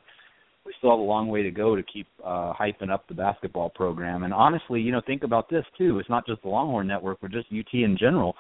we 0.69 0.75
still 0.77 0.91
have 0.91 0.99
a 0.99 1.03
long 1.03 1.29
way 1.29 1.43
to 1.43 1.51
go 1.51 1.75
to 1.75 1.83
keep 1.83 2.07
uh 2.23 2.53
hyping 2.53 2.91
up 2.91 3.09
the 3.09 3.15
basketball 3.15 3.71
program. 3.71 4.23
And 4.23 4.35
honestly, 4.35 4.81
you 4.83 4.93
know, 4.93 5.01
think 5.07 5.25
about 5.25 5.49
this 5.49 5.65
too. 5.79 5.99
It's 5.99 6.11
not 6.11 6.27
just 6.27 6.43
the 6.43 6.49
Longhorn 6.49 6.87
Network, 6.87 7.19
but 7.23 7.33
just 7.33 7.47
UT 7.51 7.73
in 7.73 7.97
general. 7.99 8.35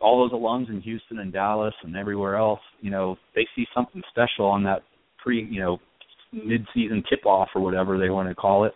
All 0.00 0.22
those 0.22 0.38
alums 0.38 0.68
in 0.68 0.80
Houston 0.82 1.18
and 1.18 1.32
Dallas 1.32 1.74
and 1.82 1.96
everywhere 1.96 2.36
else, 2.36 2.60
you 2.80 2.92
know, 2.92 3.16
they 3.34 3.46
see 3.56 3.66
something 3.74 4.02
special 4.10 4.46
on 4.46 4.62
that 4.62 4.82
pre, 5.20 5.44
you 5.50 5.60
know, 5.60 5.78
mid-season 6.32 7.02
tip-off 7.08 7.48
or 7.54 7.60
whatever 7.60 7.98
they 7.98 8.10
want 8.10 8.28
to 8.28 8.34
call 8.34 8.64
it. 8.64 8.74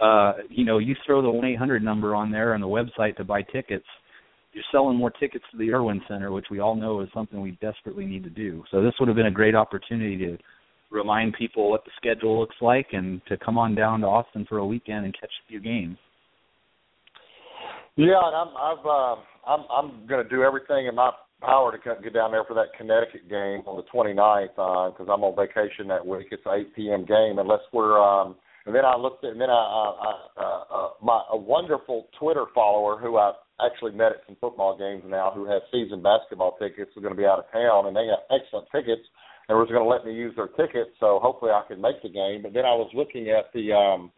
Uh, 0.00 0.34
you 0.50 0.64
know, 0.66 0.78
you 0.78 0.94
throw 1.06 1.22
the 1.22 1.30
one 1.30 1.46
eight 1.46 1.58
hundred 1.58 1.82
number 1.82 2.14
on 2.14 2.30
there 2.30 2.52
on 2.52 2.60
the 2.60 2.66
website 2.66 3.16
to 3.16 3.24
buy 3.24 3.40
tickets 3.40 3.86
you're 4.54 4.64
selling 4.70 4.96
more 4.96 5.10
tickets 5.10 5.44
to 5.50 5.58
the 5.58 5.72
Erwin 5.72 6.00
Center, 6.08 6.30
which 6.30 6.46
we 6.50 6.60
all 6.60 6.76
know 6.76 7.00
is 7.00 7.08
something 7.12 7.40
we 7.40 7.58
desperately 7.60 8.06
need 8.06 8.22
to 8.22 8.30
do. 8.30 8.62
So 8.70 8.82
this 8.82 8.92
would 9.00 9.08
have 9.08 9.16
been 9.16 9.26
a 9.26 9.30
great 9.30 9.56
opportunity 9.56 10.16
to 10.18 10.38
remind 10.94 11.34
people 11.34 11.70
what 11.70 11.84
the 11.84 11.90
schedule 11.96 12.40
looks 12.40 12.56
like 12.60 12.88
and 12.92 13.20
to 13.26 13.36
come 13.36 13.58
on 13.58 13.74
down 13.74 14.00
to 14.00 14.06
Austin 14.06 14.46
for 14.48 14.58
a 14.58 14.66
weekend 14.66 15.04
and 15.04 15.14
catch 15.18 15.30
a 15.44 15.48
few 15.48 15.60
games. 15.60 15.98
Yeah, 17.96 18.20
and 18.24 18.34
I'm 18.34 18.48
I've 18.56 18.86
uh, 18.86 19.16
I'm 19.46 19.64
I'm 19.70 20.06
going 20.06 20.22
to 20.22 20.28
do 20.28 20.42
everything 20.42 20.86
in 20.86 20.94
my 20.94 21.10
power 21.40 21.70
to 21.70 21.78
get 22.02 22.14
down 22.14 22.32
there 22.32 22.44
for 22.44 22.54
that 22.54 22.72
Connecticut 22.76 23.28
game 23.28 23.62
on 23.66 23.76
the 23.76 23.86
29th 23.92 24.56
because 24.56 25.06
uh, 25.08 25.12
I'm 25.12 25.22
on 25.22 25.36
vacation 25.36 25.86
that 25.88 26.04
week. 26.04 26.28
It's 26.30 26.42
an 26.46 26.66
8 26.72 26.74
p.m. 26.74 27.04
game 27.04 27.38
unless 27.38 27.60
we're 27.72 28.00
um, 28.00 28.36
and 28.66 28.74
then 28.74 28.84
I 28.84 28.96
looked 28.96 29.24
at, 29.24 29.32
and 29.32 29.40
then 29.40 29.50
I, 29.50 29.52
I, 29.52 29.84
I 30.00 30.12
uh, 30.40 30.64
uh, 30.74 30.88
my 31.02 31.22
a 31.30 31.36
wonderful 31.36 32.08
Twitter 32.18 32.46
follower 32.54 32.98
who 32.98 33.16
I 33.18 33.32
actually 33.64 33.92
met 33.92 34.12
at 34.12 34.26
some 34.26 34.36
football 34.40 34.76
games 34.76 35.04
now 35.06 35.30
who 35.34 35.44
has 35.46 35.62
season 35.70 36.02
basketball 36.02 36.56
tickets 36.58 36.90
are 36.96 37.00
going 37.00 37.14
to 37.14 37.20
be 37.20 37.26
out 37.26 37.38
of 37.38 37.52
town 37.52 37.86
and 37.86 37.94
they 37.94 38.08
have 38.10 38.26
excellent 38.32 38.66
tickets 38.74 39.06
and 39.48 39.58
was 39.58 39.68
going 39.68 39.82
to 39.82 39.88
let 39.88 40.04
me 40.04 40.12
use 40.12 40.34
their 40.36 40.48
tickets 40.48 40.90
so 41.00 41.18
hopefully 41.22 41.50
I 41.50 41.62
could 41.66 41.80
make 41.80 42.02
the 42.02 42.08
game. 42.08 42.42
But 42.42 42.54
then 42.54 42.64
I 42.64 42.74
was 42.74 42.90
looking 42.94 43.30
at 43.30 43.52
the 43.52 43.72
um 43.72 44.12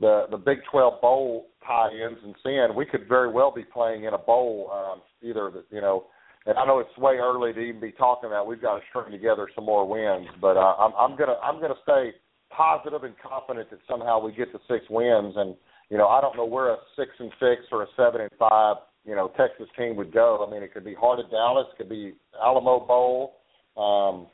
the 0.00 0.26
the 0.30 0.38
Big 0.38 0.58
12 0.70 1.00
bowl 1.00 1.48
tie-ins 1.66 2.18
and 2.24 2.34
seeing 2.42 2.74
we 2.74 2.86
could 2.86 3.08
very 3.08 3.30
well 3.30 3.52
be 3.54 3.64
playing 3.64 4.04
in 4.04 4.14
a 4.14 4.18
bowl 4.18 4.70
um 4.72 5.02
either 5.22 5.50
the, 5.50 5.64
you 5.74 5.80
know 5.80 6.06
and 6.44 6.58
I 6.58 6.66
know 6.66 6.80
it's 6.80 6.96
way 6.98 7.16
early 7.16 7.52
to 7.52 7.60
even 7.60 7.80
be 7.80 7.92
talking 7.92 8.28
about 8.28 8.46
we've 8.46 8.62
got 8.62 8.76
to 8.76 8.80
string 8.88 9.12
together 9.12 9.48
some 9.54 9.64
more 9.64 9.86
wins 9.86 10.28
but 10.40 10.56
uh, 10.56 10.74
I'm 10.78 10.92
I'm 10.98 11.16
to 11.18 11.36
I'm 11.42 11.60
to 11.60 11.74
stay 11.82 12.12
positive 12.56 13.04
and 13.04 13.14
confident 13.18 13.70
that 13.70 13.80
somehow 13.88 14.20
we 14.20 14.32
get 14.32 14.52
to 14.52 14.60
six 14.68 14.84
wins. 14.90 15.34
And 15.36 15.56
you 15.90 15.98
know, 15.98 16.08
I 16.08 16.20
don't 16.20 16.36
know 16.36 16.44
where 16.44 16.70
a 16.70 16.76
six 16.96 17.10
and 17.18 17.30
six 17.40 17.62
or 17.70 17.82
a 17.82 17.86
seven 17.96 18.20
and 18.22 18.30
five, 18.38 18.76
you 19.04 19.14
know, 19.14 19.32
Texas 19.36 19.68
team 19.76 19.96
would 19.96 20.12
go. 20.12 20.44
I 20.46 20.50
mean, 20.50 20.62
it 20.62 20.72
could 20.72 20.84
be 20.84 20.94
Heart 20.94 21.20
of 21.20 21.30
Dallas, 21.30 21.66
could 21.76 21.88
be 21.88 22.14
Alamo 22.42 22.86
Bowl, 22.86 23.36
um, 23.76 24.26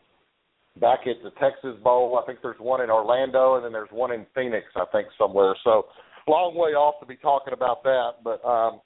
back 0.78 1.00
at 1.06 1.22
the 1.22 1.30
Texas 1.40 1.76
Bowl. 1.82 2.20
I 2.22 2.26
think 2.26 2.40
there's 2.42 2.58
one 2.58 2.80
in 2.80 2.90
Orlando, 2.90 3.56
and 3.56 3.64
then 3.64 3.72
there's 3.72 3.90
one 3.90 4.12
in 4.12 4.26
Phoenix, 4.34 4.66
I 4.76 4.84
think 4.92 5.08
somewhere. 5.18 5.54
So, 5.64 5.86
long 6.26 6.54
way 6.54 6.70
off 6.70 7.00
to 7.00 7.06
be 7.06 7.16
talking 7.16 7.52
about 7.52 7.82
that. 7.84 8.22
But 8.22 8.44
um, 8.44 8.80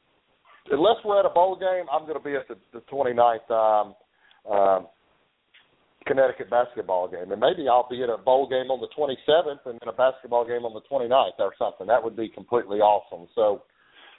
unless 0.71 0.97
we're 1.05 1.19
at 1.19 1.27
a 1.27 1.31
bowl 1.31 1.57
game, 1.59 1.87
I'm 1.93 2.03
going 2.03 2.19
to 2.19 2.25
be 2.25 2.35
at 2.35 2.49
the, 2.49 2.57
the 2.73 2.83
29th 2.93 3.51
um, 3.51 3.95
um, 4.51 4.87
Connecticut 6.07 6.51
basketball 6.51 7.09
game. 7.09 7.31
And 7.31 7.41
maybe 7.41 7.69
I'll 7.69 7.89
be 7.89 8.03
at 8.03 8.11
a 8.11 8.19
bowl 8.19 8.49
game 8.49 8.71
on 8.71 8.81
the 8.81 8.91
27th 8.97 9.67
and 9.67 9.79
then 9.81 9.89
a 9.89 9.97
basketball 9.97 10.47
game 10.47 10.65
on 10.65 10.75
the 10.75 10.83
29th 10.91 11.39
or 11.39 11.53
something. 11.59 11.87
That 11.87 12.03
would 12.03 12.17
be 12.17 12.29
completely 12.29 12.79
awesome. 12.79 13.29
So, 13.35 13.63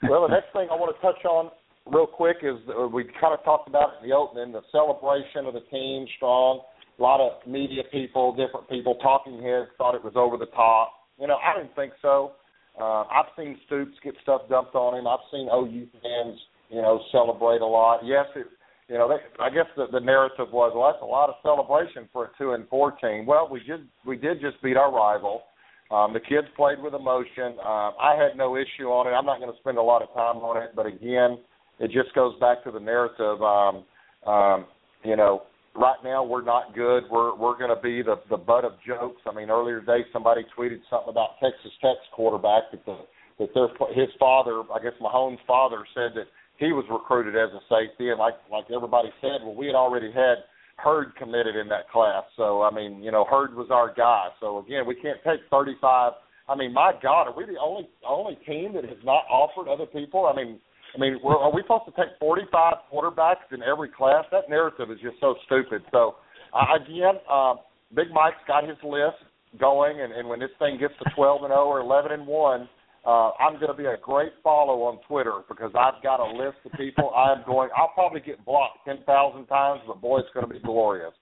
well, 0.08 0.22
the 0.22 0.34
next 0.34 0.52
thing 0.52 0.68
I 0.70 0.76
want 0.76 0.94
to 0.94 1.00
touch 1.00 1.24
on 1.24 1.50
real 1.86 2.06
quick 2.06 2.38
is 2.42 2.56
uh, 2.68 2.88
we 2.88 3.04
kind 3.20 3.36
of 3.36 3.44
talked 3.44 3.68
about 3.68 4.00
in 4.00 4.08
the 4.08 4.14
opening 4.14 4.52
the 4.52 4.62
celebration 4.72 5.46
of 5.46 5.54
the 5.54 5.64
team 5.70 6.06
strong. 6.16 6.60
A 6.98 7.02
lot 7.02 7.20
of 7.20 7.46
media 7.46 7.82
people, 7.90 8.34
different 8.34 8.68
people, 8.68 8.96
talking 8.96 9.42
heads 9.42 9.68
thought 9.78 9.94
it 9.94 10.04
was 10.04 10.14
over 10.16 10.36
the 10.36 10.46
top. 10.46 10.92
You 11.18 11.26
know, 11.26 11.36
I 11.36 11.58
didn't 11.58 11.74
think 11.74 11.92
so. 12.00 12.32
Uh, 12.80 13.04
I've 13.04 13.30
seen 13.36 13.58
Stoops 13.66 13.94
get 14.02 14.14
stuff 14.22 14.42
dumped 14.48 14.74
on 14.74 14.98
him. 14.98 15.06
I've 15.06 15.24
seen 15.30 15.48
OU 15.52 15.86
fans, 16.02 16.38
you 16.70 16.82
know, 16.82 17.00
celebrate 17.12 17.60
a 17.60 17.66
lot. 17.66 18.00
Yes, 18.04 18.26
it 18.34 18.46
you 18.88 18.98
know, 18.98 19.08
they, 19.08 19.42
I 19.42 19.48
guess 19.48 19.66
the, 19.76 19.86
the 19.90 20.00
narrative 20.00 20.48
was, 20.52 20.72
well, 20.74 20.92
that's 20.92 21.02
a 21.02 21.06
lot 21.06 21.30
of 21.30 21.36
celebration 21.42 22.08
for 22.12 22.26
a 22.26 22.30
two 22.36 22.52
and 22.52 22.68
four 22.68 22.92
team. 22.92 23.24
Well, 23.24 23.48
we 23.50 23.60
did 23.60 23.88
we 24.06 24.16
did 24.16 24.40
just 24.40 24.62
beat 24.62 24.76
our 24.76 24.92
rival. 24.92 25.42
Um, 25.90 26.12
the 26.12 26.20
kids 26.20 26.46
played 26.56 26.82
with 26.82 26.94
emotion. 26.94 27.56
Uh, 27.64 27.92
I 27.96 28.16
had 28.16 28.36
no 28.36 28.56
issue 28.56 28.88
on 28.88 29.06
it. 29.06 29.10
I'm 29.10 29.24
not 29.24 29.38
going 29.38 29.52
to 29.52 29.58
spend 29.60 29.78
a 29.78 29.82
lot 29.82 30.02
of 30.02 30.08
time 30.08 30.42
on 30.42 30.62
it, 30.62 30.70
but 30.74 30.86
again, 30.86 31.38
it 31.78 31.90
just 31.92 32.14
goes 32.14 32.38
back 32.40 32.64
to 32.64 32.70
the 32.70 32.80
narrative. 32.80 33.40
Um, 33.42 33.84
um, 34.26 34.66
you 35.02 35.16
know, 35.16 35.42
right 35.74 35.98
now 36.02 36.24
we're 36.24 36.44
not 36.44 36.74
good. 36.74 37.04
We're 37.10 37.34
we're 37.36 37.58
going 37.58 37.74
to 37.74 37.82
be 37.82 38.02
the 38.02 38.16
the 38.30 38.36
butt 38.36 38.64
of 38.64 38.72
jokes. 38.86 39.22
I 39.26 39.34
mean, 39.34 39.50
earlier 39.50 39.80
today 39.80 40.04
somebody 40.12 40.42
tweeted 40.56 40.80
something 40.88 41.10
about 41.10 41.40
Texas 41.42 41.72
Tech's 41.80 42.06
quarterback 42.12 42.70
that 42.72 42.84
the 42.86 42.98
that 43.38 43.48
their 43.54 43.68
his 43.94 44.12
father, 44.18 44.62
I 44.72 44.82
guess 44.82 44.94
Mahomes' 45.00 45.38
father, 45.46 45.84
said 45.94 46.12
that 46.14 46.26
he 46.58 46.72
was 46.72 46.84
recruited 46.88 47.34
as 47.34 47.50
a 47.50 47.60
safety, 47.68 48.10
and 48.10 48.18
like 48.18 48.34
like 48.50 48.66
everybody 48.74 49.08
said, 49.20 49.42
well, 49.42 49.54
we 49.54 49.66
had 49.66 49.74
already 49.74 50.12
had 50.12 50.44
Heard 50.76 51.14
committed 51.14 51.54
in 51.54 51.68
that 51.68 51.88
class. 51.90 52.24
So 52.36 52.62
I 52.62 52.70
mean, 52.70 53.02
you 53.02 53.12
know, 53.12 53.24
Heard 53.24 53.54
was 53.54 53.68
our 53.70 53.94
guy. 53.94 54.28
So 54.40 54.58
again, 54.58 54.86
we 54.86 54.96
can't 54.96 55.18
take 55.24 55.40
35. 55.50 56.12
I 56.48 56.56
mean, 56.56 56.74
my 56.74 56.92
God, 57.00 57.28
are 57.28 57.36
we 57.36 57.46
the 57.46 57.58
only 57.62 57.88
only 58.06 58.36
team 58.46 58.74
that 58.74 58.84
has 58.84 58.98
not 59.04 59.24
offered 59.30 59.70
other 59.70 59.86
people? 59.86 60.26
I 60.26 60.34
mean, 60.34 60.60
I 60.94 60.98
mean, 60.98 61.18
we're, 61.22 61.36
are 61.36 61.52
we 61.52 61.62
supposed 61.62 61.86
to 61.86 61.92
take 61.92 62.14
45 62.20 62.74
quarterbacks 62.92 63.50
in 63.52 63.62
every 63.62 63.88
class? 63.88 64.24
That 64.30 64.48
narrative 64.48 64.90
is 64.90 64.98
just 65.02 65.16
so 65.20 65.34
stupid. 65.46 65.82
So 65.90 66.16
uh, 66.52 66.76
again, 66.80 67.20
uh, 67.30 67.54
Big 67.94 68.10
Mike's 68.12 68.36
got 68.46 68.68
his 68.68 68.78
list 68.82 69.18
going, 69.58 70.00
and, 70.00 70.12
and 70.12 70.28
when 70.28 70.40
this 70.40 70.50
thing 70.58 70.78
gets 70.78 70.94
to 71.02 71.10
12 71.14 71.42
and 71.44 71.50
0 71.50 71.64
or 71.64 71.80
11 71.80 72.12
and 72.12 72.26
1 72.26 72.68
uh, 73.06 73.32
I'm 73.38 73.60
going 73.60 73.68
to 73.68 73.76
be 73.76 73.84
a 73.84 73.98
great 74.00 74.32
follow 74.42 74.82
on 74.84 74.98
Twitter 75.06 75.44
because 75.48 75.70
I've 75.78 76.02
got 76.02 76.20
a 76.20 76.30
list 76.38 76.56
of 76.64 76.72
people 76.72 77.12
I'm 77.14 77.44
going. 77.44 77.68
I'll 77.76 77.92
probably 77.92 78.20
get 78.20 78.42
blocked 78.46 78.78
ten 78.86 78.98
thousand 79.04 79.44
times, 79.46 79.82
but 79.86 80.00
boy, 80.00 80.20
it's 80.20 80.28
going 80.32 80.46
to 80.46 80.52
be 80.52 80.60
glorious. 80.60 81.12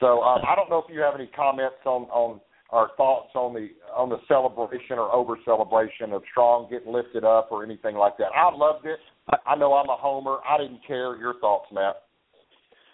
So 0.00 0.22
um, 0.22 0.40
I 0.48 0.54
don't 0.54 0.70
know 0.70 0.78
if 0.78 0.86
you 0.92 1.00
have 1.00 1.14
any 1.14 1.28
comments 1.36 1.76
on 1.84 2.04
on 2.04 2.40
our 2.70 2.90
thoughts 2.96 3.30
on 3.34 3.54
the 3.54 3.68
on 3.96 4.08
the 4.08 4.18
celebration 4.28 4.98
or 4.98 5.12
over 5.12 5.36
celebration 5.44 6.12
of 6.12 6.22
Strong 6.30 6.68
getting 6.70 6.92
lifted 6.92 7.24
up 7.24 7.48
or 7.50 7.64
anything 7.64 7.96
like 7.96 8.16
that. 8.18 8.28
I 8.34 8.54
loved 8.54 8.84
it. 8.84 8.98
I 9.46 9.56
know 9.56 9.74
I'm 9.74 9.88
a 9.88 9.96
homer. 9.96 10.38
I 10.48 10.58
didn't 10.58 10.80
care. 10.86 11.16
Your 11.16 11.34
thoughts, 11.40 11.66
Matt? 11.72 11.96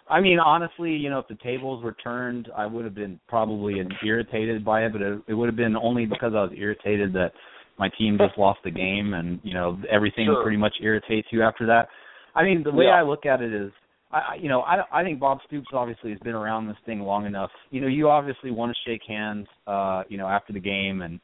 I 0.07 0.21
mean, 0.21 0.39
honestly, 0.39 0.91
you 0.91 1.09
know, 1.09 1.19
if 1.19 1.27
the 1.27 1.37
tables 1.43 1.83
were 1.83 1.95
turned, 2.03 2.49
I 2.55 2.67
would 2.67 2.85
have 2.85 2.93
been 2.93 3.19
probably 3.27 3.81
irritated 4.05 4.63
by 4.63 4.85
it, 4.85 4.93
but 4.93 5.01
it, 5.01 5.19
it 5.27 5.33
would 5.33 5.47
have 5.47 5.55
been 5.55 5.75
only 5.75 6.05
because 6.05 6.33
I 6.35 6.43
was 6.43 6.51
irritated 6.55 7.11
that 7.13 7.31
my 7.79 7.89
team 7.97 8.17
just 8.17 8.37
lost 8.37 8.59
the 8.63 8.71
game, 8.71 9.13
and 9.13 9.39
you 9.43 9.53
know 9.53 9.79
everything 9.91 10.27
sure. 10.27 10.43
pretty 10.43 10.57
much 10.57 10.73
irritates 10.81 11.27
you 11.31 11.41
after 11.41 11.65
that. 11.67 11.87
I 12.35 12.43
mean, 12.43 12.63
the 12.63 12.71
way 12.71 12.85
yeah. 12.85 12.99
I 12.99 13.03
look 13.03 13.25
at 13.25 13.41
it 13.41 13.53
is, 13.53 13.71
I 14.15 14.35
you 14.35 14.49
know 14.49 14.61
I 14.61 14.83
I 14.91 15.03
think 15.03 15.19
Bob 15.19 15.39
Stoops 15.47 15.67
obviously 15.73 16.11
has 16.11 16.19
been 16.19 16.35
around 16.35 16.67
this 16.67 16.77
thing 16.85 17.01
long 17.01 17.25
enough. 17.25 17.51
You 17.71 17.81
know, 17.81 17.87
you 17.87 18.09
obviously 18.09 18.51
want 18.51 18.71
to 18.75 18.89
shake 18.89 19.01
hands, 19.07 19.47
uh, 19.67 20.03
you 20.09 20.17
know, 20.17 20.27
after 20.27 20.53
the 20.53 20.59
game, 20.59 21.01
and 21.01 21.19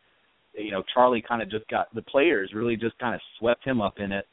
you 0.54 0.72
know 0.72 0.84
Charlie 0.94 1.24
kind 1.28 1.42
of 1.42 1.50
just 1.50 1.68
got 1.70 1.94
the 1.96 2.02
players 2.02 2.52
really 2.54 2.76
just 2.76 2.98
kind 3.00 3.16
of 3.16 3.22
swept 3.40 3.66
him 3.66 3.82
up 3.82 4.00
in 4.00 4.12
it. 4.12 4.26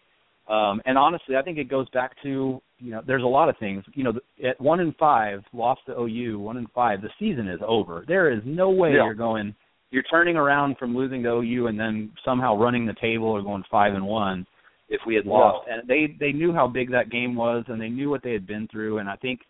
Um, 0.49 0.81
and 0.87 0.97
honestly, 0.97 1.37
I 1.37 1.43
think 1.43 1.59
it 1.59 1.69
goes 1.69 1.89
back 1.91 2.13
to 2.23 2.61
you 2.79 2.91
know 2.91 3.03
there's 3.07 3.23
a 3.23 3.27
lot 3.27 3.49
of 3.49 3.57
things. 3.59 3.85
You 3.95 4.05
know, 4.05 4.13
at 4.49 4.61
one 4.61 4.81
and 4.81 4.95
five, 4.97 5.41
lost 5.53 5.83
to 5.87 5.93
OU, 6.01 6.39
one 6.41 6.57
and 6.57 6.69
five, 6.75 7.01
the 7.03 7.11
season 7.19 7.49
is 7.49 7.61
over. 7.67 8.05
There 8.09 8.31
is 8.33 8.41
no 8.45 8.71
way 8.71 8.91
Yeah. 8.91 9.05
you're 9.05 9.15
going. 9.15 9.55
You're 9.91 10.03
turning 10.05 10.37
around 10.37 10.77
from 10.79 10.95
losing 10.95 11.23
to 11.23 11.31
OU 11.31 11.69
and 11.69 11.81
then 11.81 12.11
somehow 12.25 12.57
running 12.57 12.85
the 12.87 12.95
table 13.01 13.29
or 13.29 13.41
going 13.41 13.65
five 13.71 13.95
and 13.95 14.05
one 14.07 14.47
if 14.89 15.01
we 15.07 15.15
had 15.15 15.27
lost. 15.27 15.69
And 15.71 15.89
they 15.89 16.17
they 16.19 16.33
knew 16.33 16.53
how 16.53 16.67
big 16.67 16.91
that 16.93 17.11
game 17.11 17.35
was 17.35 17.65
and 17.69 17.81
they 17.81 17.89
knew 17.89 18.11
what 18.11 18.23
they 18.23 18.33
had 18.33 18.47
been 18.47 18.69
through. 18.69 18.99
And 18.99 19.09
I 19.09 19.17
think 19.17 19.41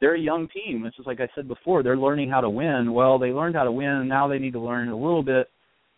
they're 0.00 0.14
a 0.14 0.20
young 0.20 0.48
team. 0.48 0.84
It's 0.84 0.96
just 0.96 1.06
like 1.06 1.20
I 1.20 1.28
said 1.34 1.48
before, 1.48 1.82
they're 1.82 1.96
learning 1.96 2.30
how 2.30 2.40
to 2.40 2.50
win. 2.50 2.92
Well, 2.92 3.18
they 3.18 3.30
learned 3.30 3.56
how 3.56 3.64
to 3.64 3.72
win, 3.72 3.88
and 3.88 4.08
now 4.08 4.28
they 4.28 4.38
need 4.38 4.52
to 4.52 4.60
learn 4.60 4.88
a 4.88 4.96
little 4.96 5.22
bit. 5.22 5.48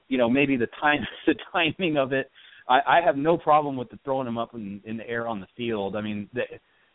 You 0.08 0.18
know, 0.18 0.30
maybe 0.30 0.56
the 0.56 0.68
time 0.80 1.00
the 1.26 1.34
timing 1.52 1.96
of 1.96 2.12
it. 2.12 2.30
I, 2.68 2.80
I 2.86 3.00
have 3.04 3.16
no 3.16 3.38
problem 3.38 3.76
with 3.76 3.88
the 3.90 3.98
throwing 4.04 4.26
them 4.26 4.36
up 4.36 4.54
in, 4.54 4.80
in 4.84 4.98
the 4.98 5.08
air 5.08 5.26
on 5.26 5.40
the 5.40 5.46
field. 5.56 5.96
I 5.96 6.02
mean, 6.02 6.28
the, 6.34 6.42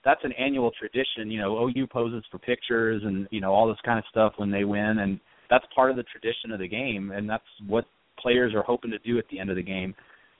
that's 0.06 0.24
an 0.24 0.32
annual 0.34 0.72
tradition. 0.80 1.32
You 1.32 1.42
know, 1.42 1.68
OU 1.68 1.88
poses 1.88 2.24
for 2.32 2.38
pictures 2.38 3.02
and 3.06 3.28
you 3.32 3.42
know 3.42 3.52
all 3.54 3.68
this 3.68 3.78
kind 3.84 4.00
of 4.00 4.06
stuff 4.10 4.34
when 4.38 4.52
they 4.52 4.64
win, 4.64 5.00
and 5.00 5.20
that's 5.50 5.66
part 5.76 5.92
of 5.92 5.98
the 5.98 6.04
tradition 6.04 6.52
of 6.52 6.60
the 6.60 6.68
game, 6.68 7.12
and 7.12 7.30
that's 7.30 7.44
what 7.68 7.86
players 8.20 8.54
are 8.54 8.64
hoping 8.64 8.92
to 8.92 9.00
do 9.00 9.18
at 9.18 9.26
the 9.30 9.40
end 9.40 9.50
of 9.50 9.56
the 9.56 9.64
game. 9.64 9.94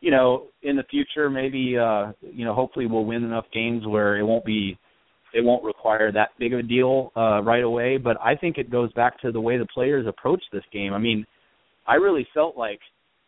You 0.04 0.12
know, 0.12 0.48
in 0.64 0.76
the 0.76 0.84
future, 0.84 1.30
maybe 1.30 1.78
uh, 1.78 2.12
you 2.22 2.44
know, 2.44 2.54
hopefully 2.54 2.88
we'll 2.88 3.06
win 3.06 3.24
enough 3.24 3.46
games 3.54 3.88
where 3.88 4.18
it 4.18 4.24
won't 4.24 4.44
be 4.44 4.78
it 5.34 5.44
won't 5.44 5.64
require 5.64 6.12
that 6.12 6.32
big 6.38 6.54
of 6.54 6.60
a 6.60 6.64
deal 6.64 7.14
uh, 7.16 7.42
right 7.42 7.64
away. 7.64 7.96
But 7.98 8.18
I 8.22 8.36
think 8.36 8.58
it 8.58 8.70
goes 8.70 8.92
back 8.94 9.20
to 9.22 9.32
the 9.32 9.40
way 9.40 9.58
the 9.58 9.66
players 9.74 10.06
approach 10.06 10.44
this 10.52 10.66
game. 10.74 10.94
I 10.94 11.00
mean, 11.00 11.26
I 11.88 11.96
really 11.96 12.28
felt 12.34 12.58
like 12.58 12.80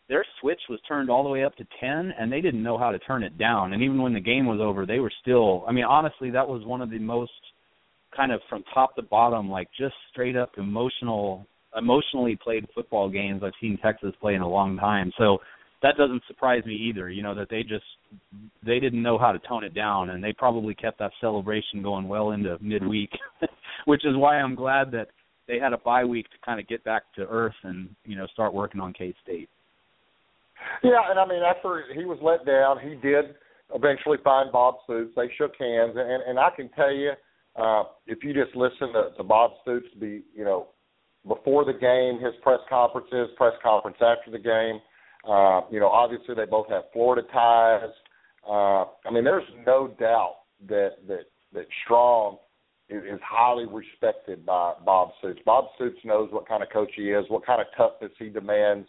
their 0.09 0.26
switch 0.41 0.59
was 0.69 0.80
turned 0.88 1.09
all 1.09 1.23
the 1.23 1.30
way 1.30 1.43
up 1.43 1.55
to 1.55 1.65
10 1.80 2.13
and 2.19 2.32
they 2.32 2.41
didn't 2.41 2.61
know 2.61 2.78
how 2.78 2.91
to 2.91 2.99
turn 2.99 3.23
it 3.23 3.38
down 3.38 3.73
and 3.73 3.82
even 3.82 4.01
when 4.01 4.13
the 4.13 4.19
game 4.19 4.45
was 4.45 4.59
over 4.61 4.86
they 4.86 4.99
were 4.99 5.11
still 5.21 5.63
i 5.67 5.71
mean 5.71 5.84
honestly 5.84 6.30
that 6.30 6.47
was 6.47 6.63
one 6.63 6.82
of 6.82 6.91
the 6.91 6.99
most 6.99 7.32
kind 8.15 8.32
of 8.32 8.39
from 8.49 8.63
top 8.73 8.95
to 8.95 9.01
bottom 9.01 9.49
like 9.49 9.67
just 9.80 9.95
straight 10.11 10.36
up 10.36 10.51
emotional 10.57 11.45
emotionally 11.76 12.38
played 12.41 12.67
football 12.76 13.09
games 13.09 13.41
i've 13.43 13.51
seen 13.59 13.78
texas 13.82 14.13
play 14.21 14.36
in 14.36 14.41
a 14.41 14.47
long 14.47 14.78
time 14.78 15.11
so 15.17 15.39
that 15.86 15.97
doesn't 15.97 16.23
surprise 16.27 16.65
me 16.65 16.73
either 16.73 17.09
you 17.09 17.21
know 17.21 17.36
that 17.36 17.49
they 17.49 17.61
just 17.61 17.86
they 18.65 18.79
didn't 18.79 19.03
know 19.03 19.17
how 19.17 19.31
to 19.31 19.39
tone 19.39 19.63
it 19.63 19.73
down 19.73 20.09
and 20.09 20.23
they 20.23 20.33
probably 20.33 20.73
kept 20.73 20.99
that 20.99 21.11
celebration 21.21 21.83
going 21.83 22.07
well 22.07 22.31
into 22.31 22.57
midweek 22.61 23.11
which 23.86 24.03
is 24.05 24.15
why 24.15 24.38
i'm 24.38 24.55
glad 24.55 24.91
that 24.91 25.07
they 25.47 25.59
had 25.59 25.73
a 25.73 25.77
bye 25.77 26.03
week 26.03 26.29
to 26.31 26.38
kind 26.43 26.59
of 26.59 26.67
get 26.67 26.83
back 26.83 27.03
to 27.15 27.21
earth 27.27 27.55
and 27.63 27.89
you 28.05 28.15
know 28.15 28.27
start 28.27 28.53
working 28.53 28.81
on 28.81 28.93
K 28.93 29.13
State. 29.23 29.49
Yeah, 30.83 31.01
and 31.09 31.19
I 31.19 31.27
mean 31.27 31.41
after 31.43 31.83
he 31.93 32.05
was 32.05 32.17
let 32.21 32.45
down, 32.45 32.79
he 32.79 32.95
did 32.95 33.36
eventually 33.73 34.17
find 34.23 34.51
Bob 34.51 34.75
Stoops. 34.83 35.13
They 35.15 35.29
shook 35.38 35.53
hands, 35.59 35.93
and 35.95 36.23
and 36.23 36.39
I 36.39 36.49
can 36.55 36.69
tell 36.69 36.93
you, 36.93 37.11
uh, 37.55 37.83
if 38.07 38.23
you 38.23 38.33
just 38.33 38.55
listen 38.55 38.93
to, 38.93 39.09
to 39.17 39.23
Bob 39.23 39.51
Stoops, 39.61 39.88
be 39.99 40.23
you 40.36 40.43
know 40.43 40.67
before 41.27 41.65
the 41.65 41.73
game, 41.73 42.23
his 42.23 42.33
press 42.41 42.59
conferences, 42.69 43.29
press 43.38 43.53
conference 43.63 43.97
after 44.01 44.31
the 44.31 44.39
game. 44.39 44.79
Uh, 45.28 45.61
you 45.71 45.80
know, 45.80 45.88
obviously 45.88 46.36
they 46.36 46.45
both 46.45 46.67
have 46.69 46.84
Florida 46.93 47.28
ties. 47.34 47.89
Uh, 48.47 48.86
I 49.07 49.11
mean, 49.11 49.23
there's 49.23 49.47
no 49.65 49.88
doubt 49.99 50.38
that 50.67 50.91
that 51.07 51.26
that 51.53 51.65
Strong 51.84 52.38
is, 52.89 53.03
is 53.03 53.19
highly 53.28 53.65
respected 53.65 54.45
by 54.45 54.73
Bob 54.86 55.09
Stoops. 55.19 55.41
Bob 55.45 55.65
Stoops 55.76 55.97
knows 56.03 56.32
what 56.32 56.47
kind 56.47 56.61
of 56.61 56.69
coach 56.69 56.91
he 56.95 57.11
is, 57.11 57.26
what 57.30 57.45
kind 57.45 57.59
of 57.61 57.67
toughness 57.76 58.11
he 58.19 58.30
demands 58.30 58.88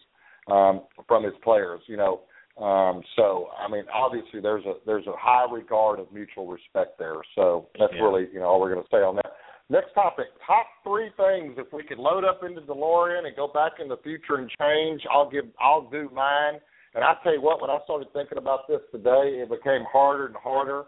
um, 0.51 0.81
from 1.07 1.23
his 1.23 1.33
players. 1.43 1.81
You 1.87 1.97
know, 1.97 2.21
um, 2.63 3.01
so 3.15 3.47
I 3.57 3.69
mean, 3.71 3.83
obviously 3.93 4.39
there's 4.39 4.65
a 4.65 4.75
there's 4.85 5.07
a 5.07 5.13
high 5.17 5.51
regard 5.51 5.99
of 5.99 6.11
mutual 6.11 6.47
respect 6.47 6.99
there. 6.99 7.15
So 7.35 7.67
that's 7.79 7.93
Yeah. 7.95 8.03
really 8.03 8.27
you 8.31 8.39
know 8.39 8.45
all 8.45 8.59
we're 8.59 8.73
going 8.73 8.83
to 8.83 8.89
say 8.91 8.97
on 8.97 9.15
that. 9.15 9.33
Next 9.69 9.93
topic: 9.93 10.27
top 10.45 10.65
three 10.83 11.09
things. 11.17 11.55
If 11.57 11.73
we 11.73 11.83
could 11.83 11.97
load 11.97 12.23
up 12.23 12.41
into 12.43 12.61
DeLorean 12.61 13.25
and 13.25 13.35
go 13.35 13.47
back 13.47 13.73
in 13.81 13.87
the 13.87 13.97
future 13.97 14.35
and 14.35 14.49
change, 14.59 15.01
I'll 15.11 15.29
give 15.29 15.45
I'll 15.59 15.89
do 15.89 16.09
mine. 16.13 16.59
And 16.95 17.03
I 17.03 17.15
tell 17.21 17.33
you 17.33 17.41
what, 17.41 17.61
when 17.61 17.69
I 17.69 17.77
started 17.83 18.07
thinking 18.13 18.37
about 18.37 18.67
this 18.67 18.79
today, 18.91 19.43
it 19.43 19.49
became 19.49 19.83
harder 19.91 20.27
and 20.27 20.35
harder. 20.35 20.85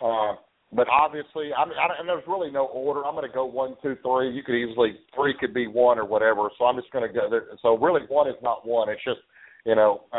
Uh, 0.00 0.34
but 0.72 0.88
obviously, 0.88 1.52
I 1.52 1.66
mean, 1.66 1.76
I, 1.76 2.00
and 2.00 2.08
there's 2.08 2.24
really 2.26 2.50
no 2.50 2.66
order. 2.66 3.04
I'm 3.04 3.14
going 3.14 3.28
to 3.28 3.32
go 3.32 3.44
one, 3.44 3.76
two, 3.82 3.96
three. 4.02 4.32
You 4.32 4.42
could 4.42 4.56
easily 4.56 4.96
three 5.14 5.34
could 5.38 5.52
be 5.52 5.66
one 5.66 5.98
or 5.98 6.06
whatever. 6.06 6.48
So 6.58 6.64
I'm 6.64 6.76
just 6.76 6.90
going 6.90 7.06
to 7.06 7.12
go 7.12 7.28
there. 7.28 7.44
So 7.60 7.76
really, 7.76 8.00
one 8.08 8.28
is 8.28 8.40
not 8.42 8.66
one. 8.66 8.88
It's 8.88 9.04
just 9.04 9.20
you 9.64 9.76
know, 9.76 10.02
uh, 10.12 10.16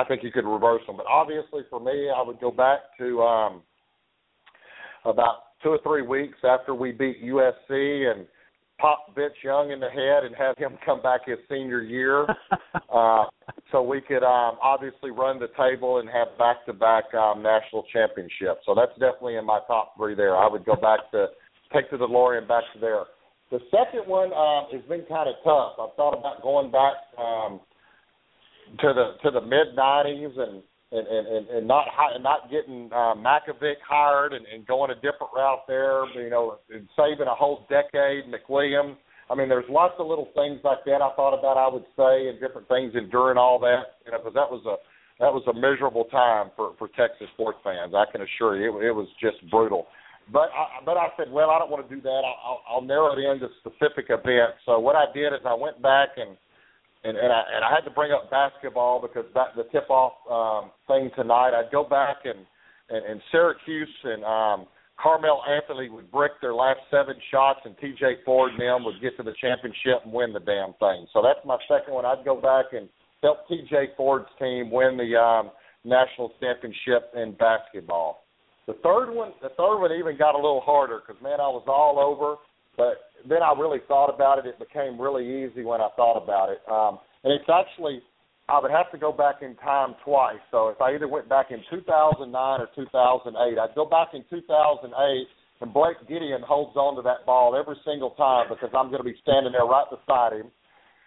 I 0.00 0.04
think 0.08 0.22
you 0.22 0.32
could 0.32 0.46
reverse 0.46 0.82
them. 0.86 0.96
But 0.96 1.06
obviously, 1.06 1.62
for 1.68 1.80
me, 1.80 2.08
I 2.14 2.22
would 2.22 2.40
go 2.40 2.50
back 2.50 2.80
to 2.98 3.20
um, 3.22 3.62
about 5.04 5.45
two 5.62 5.70
or 5.70 5.78
three 5.82 6.02
weeks 6.02 6.38
after 6.44 6.74
we 6.74 6.92
beat 6.92 7.22
USC 7.24 8.10
and 8.10 8.26
pop 8.78 9.14
Vince 9.14 9.34
Young 9.42 9.70
in 9.70 9.80
the 9.80 9.88
head 9.88 10.24
and 10.24 10.34
have 10.36 10.56
him 10.58 10.78
come 10.84 11.00
back 11.00 11.22
his 11.26 11.38
senior 11.48 11.82
year, 11.82 12.26
uh, 12.92 13.24
so 13.72 13.82
we 13.82 14.00
could 14.00 14.22
um, 14.22 14.58
obviously 14.62 15.10
run 15.10 15.38
the 15.38 15.48
table 15.56 15.98
and 15.98 16.08
have 16.08 16.36
back-to-back 16.38 17.12
um, 17.14 17.42
national 17.42 17.84
championships. 17.92 18.60
So 18.66 18.74
that's 18.74 18.92
definitely 18.92 19.36
in 19.36 19.46
my 19.46 19.60
top 19.66 19.96
three 19.96 20.14
there. 20.14 20.36
I 20.36 20.48
would 20.48 20.64
go 20.64 20.76
back 20.76 21.10
to 21.12 21.28
take 21.72 21.90
to 21.90 21.96
the 21.96 22.06
DeLorean 22.06 22.46
back 22.46 22.64
to 22.74 22.80
there. 22.80 23.04
The 23.50 23.60
second 23.70 24.06
one 24.06 24.32
um, 24.32 24.66
has 24.72 24.82
been 24.88 25.06
kind 25.08 25.28
of 25.28 25.36
tough. 25.44 25.78
I've 25.80 25.94
thought 25.96 26.18
about 26.18 26.42
going 26.42 26.70
back 26.70 26.94
um, 27.16 27.60
to 28.80 28.92
the 28.92 29.12
to 29.22 29.30
the 29.30 29.40
mid 29.40 29.76
'90s 29.78 30.38
and 30.38 30.62
and 30.92 31.06
and 31.06 31.26
and, 31.26 31.48
and 31.48 31.68
not 31.68 31.86
not 32.20 32.50
getting 32.50 32.90
uh, 32.92 33.14
Mackovic 33.14 33.76
hired 33.86 34.32
and, 34.32 34.46
and 34.46 34.66
going 34.66 34.90
a 34.90 34.94
different 34.96 35.32
route 35.34 35.66
there. 35.66 36.06
You 36.14 36.30
know, 36.30 36.58
and 36.70 36.88
saving 36.96 37.26
a 37.26 37.34
whole 37.34 37.66
decade. 37.68 38.24
McWilliams. 38.30 38.96
I 39.28 39.34
mean, 39.34 39.48
there's 39.48 39.66
lots 39.68 39.94
of 39.98 40.06
little 40.06 40.28
things 40.36 40.60
like 40.62 40.84
that 40.86 41.02
I 41.02 41.10
thought 41.16 41.36
about. 41.36 41.58
I 41.58 41.66
would 41.66 41.86
say 41.98 42.28
and 42.28 42.38
different 42.38 42.68
things 42.68 42.92
enduring 42.94 43.38
all 43.38 43.58
that. 43.60 43.98
You 44.04 44.12
know, 44.12 44.18
because 44.18 44.34
that 44.34 44.50
was 44.50 44.62
a 44.66 44.76
that 45.18 45.32
was 45.32 45.42
a 45.48 45.54
miserable 45.54 46.04
time 46.04 46.50
for 46.54 46.74
for 46.78 46.88
Texas 46.88 47.26
sports 47.34 47.58
fans. 47.64 47.94
I 47.94 48.04
can 48.12 48.22
assure 48.22 48.56
you, 48.56 48.78
it, 48.78 48.86
it 48.86 48.92
was 48.92 49.08
just 49.20 49.38
brutal. 49.50 49.86
But 50.32 50.50
I, 50.50 50.82
but 50.84 50.96
I 50.96 51.06
said, 51.16 51.30
well, 51.30 51.50
I 51.50 51.58
don't 51.58 51.70
want 51.70 51.88
to 51.88 51.94
do 51.94 52.02
that. 52.02 52.22
I'll, 52.26 52.60
I'll, 52.68 52.82
narrow 52.82 53.14
it 53.14 53.22
into 53.22 53.46
specific 53.62 54.06
events. 54.10 54.58
So 54.66 54.80
what 54.80 54.96
I 54.96 55.06
did 55.14 55.32
is 55.32 55.38
I 55.46 55.54
went 55.54 55.80
back 55.80 56.18
and 56.18 56.36
and 57.06 57.16
and 57.16 57.32
I 57.32 57.42
and 57.54 57.64
I 57.64 57.70
had 57.70 57.84
to 57.84 57.90
bring 57.90 58.12
up 58.12 58.30
basketball 58.30 59.00
because 59.00 59.24
that 59.34 59.54
the 59.56 59.64
tip 59.70 59.88
off 59.90 60.14
um, 60.30 60.70
thing 60.86 61.10
tonight. 61.14 61.54
I'd 61.54 61.70
go 61.70 61.84
back 61.84 62.16
and 62.24 62.44
and, 62.88 63.04
and 63.04 63.20
Syracuse 63.30 63.94
and 64.04 64.24
um, 64.24 64.66
Carmelo 65.00 65.40
Anthony 65.48 65.88
would 65.88 66.10
brick 66.10 66.32
their 66.40 66.54
last 66.54 66.80
seven 66.90 67.14
shots, 67.30 67.60
and 67.64 67.76
T.J. 67.78 68.24
Ford 68.24 68.52
and 68.52 68.60
them 68.60 68.84
would 68.84 69.00
get 69.00 69.16
to 69.18 69.22
the 69.22 69.34
championship 69.40 70.02
and 70.04 70.12
win 70.12 70.32
the 70.32 70.40
damn 70.40 70.72
thing. 70.80 71.06
So 71.12 71.22
that's 71.22 71.44
my 71.44 71.58
second 71.68 71.94
one. 71.94 72.04
I'd 72.04 72.24
go 72.24 72.40
back 72.40 72.66
and 72.72 72.88
help 73.22 73.46
T.J. 73.48 73.94
Ford's 73.96 74.28
team 74.38 74.70
win 74.70 74.96
the 74.96 75.14
um, 75.16 75.50
national 75.84 76.32
championship 76.40 77.12
in 77.14 77.36
basketball. 77.38 78.24
The 78.66 78.74
third 78.82 79.12
one, 79.12 79.32
the 79.42 79.50
third 79.50 79.78
one 79.78 79.92
even 79.92 80.16
got 80.18 80.34
a 80.34 80.38
little 80.40 80.62
harder 80.64 81.00
because 81.06 81.22
man, 81.22 81.40
I 81.40 81.48
was 81.48 81.64
all 81.68 82.00
over. 82.00 82.36
But 82.76 83.10
then 83.28 83.42
I 83.42 83.52
really 83.58 83.80
thought 83.88 84.12
about 84.12 84.38
it. 84.38 84.46
It 84.46 84.58
became 84.58 85.00
really 85.00 85.24
easy 85.24 85.64
when 85.64 85.80
I 85.80 85.88
thought 85.96 86.22
about 86.22 86.50
it. 86.50 86.60
Um, 86.70 86.98
and 87.24 87.32
it's 87.32 87.48
actually, 87.48 88.00
I 88.48 88.60
would 88.60 88.70
have 88.70 88.90
to 88.92 88.98
go 88.98 89.12
back 89.12 89.42
in 89.42 89.56
time 89.56 89.94
twice. 90.04 90.42
So 90.50 90.68
if 90.68 90.80
I 90.80 90.94
either 90.94 91.08
went 91.08 91.28
back 91.28 91.50
in 91.50 91.58
2009 91.70 92.30
or 92.60 92.68
2008, 92.74 93.58
I'd 93.58 93.74
go 93.74 93.84
back 93.84 94.08
in 94.14 94.24
2008, 94.30 95.26
and 95.60 95.72
Blake 95.72 95.96
Gideon 96.08 96.42
holds 96.42 96.76
on 96.76 96.96
to 96.96 97.02
that 97.02 97.24
ball 97.24 97.56
every 97.56 97.76
single 97.84 98.10
time 98.10 98.46
because 98.48 98.70
I'm 98.76 98.88
going 98.88 99.00
to 99.02 99.08
be 99.08 99.16
standing 99.22 99.52
there 99.52 99.64
right 99.64 99.86
beside 99.88 100.34
him. 100.34 100.52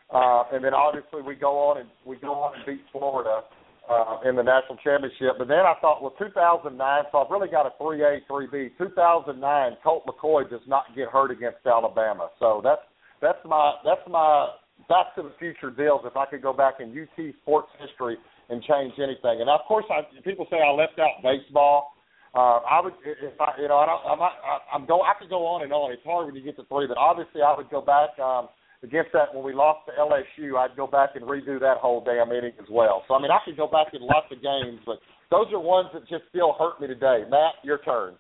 Uh, 0.09 0.43
and 0.51 0.65
then 0.65 0.74
obviously 0.74 1.22
we 1.22 1.36
go 1.36 1.70
on 1.70 1.78
and 1.78 1.89
we 2.03 2.17
go 2.17 2.34
on 2.34 2.55
and 2.57 2.65
beat 2.65 2.82
Florida 2.91 3.41
uh, 3.89 4.21
in 4.29 4.35
the 4.35 4.43
national 4.43 4.77
championship. 4.83 5.35
But 5.37 5.47
then 5.47 5.65
I 5.65 5.73
thought, 5.81 6.01
well, 6.01 6.13
2009, 6.19 6.77
so 7.11 7.17
I've 7.17 7.31
really 7.31 7.49
got 7.49 7.65
a 7.65 7.73
3A, 7.81 8.21
3B. 8.29 8.77
2009, 8.77 9.77
Colt 9.83 10.05
McCoy 10.05 10.49
does 10.49 10.61
not 10.67 10.85
get 10.95 11.09
hurt 11.09 11.31
against 11.31 11.65
Alabama. 11.65 12.29
So 12.39 12.61
that's 12.63 12.81
that's 13.21 13.39
my 13.43 13.73
that's 13.83 14.05
my 14.07 14.53
back 14.87 15.15
to 15.15 15.23
the 15.23 15.33
future 15.39 15.71
deals. 15.71 16.01
If 16.05 16.15
I 16.15 16.25
could 16.25 16.41
go 16.41 16.53
back 16.53 16.75
in 16.79 16.93
UT 16.93 17.33
sports 17.41 17.67
history 17.81 18.17
and 18.49 18.61
change 18.63 18.93
anything, 18.97 19.41
and 19.41 19.49
of 19.49 19.61
course, 19.67 19.85
I, 19.89 20.01
people 20.21 20.45
say 20.49 20.57
I 20.61 20.71
left 20.71 20.99
out 20.99 21.21
baseball. 21.23 21.93
Uh, 22.29 22.61
I 22.61 22.79
would, 22.79 22.93
if 23.03 23.41
I, 23.41 23.57
you 23.59 23.67
know, 23.67 23.77
I 23.81 23.87
don't, 23.87 24.05
I'm, 24.05 24.19
not, 24.19 24.33
I'm 24.71 24.85
go, 24.85 25.01
I 25.01 25.17
could 25.17 25.33
go 25.33 25.47
on 25.47 25.63
and 25.63 25.73
on. 25.73 25.91
It's 25.91 26.05
hard 26.05 26.27
when 26.27 26.35
you 26.35 26.43
get 26.43 26.55
to 26.57 26.63
three, 26.69 26.85
but 26.85 26.95
obviously, 26.95 27.41
I 27.41 27.57
would 27.57 27.71
go 27.71 27.81
back 27.81 28.13
um, 28.21 28.49
against 28.84 29.11
that 29.13 29.34
when 29.34 29.43
we 29.43 29.53
lost 29.53 29.88
to 29.88 29.91
LSU. 29.99 30.57
I'd 30.57 30.75
go 30.75 30.88
back 30.88 31.11
and 31.15 31.25
redo 31.25 31.59
that 31.59 31.77
whole 31.77 32.03
damn 32.03 32.32
inning 32.32 32.53
as 32.59 32.67
well. 32.71 33.03
So 33.07 33.13
I 33.15 33.21
mean, 33.21 33.32
I 33.32 33.39
could 33.45 33.57
go 33.57 33.67
back 33.67 33.88
in 33.93 34.01
lots 34.01 34.27
of 34.32 34.41
games, 34.41 34.80
but 34.86 34.97
those 35.32 35.47
are 35.51 35.59
ones 35.59 35.89
that 35.93 36.07
just 36.07 36.23
still 36.30 36.55
hurt 36.57 36.80
me 36.82 36.88
today. 36.88 37.23
Matt, 37.30 37.53
your 37.63 37.80
turn. 37.80 38.15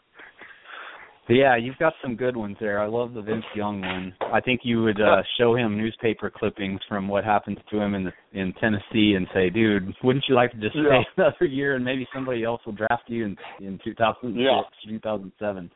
Yeah, 1.31 1.55
you've 1.57 1.77
got 1.77 1.93
some 2.01 2.15
good 2.15 2.35
ones 2.35 2.57
there. 2.59 2.81
I 2.81 2.87
love 2.87 3.13
the 3.13 3.21
Vince 3.21 3.45
Young 3.55 3.81
one. 3.81 4.15
I 4.33 4.41
think 4.41 4.61
you 4.63 4.81
would 4.81 4.99
uh 4.99 5.21
show 5.37 5.55
him 5.55 5.77
newspaper 5.77 6.31
clippings 6.35 6.79
from 6.89 7.07
what 7.07 7.23
happens 7.23 7.59
to 7.69 7.79
him 7.79 7.93
in 7.93 8.05
the, 8.05 8.11
in 8.33 8.51
Tennessee 8.53 9.13
and 9.15 9.27
say, 9.31 9.51
"Dude, 9.51 9.93
wouldn't 10.03 10.25
you 10.27 10.33
like 10.33 10.51
to 10.51 10.57
just 10.57 10.75
Yeah. 10.75 11.01
stay 11.03 11.21
another 11.21 11.45
year 11.45 11.75
and 11.75 11.85
maybe 11.85 12.07
somebody 12.13 12.43
else 12.43 12.61
will 12.65 12.73
draft 12.73 13.03
you 13.07 13.25
in 13.25 13.37
in 13.59 13.79
2006, 13.83 14.35
Yeah. 14.39 14.61
2007." 14.89 15.69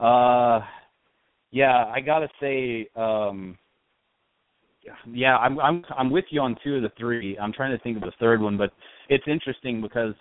Uh 0.00 0.60
yeah, 1.52 1.84
I 1.94 2.00
got 2.00 2.20
to 2.20 2.28
say 2.40 2.88
um 2.96 3.56
yeah, 5.10 5.36
I'm 5.36 5.58
I'm 5.60 5.84
I'm 5.96 6.10
with 6.10 6.24
you 6.30 6.40
on 6.40 6.56
two 6.64 6.76
of 6.76 6.82
the 6.82 6.92
three. 6.98 7.38
I'm 7.38 7.52
trying 7.52 7.76
to 7.76 7.82
think 7.82 7.96
of 7.96 8.02
the 8.02 8.12
third 8.18 8.40
one, 8.40 8.56
but 8.56 8.70
it's 9.08 9.24
interesting 9.26 9.80
because 9.80 10.14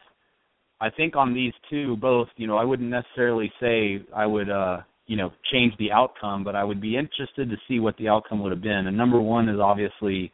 I 0.80 0.89
think 0.89 1.16
on 1.16 1.34
these 1.34 1.53
two 1.70 1.95
both, 1.97 2.28
you 2.38 2.47
know, 2.47 2.57
I 2.57 2.64
wouldn't 2.64 2.89
necessarily 2.89 3.51
say 3.59 4.01
I 4.16 4.26
would 4.26 4.49
uh, 4.49 4.82
you 5.07 5.18
know, 5.18 5.32
change 5.51 5.74
the 5.78 5.91
outcome, 5.91 6.43
but 6.43 6.55
I 6.55 6.64
would 6.64 6.80
be 6.80 6.95
interested 6.97 7.49
to 7.49 7.57
see 7.68 7.80
what 7.80 7.97
the 7.97 8.07
outcome 8.07 8.41
would 8.43 8.51
have 8.51 8.62
been. 8.62 8.88
And 8.88 8.95
number 8.95 9.20
one 9.20 9.49
is 9.49 9.59
obviously 9.59 10.32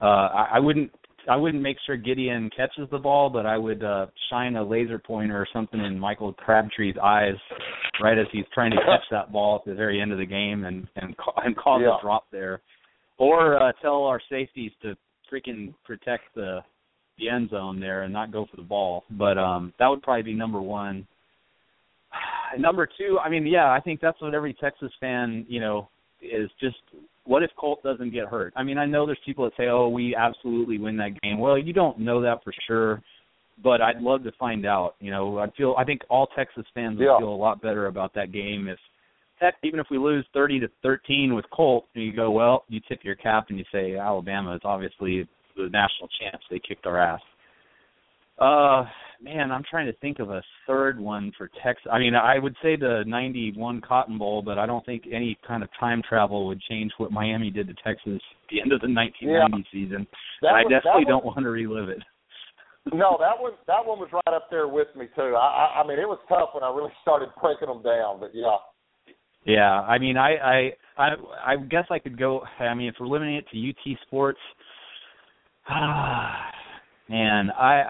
uh 0.00 0.04
I, 0.04 0.48
I 0.54 0.58
wouldn't 0.58 0.90
I 1.28 1.36
wouldn't 1.36 1.62
make 1.62 1.76
sure 1.86 1.96
Gideon 1.96 2.50
catches 2.56 2.88
the 2.90 2.98
ball, 2.98 3.30
but 3.30 3.46
I 3.46 3.56
would 3.56 3.84
uh 3.84 4.06
shine 4.30 4.56
a 4.56 4.64
laser 4.64 4.98
pointer 4.98 5.36
or 5.38 5.46
something 5.52 5.80
in 5.80 5.98
Michael 5.98 6.32
Crabtree's 6.32 6.96
eyes 7.02 7.34
right 8.02 8.18
as 8.18 8.26
he's 8.32 8.44
trying 8.52 8.72
to 8.72 8.78
catch 8.78 9.04
that 9.10 9.32
ball 9.32 9.56
at 9.56 9.64
the 9.68 9.74
very 9.74 10.00
end 10.00 10.12
of 10.12 10.18
the 10.18 10.26
game 10.26 10.64
and 10.64 10.88
and 10.96 11.16
ca- 11.16 11.40
and 11.44 11.56
cause 11.56 11.82
Yeah. 11.84 11.96
a 11.98 12.02
drop 12.02 12.24
there. 12.32 12.60
Or 13.18 13.62
uh 13.62 13.72
tell 13.82 14.04
our 14.04 14.20
safeties 14.30 14.72
to 14.82 14.96
freaking 15.32 15.74
protect 15.84 16.24
the 16.34 16.60
the 17.18 17.28
end 17.28 17.50
zone 17.50 17.80
there 17.80 18.02
and 18.02 18.12
not 18.12 18.32
go 18.32 18.46
for 18.50 18.56
the 18.56 18.62
ball. 18.62 19.04
But 19.10 19.38
um 19.38 19.72
that 19.78 19.88
would 19.88 20.02
probably 20.02 20.22
be 20.22 20.34
number 20.34 20.60
one. 20.60 21.06
Number 22.58 22.86
two, 22.86 23.18
I 23.22 23.28
mean, 23.28 23.44
yeah, 23.44 23.72
I 23.72 23.80
think 23.80 24.00
that's 24.00 24.20
what 24.22 24.32
every 24.32 24.54
Texas 24.54 24.92
fan, 25.00 25.44
you 25.48 25.60
know, 25.60 25.88
is 26.22 26.48
just 26.60 26.76
what 27.24 27.42
if 27.42 27.50
Colt 27.58 27.82
doesn't 27.82 28.12
get 28.12 28.26
hurt? 28.26 28.52
I 28.56 28.62
mean, 28.62 28.78
I 28.78 28.86
know 28.86 29.04
there's 29.04 29.18
people 29.26 29.44
that 29.44 29.52
say, 29.56 29.66
"Oh, 29.68 29.88
we 29.88 30.14
absolutely 30.14 30.78
win 30.78 30.96
that 30.98 31.20
game." 31.20 31.38
Well, 31.38 31.58
you 31.58 31.72
don't 31.72 31.98
know 31.98 32.20
that 32.22 32.42
for 32.44 32.52
sure, 32.66 33.02
but 33.62 33.82
I'd 33.82 34.00
love 34.00 34.22
to 34.24 34.32
find 34.38 34.64
out. 34.64 34.94
You 35.00 35.10
know, 35.10 35.38
I 35.38 35.50
feel 35.56 35.74
I 35.76 35.84
think 35.84 36.02
all 36.08 36.28
Texas 36.36 36.64
fans 36.74 36.98
would 36.98 37.18
feel 37.18 37.28
a 37.28 37.34
lot 37.34 37.60
better 37.60 37.86
about 37.86 38.14
that 38.14 38.32
game 38.32 38.68
if 38.68 38.78
heck, 39.40 39.54
even 39.62 39.80
if 39.80 39.86
we 39.90 39.98
lose 39.98 40.24
30 40.32 40.60
to 40.60 40.68
13 40.82 41.34
with 41.34 41.44
Colt, 41.50 41.86
and 41.94 42.04
you 42.04 42.14
go, 42.14 42.30
well, 42.30 42.64
you 42.68 42.80
tip 42.88 43.00
your 43.02 43.16
cap 43.16 43.46
and 43.48 43.58
you 43.58 43.64
say 43.72 43.96
Alabama 43.96 44.54
is 44.54 44.60
obviously 44.64 45.28
the 45.56 45.68
national 45.70 46.08
champs. 46.20 46.44
They 46.50 46.60
kicked 46.66 46.86
our 46.86 47.00
ass. 47.00 47.20
Uh, 48.38 48.84
man, 49.22 49.50
I'm 49.50 49.64
trying 49.68 49.86
to 49.86 49.94
think 49.94 50.18
of 50.18 50.30
a 50.30 50.42
third 50.66 51.00
one 51.00 51.32
for 51.38 51.50
Texas. 51.64 51.86
I 51.90 51.98
mean, 51.98 52.14
I 52.14 52.38
would 52.38 52.54
say 52.62 52.76
the 52.76 53.02
'91 53.06 53.80
Cotton 53.80 54.18
Bowl, 54.18 54.42
but 54.42 54.58
I 54.58 54.66
don't 54.66 54.84
think 54.84 55.04
any 55.10 55.38
kind 55.46 55.62
of 55.62 55.70
time 55.80 56.02
travel 56.06 56.46
would 56.46 56.60
change 56.68 56.92
what 56.98 57.12
Miami 57.12 57.50
did 57.50 57.66
to 57.68 57.74
Texas 57.82 58.20
at 58.20 58.50
the 58.50 58.60
end 58.60 58.72
of 58.72 58.80
the 58.82 58.92
1990 58.92 59.66
season. 59.72 60.06
That 60.42 60.48
and 60.48 60.56
I 60.58 60.62
definitely 60.64 61.04
was- 61.04 61.08
don't 61.08 61.24
want 61.24 61.38
to 61.40 61.50
relive 61.50 61.88
it. 61.88 62.02
No, 62.92 63.16
that 63.18 63.34
one 63.40 63.52
that 63.66 63.82
one 63.82 63.98
was 63.98 64.12
right 64.12 64.34
up 64.34 64.46
there 64.48 64.68
with 64.68 64.86
me 64.94 65.08
too. 65.16 65.34
I, 65.34 65.48
I 65.74 65.80
I 65.82 65.86
mean, 65.86 65.98
it 65.98 66.06
was 66.06 66.20
tough 66.28 66.50
when 66.54 66.62
I 66.62 66.70
really 66.70 66.92
started 67.02 67.30
breaking 67.42 67.66
them 67.66 67.82
down, 67.82 68.20
but 68.20 68.30
yeah. 68.32 68.62
Yeah, 69.46 69.80
I 69.82 69.98
mean, 69.98 70.16
I, 70.16 70.34
I, 70.36 70.70
I, 70.98 71.08
I 71.46 71.56
guess 71.56 71.84
I 71.88 72.00
could 72.00 72.18
go. 72.18 72.42
I 72.58 72.74
mean, 72.74 72.88
if 72.88 72.96
we're 72.98 73.06
limiting 73.06 73.36
it 73.36 73.44
to 73.52 73.70
UT 73.70 73.98
sports, 74.06 74.40
man, 75.70 77.50
I, 77.52 77.84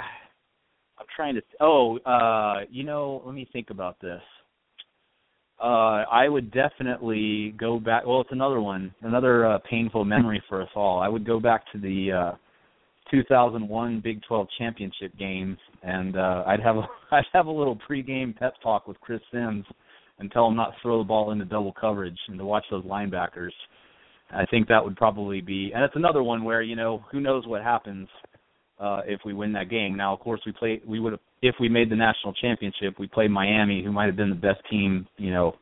I'm 0.98 1.06
trying 1.16 1.34
to. 1.34 1.42
Oh, 1.60 1.98
uh, 2.00 2.66
you 2.70 2.84
know, 2.84 3.22
let 3.24 3.34
me 3.34 3.48
think 3.54 3.70
about 3.70 3.98
this. 4.00 4.20
Uh, 5.58 6.04
I 6.12 6.28
would 6.28 6.52
definitely 6.52 7.54
go 7.58 7.80
back. 7.80 8.04
Well, 8.06 8.20
it's 8.20 8.32
another 8.32 8.60
one, 8.60 8.94
another 9.00 9.46
uh, 9.46 9.58
painful 9.70 10.04
memory 10.04 10.42
for 10.50 10.60
us 10.60 10.68
all. 10.76 11.00
I 11.00 11.08
would 11.08 11.26
go 11.26 11.40
back 11.40 11.62
to 11.72 11.78
the 11.78 12.12
uh, 12.12 12.36
2001 13.10 14.02
Big 14.04 14.20
12 14.28 14.46
championship 14.58 15.16
games, 15.18 15.56
and 15.82 16.18
uh, 16.18 16.44
I'd 16.46 16.60
have 16.60 16.76
a, 16.76 16.86
I'd 17.12 17.24
have 17.32 17.46
a 17.46 17.50
little 17.50 17.78
pregame 17.88 18.36
pep 18.36 18.52
talk 18.62 18.86
with 18.86 19.00
Chris 19.00 19.22
Sims 19.32 19.64
and 20.18 20.30
tell 20.30 20.46
him 20.48 20.56
not 20.56 20.70
to 20.70 20.76
throw 20.82 20.98
the 20.98 21.04
ball 21.04 21.30
into 21.30 21.44
double 21.44 21.72
coverage 21.72 22.18
and 22.28 22.38
to 22.38 22.44
watch 22.44 22.64
those 22.70 22.84
linebackers. 22.84 23.50
I 24.30 24.44
think 24.46 24.68
that 24.68 24.82
would 24.82 24.96
probably 24.96 25.40
be, 25.40 25.72
and 25.74 25.84
it's 25.84 25.96
another 25.96 26.22
one 26.22 26.42
where 26.42 26.62
you 26.62 26.74
know 26.74 27.04
who 27.12 27.20
knows 27.20 27.46
what 27.46 27.62
happens 27.62 28.08
uh, 28.80 29.02
if 29.06 29.20
we 29.24 29.32
win 29.32 29.52
that 29.52 29.70
game. 29.70 29.96
Now, 29.96 30.12
of 30.12 30.20
course, 30.20 30.40
we 30.44 30.52
play. 30.52 30.80
We 30.86 30.98
would 31.00 31.12
have 31.12 31.20
if 31.42 31.54
we 31.60 31.68
made 31.68 31.90
the 31.90 31.96
national 31.96 32.34
championship. 32.34 32.98
We 32.98 33.06
played 33.06 33.30
Miami, 33.30 33.84
who 33.84 33.92
might 33.92 34.06
have 34.06 34.16
been 34.16 34.30
the 34.30 34.36
best 34.36 34.60
team, 34.70 35.06
you 35.16 35.30
know, 35.30 35.54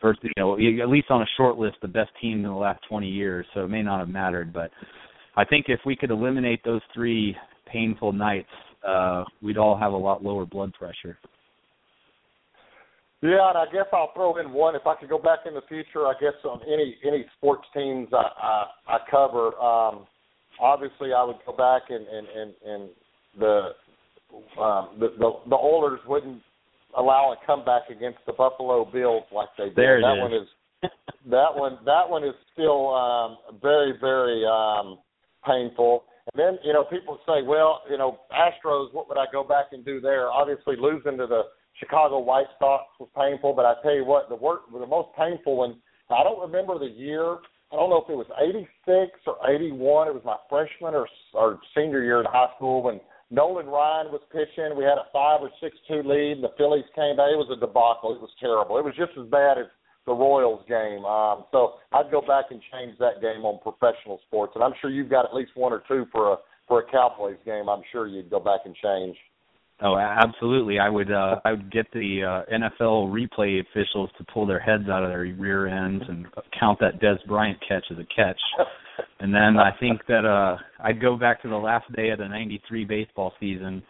first, 0.00 0.20
you 0.22 0.30
know, 0.36 0.54
at 0.54 0.88
least 0.88 1.10
on 1.10 1.22
a 1.22 1.26
short 1.36 1.56
list, 1.56 1.76
the 1.82 1.88
best 1.88 2.10
team 2.20 2.38
in 2.38 2.42
the 2.44 2.52
last 2.52 2.80
20 2.88 3.08
years. 3.08 3.46
So 3.54 3.64
it 3.64 3.68
may 3.68 3.82
not 3.82 4.00
have 4.00 4.08
mattered, 4.08 4.52
but 4.52 4.70
I 5.36 5.44
think 5.44 5.66
if 5.68 5.80
we 5.86 5.96
could 5.96 6.10
eliminate 6.10 6.64
those 6.64 6.80
three 6.94 7.36
painful 7.66 8.12
nights, 8.12 8.48
uh, 8.86 9.24
we'd 9.42 9.58
all 9.58 9.76
have 9.76 9.92
a 9.92 9.96
lot 9.96 10.22
lower 10.22 10.46
blood 10.46 10.72
pressure. 10.74 11.18
Yeah, 13.20 13.48
and 13.48 13.58
I 13.58 13.64
guess 13.72 13.86
I'll 13.92 14.12
throw 14.14 14.36
in 14.38 14.52
one. 14.52 14.76
If 14.76 14.86
I 14.86 14.94
could 14.94 15.08
go 15.08 15.18
back 15.18 15.40
in 15.46 15.54
the 15.54 15.62
future, 15.68 16.06
I 16.06 16.14
guess 16.20 16.34
on 16.44 16.60
any 16.62 16.96
any 17.04 17.24
sports 17.36 17.66
teams 17.74 18.08
I 18.12 18.16
I, 18.16 18.64
I 18.86 18.98
cover, 19.10 19.58
um, 19.58 20.06
obviously 20.60 21.12
I 21.12 21.24
would 21.24 21.36
go 21.44 21.52
back 21.52 21.82
and 21.90 22.06
and 22.06 22.26
and, 22.28 22.54
and 22.64 22.88
the, 23.38 24.60
um, 24.60 24.88
the 25.00 25.08
the 25.18 25.32
the 25.48 25.56
Oilers 25.56 26.00
wouldn't 26.06 26.40
allow 26.96 27.32
a 27.32 27.46
comeback 27.46 27.90
against 27.90 28.18
the 28.24 28.32
Buffalo 28.32 28.84
Bills 28.84 29.24
like 29.32 29.48
they 29.58 29.64
did. 29.64 29.76
There 29.76 29.98
it 29.98 30.02
that 30.02 30.14
is. 30.14 30.20
one 30.20 30.32
is 30.32 30.48
that 31.28 31.54
one 31.54 31.78
that 31.86 32.08
one 32.08 32.22
is 32.22 32.34
still 32.52 32.94
um, 32.94 33.38
very 33.60 33.94
very 34.00 34.44
um, 34.46 34.98
painful. 35.44 36.04
And 36.32 36.38
then 36.38 36.58
you 36.62 36.72
know 36.72 36.84
people 36.84 37.18
say, 37.26 37.42
well, 37.42 37.82
you 37.90 37.98
know 37.98 38.20
Astros, 38.30 38.94
what 38.94 39.08
would 39.08 39.18
I 39.18 39.24
go 39.32 39.42
back 39.42 39.66
and 39.72 39.84
do 39.84 40.00
there? 40.00 40.30
Obviously 40.30 40.76
losing 40.78 41.18
to 41.18 41.26
the 41.26 41.42
Chicago 41.78 42.18
White 42.18 42.50
Sox 42.58 42.84
was 42.98 43.08
painful, 43.16 43.52
but 43.52 43.64
I 43.64 43.74
tell 43.82 43.94
you 43.94 44.04
what, 44.04 44.28
the 44.28 44.34
work 44.34 44.62
the 44.72 44.86
most 44.86 45.08
painful 45.16 45.56
one. 45.56 45.78
I 46.10 46.22
don't 46.22 46.40
remember 46.40 46.78
the 46.78 46.90
year. 46.90 47.36
I 47.70 47.76
don't 47.76 47.90
know 47.90 48.02
if 48.02 48.08
it 48.08 48.16
was 48.16 48.26
'86 48.40 49.12
or 49.26 49.36
'81. 49.48 50.08
It 50.08 50.14
was 50.14 50.24
my 50.24 50.36
freshman 50.48 50.94
or 50.94 51.06
or 51.34 51.60
senior 51.74 52.02
year 52.02 52.20
in 52.20 52.26
high 52.26 52.48
school 52.56 52.82
when 52.82 53.00
Nolan 53.30 53.66
Ryan 53.66 54.10
was 54.10 54.22
pitching. 54.32 54.76
We 54.76 54.84
had 54.84 54.98
a 54.98 55.06
five 55.12 55.40
or 55.42 55.50
six 55.60 55.76
two 55.86 56.02
lead, 56.02 56.40
and 56.40 56.44
the 56.44 56.56
Phillies 56.56 56.88
came 56.94 57.16
back. 57.16 57.30
It 57.30 57.38
was 57.38 57.52
a 57.52 57.60
debacle. 57.60 58.14
It 58.14 58.20
was 58.20 58.32
terrible. 58.40 58.78
It 58.78 58.84
was 58.84 58.96
just 58.96 59.12
as 59.20 59.28
bad 59.28 59.58
as 59.58 59.68
the 60.06 60.16
Royals 60.16 60.64
game. 60.66 61.04
Um, 61.04 61.44
so 61.52 61.74
I'd 61.92 62.10
go 62.10 62.22
back 62.22 62.46
and 62.50 62.60
change 62.72 62.96
that 62.98 63.20
game 63.20 63.44
on 63.44 63.60
professional 63.60 64.18
sports, 64.26 64.52
and 64.56 64.64
I'm 64.64 64.72
sure 64.80 64.88
you've 64.88 65.12
got 65.12 65.26
at 65.26 65.34
least 65.34 65.52
one 65.54 65.72
or 65.72 65.84
two 65.86 66.06
for 66.10 66.32
a 66.32 66.36
for 66.66 66.80
a 66.80 66.90
Cowboys 66.90 67.36
game. 67.44 67.68
I'm 67.68 67.82
sure 67.92 68.06
you'd 68.06 68.30
go 68.30 68.40
back 68.40 68.60
and 68.64 68.74
change. 68.74 69.16
Oh, 69.80 69.96
absolutely. 69.96 70.80
I 70.80 70.88
would 70.88 71.12
uh 71.12 71.36
I 71.44 71.52
would 71.52 71.70
get 71.70 71.86
the 71.92 72.24
uh 72.24 72.52
NFL 72.52 73.12
replay 73.12 73.60
officials 73.60 74.10
to 74.18 74.24
pull 74.32 74.44
their 74.44 74.58
heads 74.58 74.88
out 74.88 75.04
of 75.04 75.10
their 75.10 75.32
rear 75.38 75.68
ends 75.68 76.04
and 76.08 76.26
count 76.58 76.80
that 76.80 77.00
Dez 77.00 77.24
Bryant 77.26 77.58
catch 77.66 77.84
as 77.90 77.98
a 77.98 78.06
catch. 78.14 78.40
And 79.20 79.32
then 79.32 79.56
I 79.56 79.70
think 79.78 80.00
that 80.08 80.24
uh 80.24 80.56
I'd 80.82 81.00
go 81.00 81.16
back 81.16 81.40
to 81.42 81.48
the 81.48 81.56
last 81.56 81.90
day 81.94 82.10
of 82.10 82.18
the 82.18 82.26
93 82.26 82.84
baseball 82.86 83.32
season 83.38 83.82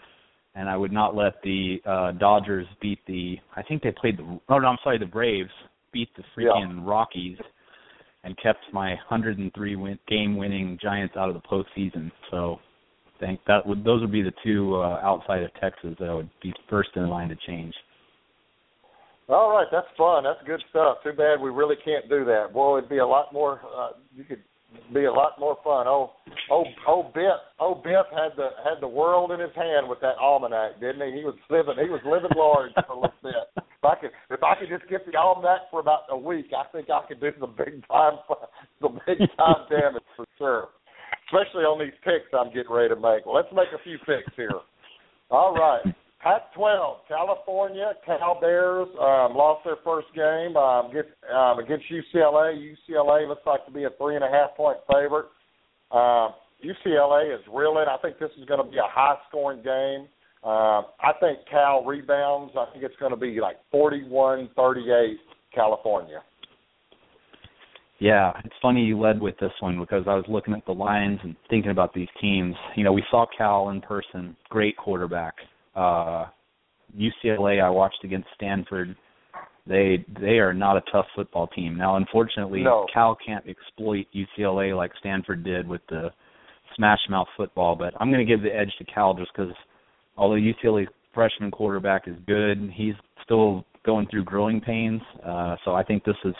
and 0.54 0.68
I 0.68 0.76
would 0.76 0.92
not 0.92 1.16
let 1.16 1.40
the 1.42 1.78
uh 1.86 2.12
Dodgers 2.12 2.66
beat 2.82 2.98
the 3.06 3.36
I 3.56 3.62
think 3.62 3.82
they 3.82 3.92
played 3.92 4.18
the 4.18 4.40
oh 4.50 4.58
no, 4.58 4.68
I'm 4.68 4.78
sorry, 4.84 4.98
the 4.98 5.06
Braves 5.06 5.50
beat 5.94 6.10
the 6.18 6.24
freaking 6.36 6.86
Rockies 6.86 7.38
and 8.24 8.36
kept 8.42 8.60
my 8.74 8.90
103 8.90 9.76
win, 9.76 9.98
game 10.06 10.36
winning 10.36 10.78
Giants 10.82 11.14
out 11.16 11.30
of 11.30 11.34
the 11.34 11.40
postseason. 11.40 12.10
So 12.30 12.58
think 13.20 13.40
that 13.46 13.66
would 13.66 13.84
those 13.84 14.00
would 14.00 14.12
be 14.12 14.22
the 14.22 14.32
two 14.44 14.76
uh, 14.76 15.00
outside 15.02 15.42
of 15.42 15.50
Texas 15.60 15.94
that 16.00 16.14
would 16.14 16.30
be 16.42 16.52
first 16.68 16.90
in 16.96 17.08
line 17.08 17.28
to 17.28 17.36
change. 17.46 17.74
All 19.28 19.50
right, 19.50 19.66
that's 19.70 19.86
fun. 19.96 20.24
That's 20.24 20.40
good 20.46 20.62
stuff. 20.70 20.98
Too 21.04 21.12
bad 21.12 21.40
we 21.40 21.50
really 21.50 21.76
can't 21.84 22.08
do 22.08 22.24
that. 22.24 22.52
Boy, 22.54 22.78
it'd 22.78 22.88
be 22.88 22.98
a 22.98 23.06
lot 23.06 23.32
more. 23.32 23.60
Uh, 23.76 23.90
you 24.16 24.24
could 24.24 24.42
be 24.92 25.04
a 25.04 25.12
lot 25.12 25.38
more 25.38 25.56
fun. 25.64 25.86
Oh, 25.86 26.12
oh, 26.50 26.64
oh, 26.86 27.10
Biff, 27.14 27.40
oh, 27.60 27.74
Biff 27.74 28.06
had 28.10 28.36
the 28.36 28.48
had 28.64 28.80
the 28.80 28.88
world 28.88 29.32
in 29.32 29.40
his 29.40 29.54
hand 29.54 29.88
with 29.88 30.00
that 30.00 30.16
almanac, 30.20 30.80
didn't 30.80 31.06
he? 31.08 31.18
He 31.18 31.24
was 31.24 31.36
living, 31.50 31.74
he 31.76 31.90
was 31.90 32.00
living 32.04 32.32
large 32.36 32.72
for 32.86 32.92
a 32.92 33.00
little 33.00 33.22
bit. 33.22 33.34
If 33.56 33.84
I 33.84 33.94
could, 34.00 34.10
if 34.30 34.42
I 34.42 34.54
could 34.58 34.68
just 34.68 34.88
get 34.90 35.06
the 35.06 35.16
almanac 35.16 35.70
for 35.70 35.80
about 35.80 36.08
a 36.10 36.16
week, 36.16 36.46
I 36.56 36.64
think 36.72 36.88
I 36.90 37.06
could 37.06 37.20
do 37.20 37.30
some 37.38 37.54
big 37.56 37.86
time, 37.88 38.18
some 38.82 38.98
big 39.06 39.18
time 39.36 39.68
damage 39.70 40.02
for 40.16 40.26
sure. 40.36 40.68
Especially 41.28 41.64
on 41.64 41.78
these 41.78 41.96
picks 42.04 42.32
I'm 42.32 42.48
getting 42.48 42.72
ready 42.72 42.88
to 42.88 42.96
make. 42.96 43.26
Let's 43.26 43.52
make 43.52 43.68
a 43.74 43.82
few 43.84 43.98
picks 43.98 44.34
here. 44.36 44.60
All 45.30 45.54
right. 45.54 45.82
Pac-12, 46.20 46.96
California 47.06 47.92
Cal 48.04 48.40
Bears 48.40 48.88
um, 48.98 49.36
lost 49.36 49.62
their 49.64 49.76
first 49.84 50.08
game 50.16 50.56
um, 50.56 50.90
against, 50.90 51.10
um, 51.32 51.58
against 51.60 51.84
UCLA. 51.86 52.58
UCLA 52.58 53.28
looks 53.28 53.46
like 53.46 53.64
to 53.66 53.72
be 53.72 53.84
a 53.84 53.90
three 53.98 54.16
and 54.16 54.24
a 54.24 54.28
half 54.28 54.56
point 54.56 54.78
favorite. 54.90 55.26
Um, 55.92 56.34
UCLA 56.64 57.32
is 57.32 57.40
reeling. 57.52 57.86
I 57.88 57.98
think 58.02 58.18
this 58.18 58.30
is 58.36 58.44
going 58.46 58.64
to 58.64 58.68
be 58.68 58.78
a 58.78 58.88
high 58.88 59.14
scoring 59.28 59.62
game. 59.62 60.08
Um, 60.42 60.86
I 61.00 61.12
think 61.20 61.38
Cal 61.50 61.84
rebounds. 61.84 62.52
I 62.58 62.66
think 62.72 62.84
it's 62.84 62.96
going 62.98 63.12
to 63.12 63.16
be 63.16 63.40
like 63.40 63.56
41-38 63.72 65.14
California. 65.54 66.20
Yeah, 68.00 68.32
it's 68.44 68.54
funny 68.62 68.82
you 68.82 68.98
led 68.98 69.20
with 69.20 69.36
this 69.38 69.52
one 69.60 69.78
because 69.80 70.04
I 70.06 70.14
was 70.14 70.24
looking 70.28 70.54
at 70.54 70.64
the 70.66 70.72
lines 70.72 71.18
and 71.24 71.34
thinking 71.50 71.72
about 71.72 71.92
these 71.92 72.08
teams. 72.20 72.54
You 72.76 72.84
know, 72.84 72.92
we 72.92 73.02
saw 73.10 73.26
Cal 73.36 73.70
in 73.70 73.80
person, 73.80 74.36
great 74.48 74.76
quarterback. 74.76 75.34
Uh 75.74 76.26
UCLA 76.96 77.62
I 77.62 77.68
watched 77.68 78.02
against 78.04 78.28
Stanford. 78.34 78.96
They 79.66 80.04
they 80.20 80.38
are 80.38 80.54
not 80.54 80.76
a 80.76 80.82
tough 80.92 81.06
football 81.14 81.48
team. 81.48 81.76
Now 81.76 81.96
unfortunately 81.96 82.62
No. 82.62 82.86
Cal 82.92 83.16
can't 83.24 83.44
exploit 83.46 84.06
UCLA 84.14 84.76
like 84.76 84.92
Stanford 85.00 85.44
did 85.44 85.68
with 85.68 85.82
the 85.88 86.10
smash 86.76 87.00
mouth 87.10 87.28
football, 87.36 87.74
but 87.76 87.94
I'm 88.00 88.10
going 88.10 88.24
to 88.24 88.30
give 88.30 88.42
the 88.42 88.54
edge 88.54 88.72
to 88.78 88.84
Cal 88.84 89.14
just 89.14 89.32
cuz 89.34 89.52
although 90.16 90.36
UCLA's 90.36 90.88
freshman 91.12 91.50
quarterback 91.50 92.06
is 92.06 92.16
good, 92.26 92.70
he's 92.72 92.94
still 93.24 93.64
going 93.84 94.06
through 94.06 94.24
growing 94.24 94.60
pains. 94.60 95.02
Uh 95.24 95.56
so 95.64 95.74
I 95.74 95.82
think 95.82 96.04
this 96.04 96.16
is 96.24 96.34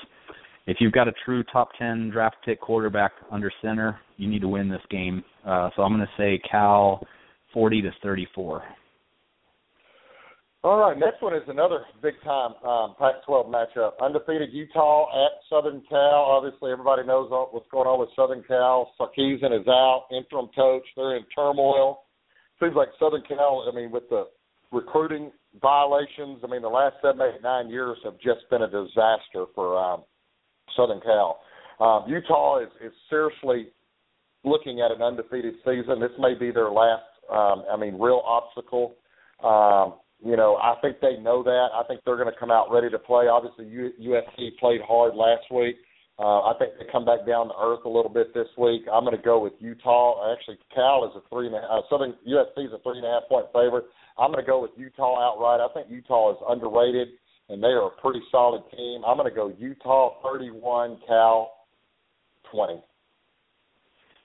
if 0.68 0.76
you've 0.80 0.92
got 0.92 1.08
a 1.08 1.12
true 1.24 1.42
top 1.44 1.70
10 1.78 2.10
draft 2.10 2.36
pick 2.44 2.60
quarterback 2.60 3.12
under 3.32 3.50
center, 3.62 3.98
you 4.18 4.28
need 4.28 4.42
to 4.42 4.48
win 4.48 4.68
this 4.68 4.82
game. 4.90 5.24
Uh, 5.44 5.70
so 5.74 5.82
I'm 5.82 5.94
going 5.96 6.06
to 6.06 6.12
say 6.22 6.38
Cal 6.48 7.00
40 7.54 7.82
to 7.82 7.90
34. 8.02 8.62
All 10.64 10.76
right, 10.76 10.98
next 10.98 11.22
one 11.22 11.34
is 11.34 11.42
another 11.48 11.86
big 12.02 12.14
time 12.22 12.52
um, 12.68 12.94
Pac-12 12.98 13.48
matchup. 13.48 13.92
Undefeated 14.02 14.50
Utah 14.52 15.06
at 15.24 15.32
Southern 15.48 15.82
Cal. 15.88 16.26
Obviously, 16.28 16.70
everybody 16.70 17.02
knows 17.06 17.28
what's 17.30 17.68
going 17.70 17.86
on 17.86 17.98
with 17.98 18.10
Southern 18.14 18.42
Cal. 18.42 18.92
Sarkisian 19.00 19.58
is 19.58 19.66
out, 19.68 20.08
interim 20.12 20.48
coach. 20.54 20.84
They're 20.96 21.16
in 21.16 21.24
turmoil. 21.34 22.02
Seems 22.60 22.74
like 22.76 22.88
Southern 23.00 23.22
Cal. 23.26 23.66
I 23.72 23.74
mean, 23.74 23.90
with 23.90 24.06
the 24.10 24.26
recruiting 24.70 25.32
violations, 25.62 26.40
I 26.44 26.48
mean, 26.48 26.60
the 26.60 26.68
last 26.68 26.96
seven, 27.00 27.22
eight, 27.22 27.40
nine 27.42 27.70
years 27.70 27.96
have 28.04 28.16
just 28.16 28.50
been 28.50 28.62
a 28.62 28.68
disaster 28.70 29.46
for 29.54 29.78
um, 29.78 30.02
Southern 30.76 31.00
Cal. 31.00 31.40
Um, 31.80 32.04
Utah 32.08 32.60
is, 32.60 32.68
is 32.84 32.92
seriously 33.08 33.68
looking 34.44 34.80
at 34.80 34.90
an 34.90 35.02
undefeated 35.02 35.54
season. 35.64 36.00
This 36.00 36.10
may 36.18 36.34
be 36.34 36.50
their 36.50 36.70
last. 36.70 37.02
Um, 37.30 37.64
I 37.70 37.76
mean, 37.76 37.98
real 37.98 38.22
obstacle. 38.24 38.94
Um, 39.44 40.00
you 40.24 40.36
know, 40.36 40.56
I 40.56 40.74
think 40.82 41.00
they 41.00 41.16
know 41.22 41.42
that. 41.42 41.68
I 41.74 41.82
think 41.86 42.00
they're 42.04 42.16
going 42.16 42.32
to 42.32 42.38
come 42.38 42.50
out 42.50 42.72
ready 42.72 42.90
to 42.90 42.98
play. 42.98 43.28
Obviously, 43.28 43.66
USC 43.66 44.58
played 44.58 44.80
hard 44.86 45.14
last 45.14 45.44
week. 45.54 45.76
Uh, 46.18 46.50
I 46.50 46.54
think 46.58 46.72
they 46.78 46.90
come 46.90 47.04
back 47.04 47.24
down 47.24 47.46
to 47.46 47.54
earth 47.54 47.84
a 47.84 47.88
little 47.88 48.10
bit 48.10 48.34
this 48.34 48.48
week. 48.58 48.82
I'm 48.92 49.04
going 49.04 49.16
to 49.16 49.22
go 49.22 49.38
with 49.38 49.52
Utah. 49.60 50.34
Actually, 50.34 50.58
Cal 50.74 51.06
is 51.06 51.14
a 51.14 51.22
three 51.30 51.46
and 51.46 51.54
a 51.54 51.60
half. 51.60 51.70
Uh, 51.70 51.80
Southern 51.88 52.14
USC 52.26 52.66
is 52.66 52.72
a 52.74 52.82
three 52.82 52.98
and 52.98 53.06
a 53.06 53.10
half 53.10 53.28
point 53.28 53.46
favorite. 53.54 53.84
I'm 54.18 54.32
going 54.32 54.44
to 54.44 54.50
go 54.50 54.60
with 54.60 54.72
Utah 54.76 55.14
outright. 55.22 55.60
I 55.60 55.72
think 55.72 55.86
Utah 55.88 56.32
is 56.32 56.38
underrated, 56.48 57.08
and 57.48 57.62
they 57.62 57.68
are 57.68 57.86
a 57.86 58.00
pretty 58.02 58.20
solid 58.30 58.62
team. 58.76 59.02
I'm 59.06 59.16
going 59.16 59.28
to 59.28 59.34
go 59.34 59.52
Utah 59.58 60.14
31, 60.22 60.98
Cal 61.06 61.52
20. 62.52 62.82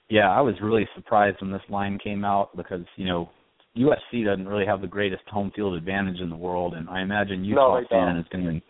Yeah, 0.09 0.29
I 0.29 0.41
was 0.41 0.55
really 0.61 0.87
surprised 0.95 1.37
when 1.41 1.51
this 1.51 1.61
line 1.69 1.97
came 2.03 2.25
out 2.25 2.55
because, 2.55 2.83
you 2.97 3.05
know, 3.05 3.29
USC 3.77 4.25
doesn't 4.25 4.47
really 4.47 4.65
have 4.65 4.81
the 4.81 4.87
greatest 4.87 5.23
home 5.27 5.51
field 5.55 5.75
advantage 5.75 6.19
in 6.19 6.29
the 6.29 6.35
world, 6.35 6.75
and 6.75 6.87
I 6.89 7.01
imagine 7.01 7.43
Utah 7.43 7.79
they 7.79 7.87
fan 7.87 8.07
don't. 8.07 8.17
is 8.17 8.25
going 8.31 8.45
to 8.45 8.61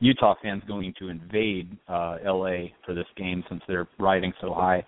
Utah 0.00 0.34
fans 0.42 0.62
going 0.66 0.92
to 0.98 1.08
invade 1.08 1.78
uh 1.88 2.18
LA 2.24 2.66
for 2.84 2.92
this 2.92 3.06
game 3.16 3.44
since 3.48 3.62
they're 3.66 3.88
riding 3.98 4.32
so 4.40 4.52
high. 4.52 4.84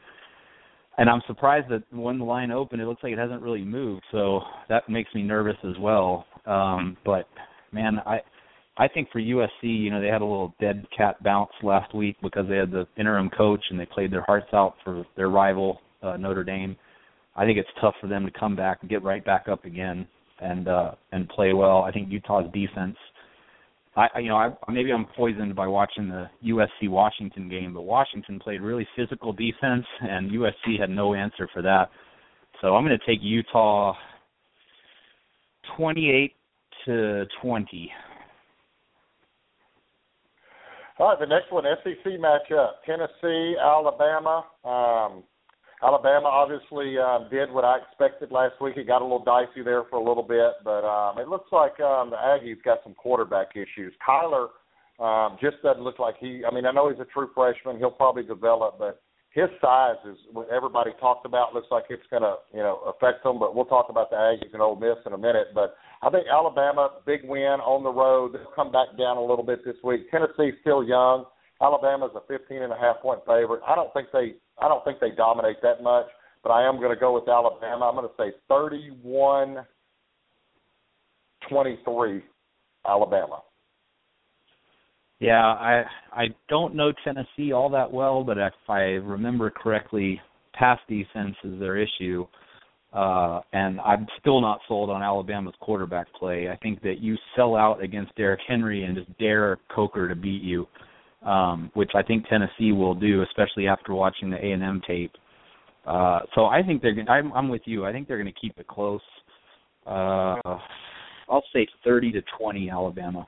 And 0.99 1.09
I'm 1.09 1.23
surprised 1.27 1.69
that 1.71 1.83
when 1.91 2.19
the 2.19 2.25
line 2.25 2.51
opened, 2.51 2.83
it 2.83 2.87
looks 2.87 3.03
like 3.03 3.13
it 3.13 3.19
hasn't 3.19 3.41
really 3.41 3.65
moved. 3.65 4.03
So 4.13 4.41
that 4.69 4.89
makes 4.89 5.13
me 5.15 5.23
nervous 5.23 5.57
as 5.65 5.77
well. 5.81 6.27
Um, 6.47 6.97
but 7.05 7.27
man, 7.73 8.01
I 8.07 8.19
I 8.77 8.89
think 8.89 9.09
for 9.13 9.21
USC, 9.21 9.49
you 9.63 9.91
know, 9.91 10.01
they 10.01 10.09
had 10.09 10.23
a 10.23 10.25
little 10.27 10.53
dead 10.61 10.85
cat 10.97 11.23
bounce 11.23 11.53
last 11.63 11.95
week 11.95 12.17
because 12.23 12.47
they 12.49 12.57
had 12.57 12.73
the 12.73 12.87
interim 12.97 13.31
coach 13.31 13.61
and 13.71 13.79
they 13.79 13.87
played 13.87 14.13
their 14.13 14.23
hearts 14.23 14.49
out 14.53 14.75
for 14.83 15.05
their 15.17 15.29
rival 15.29 15.81
uh, 16.03 16.17
Notre 16.17 16.45
Dame. 16.45 16.77
I 17.37 17.45
think 17.45 17.59
it's 17.59 17.69
tough 17.81 17.95
for 18.01 18.09
them 18.09 18.25
to 18.27 18.33
come 18.39 18.57
back 18.57 18.79
and 18.81 18.91
get 18.91 19.03
right 19.03 19.25
back 19.25 19.47
up 19.49 19.65
again 19.65 20.07
and 20.41 20.67
uh 20.67 20.93
and 21.13 21.29
play 21.29 21.53
well. 21.53 21.83
I 21.83 21.93
think 21.93 22.11
Utah's 22.11 22.51
defense 22.53 22.97
I 23.97 24.19
you 24.19 24.29
know, 24.29 24.37
I 24.37 24.53
maybe 24.71 24.93
I'm 24.93 25.07
poisoned 25.17 25.55
by 25.55 25.67
watching 25.69 26.09
the 26.09 26.29
USC 26.45 26.89
Washington 26.89 27.49
game, 27.49 27.75
but 27.75 27.83
Washington 27.83 28.41
played 28.41 28.61
really 28.61 28.87
physical 28.97 29.33
defense 29.33 29.87
and 30.01 30.31
USC 30.33 30.81
had 30.81 30.91
no 30.91 31.15
answer 31.15 31.49
for 31.53 31.63
that. 31.63 31.91
So 32.61 32.75
I'm 32.75 32.85
going 32.85 32.99
to 32.99 33.07
take 33.07 33.21
Utah 33.23 33.95
28 35.77 36.33
to 36.87 37.25
20. 37.41 37.93
All 40.99 41.09
right, 41.09 41.19
the 41.19 41.27
next 41.27 41.51
one, 41.51 41.65
SEC 41.83 42.13
matchup: 42.21 42.71
Tennessee, 42.87 43.57
Alabama. 43.61 44.45
Um, 44.65 45.25
Alabama 45.83 46.29
obviously 46.29 46.97
um, 46.99 47.29
did 47.31 47.51
what 47.53 47.65
I 47.65 47.79
expected 47.79 48.31
last 48.31 48.55
week. 48.61 48.77
It 48.77 48.87
got 48.87 49.03
a 49.03 49.05
little 49.05 49.25
dicey 49.25 49.63
there 49.65 49.83
for 49.91 49.97
a 49.97 50.05
little 50.05 50.23
bit, 50.23 50.53
but 50.63 50.85
um, 50.85 51.19
it 51.19 51.29
looks 51.29 51.51
like 51.53 51.79
um, 51.81 52.11
the 52.11 52.17
Aggies 52.17 52.63
got 52.65 52.79
some 52.85 52.95
quarterback 52.95 53.49
issues. 53.57 53.93
Kyler 54.07 54.49
um, 55.01 55.37
just 55.43 55.57
doesn't 55.63 55.83
look 55.83 55.99
like 55.99 56.15
he. 56.19 56.43
I 56.49 56.55
mean, 56.55 56.65
I 56.65 56.71
know 56.71 56.89
he's 56.89 57.01
a 57.01 57.05
true 57.07 57.29
freshman. 57.35 57.77
He'll 57.79 57.91
probably 57.91 58.23
develop, 58.23 58.79
but 58.79 59.03
his 59.35 59.51
size 59.61 59.99
is 60.09 60.17
what 60.33 60.49
everybody 60.49 60.93
talked 61.01 61.27
about. 61.27 61.55
Looks 61.55 61.67
like 61.71 61.85
it's 61.91 62.07
going 62.09 62.23
to 62.23 62.37
you 62.55 62.61
know 62.61 62.79
affect 62.87 63.25
them. 63.25 63.41
But 63.41 63.55
we'll 63.55 63.65
talk 63.67 63.87
about 63.91 64.11
the 64.11 64.17
Aggies 64.17 64.53
and 64.53 64.63
Ole 64.63 64.77
Miss 64.77 64.97
in 65.05 65.13
a 65.13 65.19
minute. 65.19 65.49
But 65.53 65.75
I 66.03 66.11
think 66.11 66.27
Alabama 66.33 66.91
big 67.05 67.25
win 67.25 67.59
on 67.61 67.83
the 67.83 67.91
road. 67.91 68.35
They'll 68.35 68.55
come 68.55 68.71
back 68.71 68.97
down 68.97 69.17
a 69.17 69.25
little 69.25 69.45
bit 69.45 69.65
this 69.65 69.75
week. 69.83 70.09
Tennessee's 70.11 70.55
still 70.61 70.85
young. 70.85 71.25
Alabama's 71.61 72.13
a 72.15 72.21
15 72.29 72.63
and 72.63 72.73
a 72.73 72.77
half 72.77 73.01
point 73.03 73.21
favorite. 73.27 73.63
I 73.67 73.75
don't 73.75 73.93
think 73.93 74.09
they 74.13 74.35
I 74.63 74.69
don't 74.69 74.85
think 74.85 75.01
they 75.01 75.11
dominate 75.11 75.61
that 75.63 75.83
much, 75.83 76.07
but 76.45 76.51
I 76.51 76.67
am 76.69 76.77
going 76.77 76.95
to 76.95 77.01
go 77.01 77.13
with 77.13 77.29
Alabama. 77.29 77.87
I'm 77.87 77.97
going 77.97 78.09
to 78.09 78.15
say 78.17 78.37
31 78.49 79.67
23 81.49 82.23
Alabama. 82.87 83.43
Yeah, 85.21 85.45
I 85.45 85.85
I 86.13 86.25
don't 86.49 86.75
know 86.75 86.93
Tennessee 87.05 87.53
all 87.53 87.71
that 87.71 87.91
well, 87.91 88.25
but 88.25 88.39
if 88.39 88.53
I 88.69 88.81
remember 89.03 89.51
correctly, 89.51 90.21
pass 90.53 90.79
defense 90.89 91.37
is 91.45 91.59
their 91.59 91.77
issue. 91.77 92.27
Uh 92.93 93.41
and 93.53 93.81
I'm 93.81 94.07
still 94.21 94.41
not 94.41 94.61
sold 94.69 94.91
on 94.91 95.03
Alabama's 95.03 95.55
quarterback 95.61 96.07
play. 96.15 96.49
I 96.51 96.57
think 96.57 96.83
that 96.83 97.01
you 97.01 97.17
sell 97.37 97.57
out 97.57 97.83
against 97.83 98.15
Derrick 98.17 98.41
Henry 98.47 98.85
and 98.85 98.97
just 98.97 99.19
dare 99.19 99.59
Coker 99.75 100.09
to 100.09 100.15
beat 100.15 100.43
you. 100.43 100.67
Um, 101.23 101.71
which 101.73 101.93
I 101.95 102.03
think 102.03 102.29
Tennessee 102.29 102.73
will 102.73 102.95
do, 102.95 103.23
especially 103.23 103.67
after 103.67 103.95
watching 103.95 104.29
the 104.29 104.37
A 104.37 104.53
and 104.53 104.63
M 104.63 104.83
tape. 104.87 105.13
Uh, 105.87 106.21
so 106.35 106.45
I 106.47 106.63
think 106.63 106.83
they're. 106.83 106.95
Gonna, 106.95 107.11
I'm, 107.11 107.33
I'm 107.33 107.49
with 107.49 107.63
you. 107.65 107.87
I 107.87 107.93
think 107.93 108.09
they're 108.09 108.21
going 108.21 108.33
to 108.33 108.41
keep 108.41 108.59
it 108.59 108.67
close. 108.67 109.01
Uh, 109.87 110.37
I'll 111.29 111.45
say 111.53 111.67
30 111.85 112.13
to 112.13 112.23
20, 112.39 112.71
Alabama. 112.71 113.27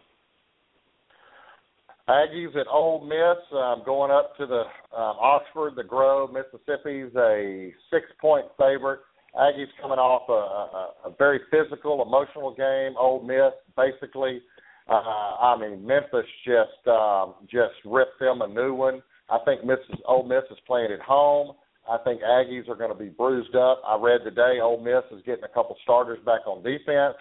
Aggies 2.08 2.56
at 2.56 2.68
Ole 2.68 3.04
Miss 3.04 3.42
um, 3.52 3.82
going 3.84 4.12
up 4.12 4.36
to 4.36 4.46
the 4.46 4.62
um, 4.96 5.16
Oxford, 5.20 5.74
the 5.76 5.82
Grove, 5.82 6.30
Mississippi's 6.32 7.12
a 7.16 7.72
six-point 7.90 8.46
favorite. 8.56 9.00
Aggies 9.36 9.66
coming 9.82 9.98
off 9.98 10.22
a, 10.28 11.08
a, 11.08 11.10
a 11.10 11.16
very 11.18 11.40
physical, 11.50 12.02
emotional 12.02 12.54
game. 12.54 12.96
Ole 12.96 13.22
Miss 13.22 13.52
basically, 13.76 14.40
uh, 14.88 14.92
I 14.92 15.56
mean, 15.60 15.84
Memphis 15.84 16.26
just 16.44 16.86
um, 16.86 17.34
just 17.50 17.74
ripped 17.84 18.20
them 18.20 18.40
a 18.40 18.46
new 18.46 18.72
one. 18.72 19.02
I 19.28 19.38
think 19.44 19.62
Mrs. 19.62 19.98
Ole 20.06 20.22
Miss 20.22 20.44
is 20.50 20.58
playing 20.64 20.92
at 20.92 21.00
home. 21.00 21.56
I 21.90 21.98
think 21.98 22.22
Aggies 22.22 22.68
are 22.68 22.76
going 22.76 22.92
to 22.92 22.98
be 22.98 23.08
bruised 23.08 23.56
up. 23.56 23.82
I 23.86 23.98
read 24.00 24.20
today 24.22 24.60
Ole 24.62 24.80
Miss 24.80 25.02
is 25.16 25.24
getting 25.26 25.44
a 25.44 25.48
couple 25.48 25.76
starters 25.82 26.18
back 26.24 26.46
on 26.46 26.62
defense. 26.62 27.16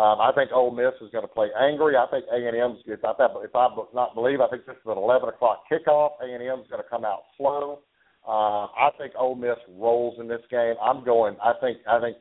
Um, 0.00 0.18
I 0.18 0.32
think 0.34 0.50
Ole 0.50 0.70
Miss 0.70 0.94
is 1.02 1.12
going 1.12 1.28
to 1.28 1.28
play 1.28 1.48
angry. 1.60 1.94
I 1.94 2.06
think 2.10 2.24
A&M 2.32 2.54
M's. 2.54 2.78
If 2.86 3.04
I 3.04 3.10
if 3.44 3.54
I 3.54 3.68
not 3.92 4.14
believe, 4.14 4.40
I 4.40 4.48
think 4.48 4.64
this 4.64 4.76
is 4.76 4.86
an 4.86 4.96
11 4.96 5.28
o'clock 5.28 5.64
kickoff. 5.70 6.12
A 6.22 6.24
and 6.24 6.42
M's 6.42 6.66
going 6.70 6.82
to 6.82 6.88
come 6.88 7.04
out 7.04 7.24
slow. 7.36 7.80
Uh, 8.26 8.64
I 8.72 8.88
think 8.96 9.12
Ole 9.18 9.34
Miss 9.34 9.58
rolls 9.68 10.16
in 10.18 10.26
this 10.26 10.40
game. 10.50 10.74
I'm 10.82 11.04
going. 11.04 11.36
I 11.44 11.52
think. 11.60 11.78
I 11.86 12.00
think. 12.00 12.16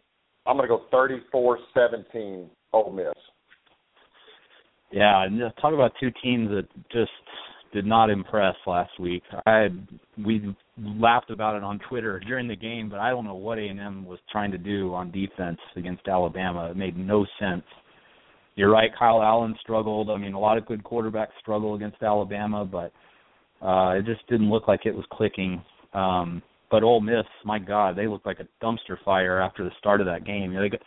I'm 0.45 0.57
going 0.57 0.67
to 0.67 0.75
go 0.75 1.61
34-17 1.73 2.49
Ole 2.73 2.91
Miss. 2.91 3.13
Yeah, 4.91 5.23
and 5.23 5.39
just 5.39 5.55
talk 5.61 5.73
about 5.73 5.93
two 6.01 6.11
teams 6.21 6.49
that 6.49 6.67
just 6.91 7.11
did 7.73 7.85
not 7.85 8.09
impress 8.09 8.55
last 8.65 8.91
week. 8.99 9.23
I 9.45 9.57
had, 9.57 9.87
we 10.25 10.55
laughed 10.77 11.29
about 11.29 11.55
it 11.55 11.63
on 11.63 11.79
Twitter 11.89 12.19
during 12.19 12.47
the 12.47 12.55
game, 12.55 12.89
but 12.89 12.99
I 12.99 13.09
don't 13.09 13.25
know 13.25 13.35
what 13.35 13.59
A&M 13.59 14.05
was 14.05 14.19
trying 14.31 14.51
to 14.51 14.57
do 14.57 14.93
on 14.93 15.11
defense 15.11 15.59
against 15.75 16.07
Alabama. 16.07 16.69
It 16.71 16.77
made 16.77 16.97
no 16.97 17.25
sense. 17.39 17.63
You're 18.55 18.71
right, 18.71 18.91
Kyle 18.97 19.21
Allen 19.21 19.55
struggled. 19.61 20.09
I 20.09 20.17
mean, 20.17 20.33
a 20.33 20.39
lot 20.39 20.57
of 20.57 20.65
good 20.65 20.83
quarterbacks 20.83 21.29
struggle 21.39 21.75
against 21.75 22.03
Alabama, 22.03 22.65
but 22.65 22.91
uh 23.65 23.97
it 23.97 24.05
just 24.05 24.25
didn't 24.27 24.49
look 24.49 24.67
like 24.67 24.85
it 24.85 24.95
was 24.95 25.05
clicking. 25.11 25.61
Um 25.93 26.41
but 26.71 26.83
Ole 26.83 27.01
Miss, 27.01 27.25
my 27.45 27.57
God, 27.57 27.95
they 27.95 28.07
looked 28.07 28.25
like 28.25 28.39
a 28.39 28.63
dumpster 28.63 29.01
fire 29.03 29.41
after 29.41 29.63
the 29.63 29.71
start 29.79 30.01
of 30.01 30.07
that 30.07 30.25
game. 30.25 30.51
You 30.51 30.57
know, 30.57 30.61
they 30.61 30.69
got 30.69 30.81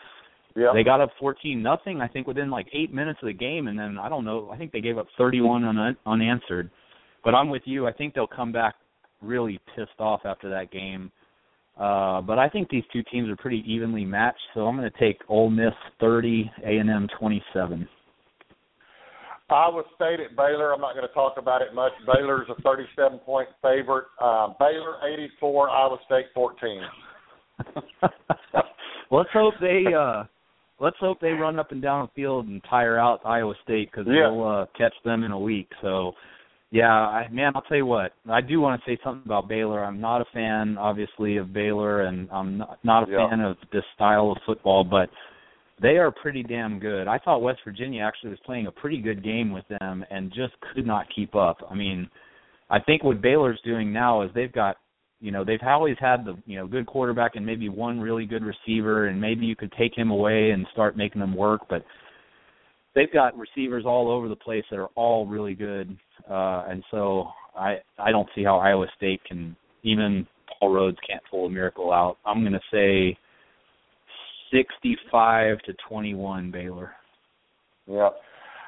Yeah. 0.57 0.70
They 0.74 0.82
got 0.82 1.00
up 1.00 1.11
fourteen 1.18 1.62
nothing, 1.62 2.00
I 2.00 2.09
think, 2.09 2.26
within 2.26 2.50
like 2.50 2.66
eight 2.72 2.92
minutes 2.92 3.18
of 3.22 3.26
the 3.26 3.32
game, 3.32 3.68
and 3.68 3.78
then 3.78 3.98
I 3.98 4.09
don't 4.09 4.24
know. 4.24 4.50
I 4.53 4.59
think 4.59 4.72
they 4.72 4.80
gave 4.80 4.98
up 4.98 5.07
thirty-one 5.16 5.64
un- 5.64 5.96
unanswered. 6.07 6.70
But 7.24 7.34
I'm 7.34 7.50
with 7.50 7.62
you. 7.64 7.86
I 7.86 7.92
think 7.92 8.14
they'll 8.14 8.26
come 8.26 8.53
back 8.53 8.74
really 9.20 9.61
pissed 9.76 9.98
off 9.98 10.22
after 10.24 10.50
that 10.50 10.72
game. 10.72 11.11
Uh, 11.78 12.20
but 12.20 12.38
I 12.38 12.48
think 12.48 12.68
these 12.68 12.84
two 12.92 13.03
teams 13.11 13.30
are 13.30 13.36
pretty 13.36 13.64
evenly 13.66 14.05
matched, 14.05 14.40
so 14.53 14.66
I'm 14.66 14.76
going 14.76 14.90
to 14.90 14.98
take 14.98 15.20
Ole 15.28 15.48
Miss 15.48 15.72
30, 16.00 16.50
A&M 16.64 17.09
27. 17.18 17.88
Iowa 19.48 19.82
State 19.94 20.20
at 20.20 20.36
Baylor. 20.36 20.72
I'm 20.72 20.80
not 20.80 20.94
going 20.94 21.07
to 21.07 21.14
talk 21.14 21.34
about 21.38 21.62
it 21.62 21.74
much. 21.74 21.92
Baylor's 22.07 22.48
a 22.50 22.61
37 22.62 23.18
point 23.20 23.48
favorite. 23.62 24.07
Um, 24.20 24.55
Baylor 24.59 24.96
84, 25.07 25.70
Iowa 25.70 25.98
State 26.07 26.26
14. 26.34 26.82
let's 29.11 29.28
hope 29.32 29.55
they 29.61 29.84
uh 29.96 30.24
let's 30.82 30.96
hope 30.98 31.20
they 31.20 31.30
run 31.30 31.58
up 31.58 31.70
and 31.70 31.80
down 31.80 32.06
the 32.06 32.20
field 32.20 32.48
and 32.48 32.60
tire 32.68 32.98
out 32.98 33.20
Iowa 33.24 33.54
State 33.62 33.90
because 33.90 34.06
Yeah. 34.06 34.28
we'll 34.28 34.46
uh, 34.46 34.66
catch 34.76 34.94
them 35.04 35.22
in 35.22 35.30
a 35.30 35.38
week. 35.38 35.70
So, 35.80 36.12
yeah, 36.70 36.90
I, 36.92 37.28
man, 37.30 37.52
I'll 37.54 37.62
tell 37.62 37.76
you 37.76 37.86
what. 37.86 38.12
I 38.28 38.40
do 38.40 38.60
want 38.60 38.82
to 38.82 38.90
say 38.90 38.98
something 39.04 39.22
about 39.24 39.48
Baylor. 39.48 39.84
I'm 39.84 40.00
not 40.00 40.20
a 40.20 40.24
fan, 40.34 40.76
obviously, 40.78 41.36
of 41.36 41.52
Baylor, 41.52 42.02
and 42.02 42.28
I'm 42.32 42.58
not, 42.58 42.78
not 42.82 43.08
a 43.08 43.12
Yeah. 43.12 43.28
fan 43.28 43.40
of 43.40 43.56
this 43.72 43.84
style 43.94 44.32
of 44.32 44.38
football, 44.44 44.82
but 44.82 45.08
they 45.80 45.98
are 45.98 46.10
pretty 46.10 46.42
damn 46.42 46.78
good. 46.80 47.06
I 47.06 47.18
thought 47.18 47.42
West 47.42 47.60
Virginia 47.64 48.02
actually 48.02 48.30
was 48.30 48.40
playing 48.40 48.66
a 48.66 48.72
pretty 48.72 48.98
good 49.00 49.22
game 49.22 49.52
with 49.52 49.64
them 49.68 50.04
and 50.10 50.32
just 50.32 50.54
could 50.74 50.86
not 50.86 51.06
keep 51.14 51.34
up. 51.36 51.58
I 51.70 51.74
mean, 51.74 52.10
I 52.70 52.80
think 52.80 53.04
what 53.04 53.20
Baylor's 53.20 53.60
doing 53.64 53.92
now 53.92 54.22
is 54.22 54.30
they've 54.34 54.52
got 54.52 54.78
you 55.22 55.30
know 55.30 55.44
they've 55.44 55.58
always 55.64 55.96
had 55.98 56.24
the 56.26 56.36
you 56.44 56.56
know 56.56 56.66
good 56.66 56.86
quarterback 56.86 57.36
and 57.36 57.46
maybe 57.46 57.70
one 57.70 57.98
really 57.98 58.26
good 58.26 58.42
receiver 58.42 59.06
and 59.06 59.18
maybe 59.18 59.46
you 59.46 59.56
could 59.56 59.72
take 59.78 59.96
him 59.96 60.10
away 60.10 60.50
and 60.50 60.66
start 60.72 60.96
making 60.96 61.20
them 61.20 61.34
work 61.34 61.62
but 61.70 61.82
they've 62.94 63.12
got 63.12 63.34
receivers 63.38 63.84
all 63.86 64.10
over 64.10 64.28
the 64.28 64.36
place 64.36 64.64
that 64.70 64.78
are 64.78 64.90
all 64.96 65.26
really 65.26 65.54
good. 65.54 65.96
Uh 66.28 66.64
and 66.68 66.84
so 66.90 67.28
i 67.56 67.76
i 67.98 68.10
don't 68.10 68.28
see 68.34 68.44
how 68.44 68.58
iowa 68.58 68.86
state 68.96 69.22
can 69.24 69.56
even 69.84 70.26
paul 70.62 70.70
rhoads 70.70 70.96
can't 71.06 71.22
pull 71.30 71.46
a 71.46 71.50
miracle 71.50 71.92
out. 71.92 72.18
I'm 72.24 72.40
going 72.40 72.52
to 72.52 72.60
say 72.72 73.16
65 74.52 75.58
to 75.60 75.74
21 75.88 76.50
baylor. 76.50 76.92
Yeah. 77.86 78.10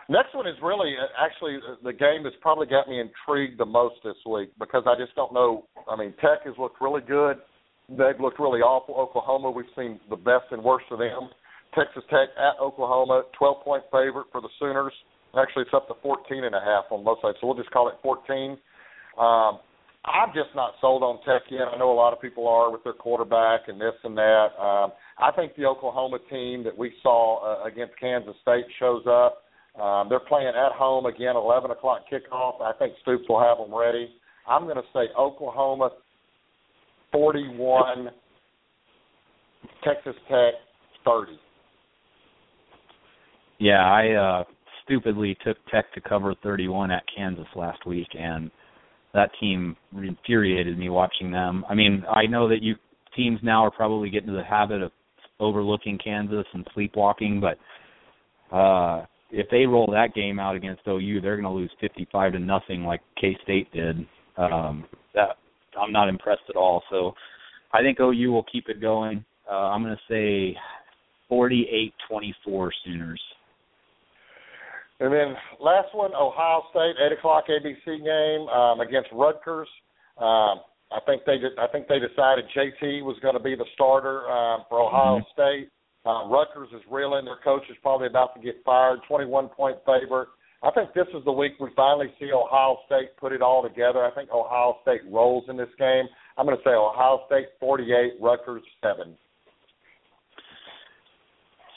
Next 0.09 0.35
one 0.35 0.47
is 0.47 0.55
really 0.63 0.95
uh, 1.01 1.07
actually 1.19 1.57
uh, 1.57 1.77
the 1.83 1.93
game 1.93 2.23
that's 2.25 2.37
probably 2.41 2.67
got 2.67 2.89
me 2.89 3.01
intrigued 3.01 3.59
the 3.59 3.65
most 3.65 3.97
this 4.05 4.17
week 4.31 4.51
because 4.59 4.85
I 4.87 4.95
just 5.01 5.15
don't 5.15 5.33
know. 5.33 5.65
I 5.89 5.97
mean, 5.97 6.13
Tech 6.21 6.45
has 6.45 6.55
looked 6.59 6.81
really 6.81 7.01
good. 7.01 7.39
They've 7.89 8.21
looked 8.21 8.39
really 8.39 8.61
awful. 8.61 8.97
Oklahoma, 8.97 9.51
we've 9.51 9.71
seen 9.77 10.01
the 10.11 10.17
best 10.17 10.45
and 10.51 10.63
worst 10.63 10.87
of 10.91 10.99
them. 10.99 11.31
Texas 11.75 12.05
Tech 12.11 12.29
at 12.37 12.61
Oklahoma, 12.61 13.25
12 13.37 13.65
point 13.65 13.83
favorite 13.91 14.27
for 14.31 14.41
the 14.41 14.49
Sooners. 14.59 14.93
Actually, 15.37 15.63
it's 15.63 15.75
up 15.75 15.89
to 15.89 15.95
14 16.03 16.45
and 16.45 16.55
a 16.55 16.61
half 16.61 16.85
on 16.91 17.03
most 17.03 17.23
sides, 17.23 17.37
so 17.41 17.49
we'll 17.49 17.57
just 17.57 17.71
call 17.71 17.89
it 17.89 17.95
14. 18.03 18.57
Um, 19.19 19.59
I'm 20.05 20.29
just 20.35 20.55
not 20.55 20.75
sold 20.81 21.03
on 21.03 21.19
Tech 21.25 21.43
yet. 21.51 21.65
I 21.73 21.79
know 21.79 21.91
a 21.91 21.97
lot 21.97 22.13
of 22.13 22.21
people 22.21 22.47
are 22.47 22.71
with 22.71 22.85
their 22.85 22.93
quarterback 22.93 23.69
and 23.69 23.81
this 23.81 23.95
and 24.05 24.17
that. 24.17 24.49
Um, 24.61 24.93
I 25.19 25.33
think 25.35 25.57
the 25.57 25.65
Oklahoma 25.65 26.19
team 26.31 26.63
that 26.65 26.77
we 26.77 26.93
saw 27.03 27.41
uh, 27.41 27.65
against 27.67 27.99
Kansas 27.99 28.35
State 28.43 28.67
shows 28.79 29.03
up. 29.09 29.44
Um, 29.81 30.09
they're 30.09 30.21
playing 30.21 30.49
at 30.49 30.73
home 30.73 31.07
again, 31.07 31.37
11 31.37 31.71
o'clock 31.71 32.03
kickoff. 32.11 32.61
I 32.61 32.73
think 32.79 32.95
Stoops 33.03 33.25
will 33.29 33.41
have 33.41 33.59
them 33.59 33.77
ready. 33.77 34.09
I'm 34.47 34.65
going 34.65 34.77
to 34.77 34.83
say 34.93 35.07
Oklahoma 35.19 35.91
41, 37.13 38.11
Texas 39.83 40.15
Tech 40.29 40.55
30. 41.05 41.33
Yeah, 43.59 43.85
I 43.85 44.11
uh 44.11 44.45
stupidly 44.85 45.37
took 45.45 45.57
Tech 45.73 45.93
to 45.95 46.01
cover 46.01 46.35
31 46.43 46.91
at 46.91 47.05
Kansas 47.15 47.47
last 47.57 47.87
week 47.87 48.09
and 48.19 48.51
that 49.15 49.31
team 49.41 49.77
infuriated 49.97 50.77
me 50.77 50.91
watching 50.91 51.31
them. 51.31 51.65
I 51.71 51.75
mean, 51.75 52.05
I 52.11 52.27
know 52.27 52.49
that 52.49 52.63
you 52.63 52.75
teams 53.17 53.39
now 53.43 53.65
are 53.65 53.71
probably 53.71 54.11
getting 54.11 54.29
into 54.29 54.41
the 54.41 54.45
habit 54.45 54.83
of 54.83 54.91
overlooking 55.39 55.99
Kansas 56.03 56.45
and 56.53 56.67
sleepwalking, 56.75 57.41
but 57.41 58.55
uh 58.55 59.07
if 59.31 59.49
they 59.51 59.67
roll 59.67 59.89
that 59.93 60.15
game 60.15 60.39
out 60.39 60.57
against 60.57 60.83
OU, 60.87 61.21
they're 61.21 61.37
going 61.41 61.45
to 61.45 61.51
lose 61.51 61.71
55 61.81 62.33
to 62.33 62.39
nothing 62.39 62.85
like 62.85 63.01
K-State 63.21 63.73
did. 63.73 64.07
Um 64.37 64.85
that 65.15 65.37
I'm 65.81 65.93
not 65.93 66.09
impressed 66.09 66.43
at 66.49 66.57
all. 66.57 66.83
So 66.91 67.15
I 67.73 67.83
think 67.83 67.99
OU 68.01 68.33
will 68.33 68.45
keep 68.45 68.69
it 68.69 68.81
going. 68.81 69.25
Uh 69.51 69.71
I'm 69.71 69.83
going 69.83 69.97
to 69.97 70.03
say 70.09 70.57
48-24 71.31 72.71
Sooners. 72.85 73.21
And 75.01 75.13
then 75.13 75.35
last 75.61 75.89
one, 75.93 76.13
Ohio 76.15 76.63
State, 76.71 76.95
eight 77.05 77.13
o'clock 77.13 77.45
ABC 77.49 77.99
game 77.99 78.49
um, 78.49 78.81
against 78.81 79.11
Rutgers. 79.13 79.69
Um, 80.19 80.61
I 80.93 81.01
think 81.07 81.23
they 81.27 81.39
did, 81.39 81.59
I 81.59 81.67
think 81.67 81.89
they 81.89 81.99
decided 81.99 82.45
JT 82.57 83.03
was 83.03 83.17
going 83.21 83.35
to 83.35 83.43
be 83.43 83.57
the 83.57 83.65
starter 83.75 84.31
um, 84.31 84.65
for 84.69 84.81
Ohio 84.81 85.19
Mhm. 85.19 85.33
State. 85.33 85.69
Uh, 86.07 86.29
Rutgers 86.29 86.69
is 86.75 86.83
reeling. 86.91 87.25
Their 87.25 87.39
coach 87.43 87.63
is 87.71 87.77
probably 87.83 88.09
about 88.09 88.35
to 88.35 88.41
get 88.41 88.63
fired. 88.65 89.01
Twenty-one 89.09 89.49
point 89.49 89.79
favorite. 89.87 90.29
I 90.63 90.71
think 90.71 90.95
this 90.95 91.07
is 91.15 91.23
the 91.25 91.33
week 91.33 91.53
we 91.61 91.69
finally 91.77 92.07
see 92.19 92.31
Ohio 92.33 92.79
State 92.87 93.17
put 93.19 93.33
it 93.33 93.43
all 93.43 93.63
together. 93.63 94.03
I 94.05 94.11
think 94.13 94.31
Ohio 94.31 94.79
State 94.81 95.03
rolls 95.11 95.45
in 95.49 95.59
this 95.59 95.69
game. 95.79 96.07
I'm 96.39 96.47
going 96.47 96.57
to 96.57 96.65
say 96.65 96.71
Ohio 96.71 97.21
State 97.27 97.49
48, 97.61 98.15
Rutgers 98.19 98.63
7. 98.83 99.15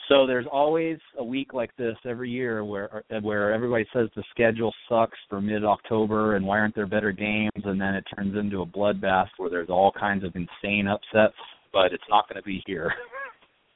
So 0.08 0.26
there's 0.26 0.46
always 0.50 0.96
a 1.18 1.24
week 1.24 1.52
like 1.52 1.76
this 1.76 1.96
every 2.06 2.30
year 2.30 2.64
where 2.64 3.04
where 3.20 3.52
everybody 3.52 3.86
says 3.92 4.08
the 4.16 4.24
schedule 4.30 4.74
sucks 4.88 5.18
for 5.28 5.38
mid 5.38 5.66
October 5.66 6.36
and 6.36 6.46
why 6.46 6.58
aren't 6.58 6.74
there 6.74 6.86
better 6.86 7.12
games 7.12 7.62
and 7.64 7.78
then 7.78 7.94
it 7.94 8.04
turns 8.16 8.34
into 8.34 8.62
a 8.62 8.66
bloodbath 8.66 9.28
where 9.36 9.50
there's 9.50 9.68
all 9.68 9.92
kinds 9.92 10.24
of 10.24 10.34
insane 10.34 10.88
upsets, 10.88 11.36
but 11.74 11.92
it's 11.92 12.08
not 12.08 12.26
going 12.26 12.40
to 12.40 12.46
be 12.46 12.62
here. 12.66 12.90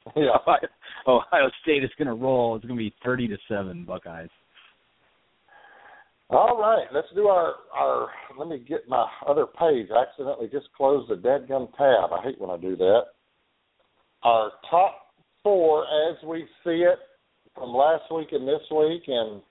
Yeah. 0.15 0.37
Ohio 1.07 1.49
State 1.61 1.83
is 1.83 1.89
going 1.97 2.07
to 2.07 2.13
roll. 2.13 2.55
It's 2.55 2.65
going 2.65 2.77
to 2.77 2.83
be 2.83 2.93
30 3.03 3.27
to 3.29 3.37
7 3.47 3.85
Buckeyes. 3.85 4.29
All 6.29 6.57
right, 6.59 6.87
let's 6.91 7.07
do 7.13 7.27
our 7.27 7.53
our. 7.75 8.07
Let 8.39 8.47
me 8.47 8.57
get 8.57 8.87
my 8.87 9.05
other 9.27 9.45
page. 9.45 9.89
I 9.93 10.01
accidentally 10.01 10.47
just 10.47 10.65
closed 10.75 11.11
the 11.11 11.15
dead 11.15 11.47
gum 11.47 11.67
tab. 11.77 12.11
I 12.11 12.23
hate 12.23 12.41
when 12.41 12.49
I 12.49 12.57
do 12.57 12.75
that. 12.75 13.01
Our 14.23 14.51
top 14.71 14.95
four 15.43 15.83
as 15.83 16.17
we 16.25 16.45
see 16.63 16.81
it 16.81 16.97
from 17.53 17.69
last 17.69 18.11
week 18.11 18.29
and 18.31 18.47
this 18.47 18.63
week, 18.71 19.03
and 19.05 19.41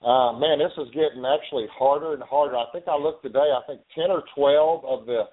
uh, 0.00 0.32
man, 0.38 0.58
this 0.58 0.72
is 0.78 0.88
getting 0.94 1.24
actually 1.26 1.66
harder 1.70 2.14
and 2.14 2.22
harder. 2.22 2.56
I 2.56 2.64
think 2.72 2.86
I 2.88 2.96
looked 2.96 3.24
today. 3.24 3.38
I 3.52 3.60
think 3.66 3.82
ten 3.94 4.10
or 4.10 4.22
twelve 4.34 4.84
of 4.86 5.04
the 5.04 5.24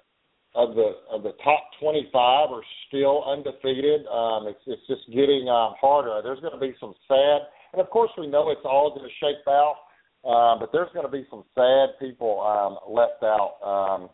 of 0.54 0.74
the 0.74 0.92
of 1.10 1.22
the 1.22 1.32
top 1.44 1.70
twenty 1.80 2.08
five 2.12 2.50
are 2.50 2.64
still 2.88 3.24
undefeated. 3.24 4.06
Um, 4.06 4.46
it's 4.48 4.60
it's 4.66 4.86
just 4.88 5.06
getting 5.14 5.48
um, 5.48 5.74
harder. 5.80 6.20
There's 6.22 6.40
going 6.40 6.54
to 6.54 6.60
be 6.60 6.74
some 6.80 6.94
sad, 7.06 7.42
and 7.72 7.80
of 7.80 7.88
course 7.90 8.10
we 8.18 8.26
know 8.26 8.50
it's 8.50 8.64
all 8.64 8.90
going 8.90 9.08
to 9.08 9.14
shape 9.20 9.46
out. 9.48 9.76
Uh, 10.22 10.58
but 10.60 10.70
there's 10.72 10.90
going 10.92 11.06
to 11.06 11.12
be 11.12 11.26
some 11.30 11.44
sad 11.54 11.96
people 11.98 12.42
um, 12.44 12.76
left 12.92 13.22
out 13.22 13.56
um, 13.64 14.10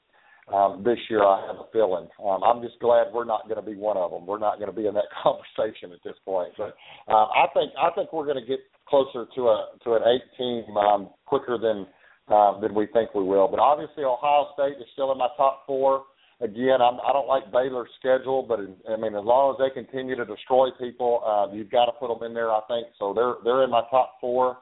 um, 0.55 0.85
this 0.85 0.99
year. 1.11 1.25
I 1.25 1.45
have 1.47 1.57
a 1.57 1.67
feeling. 1.73 2.07
Um, 2.23 2.43
I'm 2.45 2.63
just 2.63 2.79
glad 2.79 3.09
we're 3.13 3.25
not 3.25 3.49
going 3.49 3.59
to 3.59 3.67
be 3.69 3.77
one 3.77 3.97
of 3.97 4.13
them. 4.13 4.25
We're 4.27 4.39
not 4.39 4.59
going 4.59 4.71
to 4.71 4.77
be 4.77 4.87
in 4.87 4.95
that 4.95 5.11
conversation 5.23 5.91
at 5.93 5.99
this 6.05 6.15
point. 6.25 6.53
But 6.57 6.77
uh, 7.09 7.27
I 7.35 7.47
think 7.55 7.73
I 7.81 7.91
think 7.95 8.13
we're 8.13 8.27
going 8.27 8.41
to 8.41 8.47
get 8.47 8.61
closer 8.89 9.27
to 9.35 9.41
a 9.49 9.67
to 9.85 9.95
an 9.95 10.03
eight 10.07 10.27
team 10.39 10.77
um, 10.77 11.11
quicker 11.27 11.59
than 11.59 11.87
uh, 12.29 12.61
than 12.61 12.75
we 12.75 12.87
think 12.93 13.15
we 13.15 13.25
will. 13.25 13.49
But 13.49 13.59
obviously, 13.59 14.05
Ohio 14.05 14.49
State 14.55 14.79
is 14.79 14.87
still 14.93 15.11
in 15.13 15.19
my 15.19 15.29
top 15.37 15.65
four. 15.67 16.05
Again, 16.41 16.83
I'm, 16.83 17.01
I 17.01 17.13
don't 17.15 17.29
like 17.29 17.51
Baylor's 17.51 17.89
schedule, 17.99 18.45
but 18.47 18.61
I 18.61 18.97
mean, 18.97 19.15
as 19.15 19.25
long 19.25 19.57
as 19.57 19.59
they 19.59 19.73
continue 19.73 20.17
to 20.17 20.25
destroy 20.27 20.69
people, 20.79 21.23
uh, 21.25 21.55
you've 21.55 21.71
got 21.71 21.87
to 21.87 21.93
put 21.93 22.09
them 22.09 22.29
in 22.29 22.35
there. 22.35 22.53
I 22.53 22.61
think 22.69 22.89
so. 22.99 23.15
They're 23.15 23.37
they're 23.43 23.65
in 23.65 23.71
my 23.71 23.83
top 23.91 24.21
four. 24.21 24.59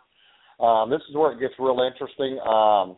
Um, 0.61 0.89
this 0.89 1.01
is 1.11 1.17
where 1.17 1.33
it 1.33 1.41
gets 1.41 1.55
real 1.59 1.83
interesting. 1.83 2.39
Um, 2.47 2.97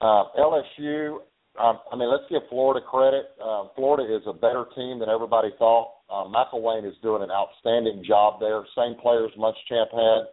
uh, 0.00 0.34
LSU. 0.34 1.18
Um, 1.58 1.78
I 1.92 1.96
mean, 1.96 2.10
let's 2.10 2.24
give 2.30 2.42
Florida 2.50 2.84
credit. 2.84 3.34
Uh, 3.42 3.70
Florida 3.74 4.02
is 4.14 4.22
a 4.26 4.32
better 4.32 4.66
team 4.74 4.98
than 4.98 5.08
everybody 5.08 5.50
thought. 5.58 5.94
Um, 6.10 6.32
McElwain 6.34 6.88
is 6.88 6.94
doing 7.02 7.22
an 7.22 7.30
outstanding 7.30 8.02
job 8.06 8.40
there. 8.40 8.62
Same 8.76 8.94
players 9.00 9.30
Muschamp 9.38 9.90
had. 9.94 10.26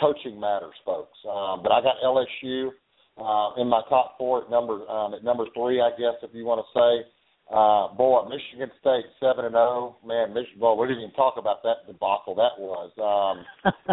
Coaching 0.00 0.38
matters, 0.38 0.74
folks. 0.84 1.16
Um, 1.28 1.62
but 1.62 1.72
I 1.72 1.80
got 1.80 1.96
LSU 2.04 2.68
uh, 3.16 3.60
in 3.60 3.68
my 3.68 3.80
top 3.88 4.16
four 4.18 4.44
at 4.44 4.50
number 4.50 4.88
um, 4.88 5.14
at 5.14 5.24
number 5.24 5.44
three, 5.54 5.80
I 5.80 5.90
guess, 5.98 6.16
if 6.22 6.30
you 6.34 6.44
want 6.44 6.64
to 6.64 6.68
say. 6.78 7.08
Uh, 7.46 7.94
boy, 7.94 8.26
Michigan 8.28 8.70
State 8.80 9.06
seven 9.20 9.44
and 9.44 9.54
zero. 9.54 9.96
Man, 10.04 10.34
Michigan. 10.34 10.58
Boy, 10.58 10.74
we 10.74 10.88
didn't 10.88 11.02
even 11.02 11.14
talk 11.14 11.34
about 11.38 11.62
that 11.62 11.86
debacle 11.86 12.34
that 12.34 12.58
was. 12.58 12.90
Um, 12.98 13.46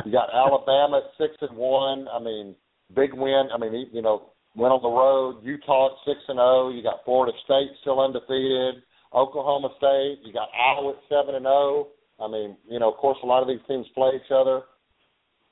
you 0.05 0.11
got 0.11 0.29
Alabama 0.33 1.01
six 1.19 1.35
and 1.41 1.55
one. 1.55 2.07
I 2.09 2.17
mean, 2.17 2.55
big 2.95 3.13
win. 3.13 3.49
I 3.53 3.59
mean, 3.59 3.89
you 3.93 4.01
know, 4.01 4.33
went 4.55 4.73
on 4.73 4.81
the 4.81 4.89
road. 4.89 5.43
Utah 5.43 5.93
at 5.93 5.97
six 6.05 6.17
and 6.27 6.37
zero. 6.37 6.69
You 6.69 6.81
got 6.81 7.05
Florida 7.05 7.37
State 7.45 7.69
still 7.81 8.01
undefeated. 8.01 8.81
Oklahoma 9.13 9.69
State. 9.77 10.25
You 10.25 10.33
got 10.33 10.49
Iowa 10.57 10.97
at 10.97 11.03
seven 11.07 11.35
and 11.35 11.45
zero. 11.45 11.89
I 12.19 12.27
mean, 12.27 12.57
you 12.67 12.79
know, 12.79 12.89
of 12.91 12.97
course, 12.97 13.17
a 13.21 13.27
lot 13.27 13.43
of 13.43 13.47
these 13.47 13.61
teams 13.67 13.85
play 13.93 14.11
each 14.15 14.31
other, 14.33 14.61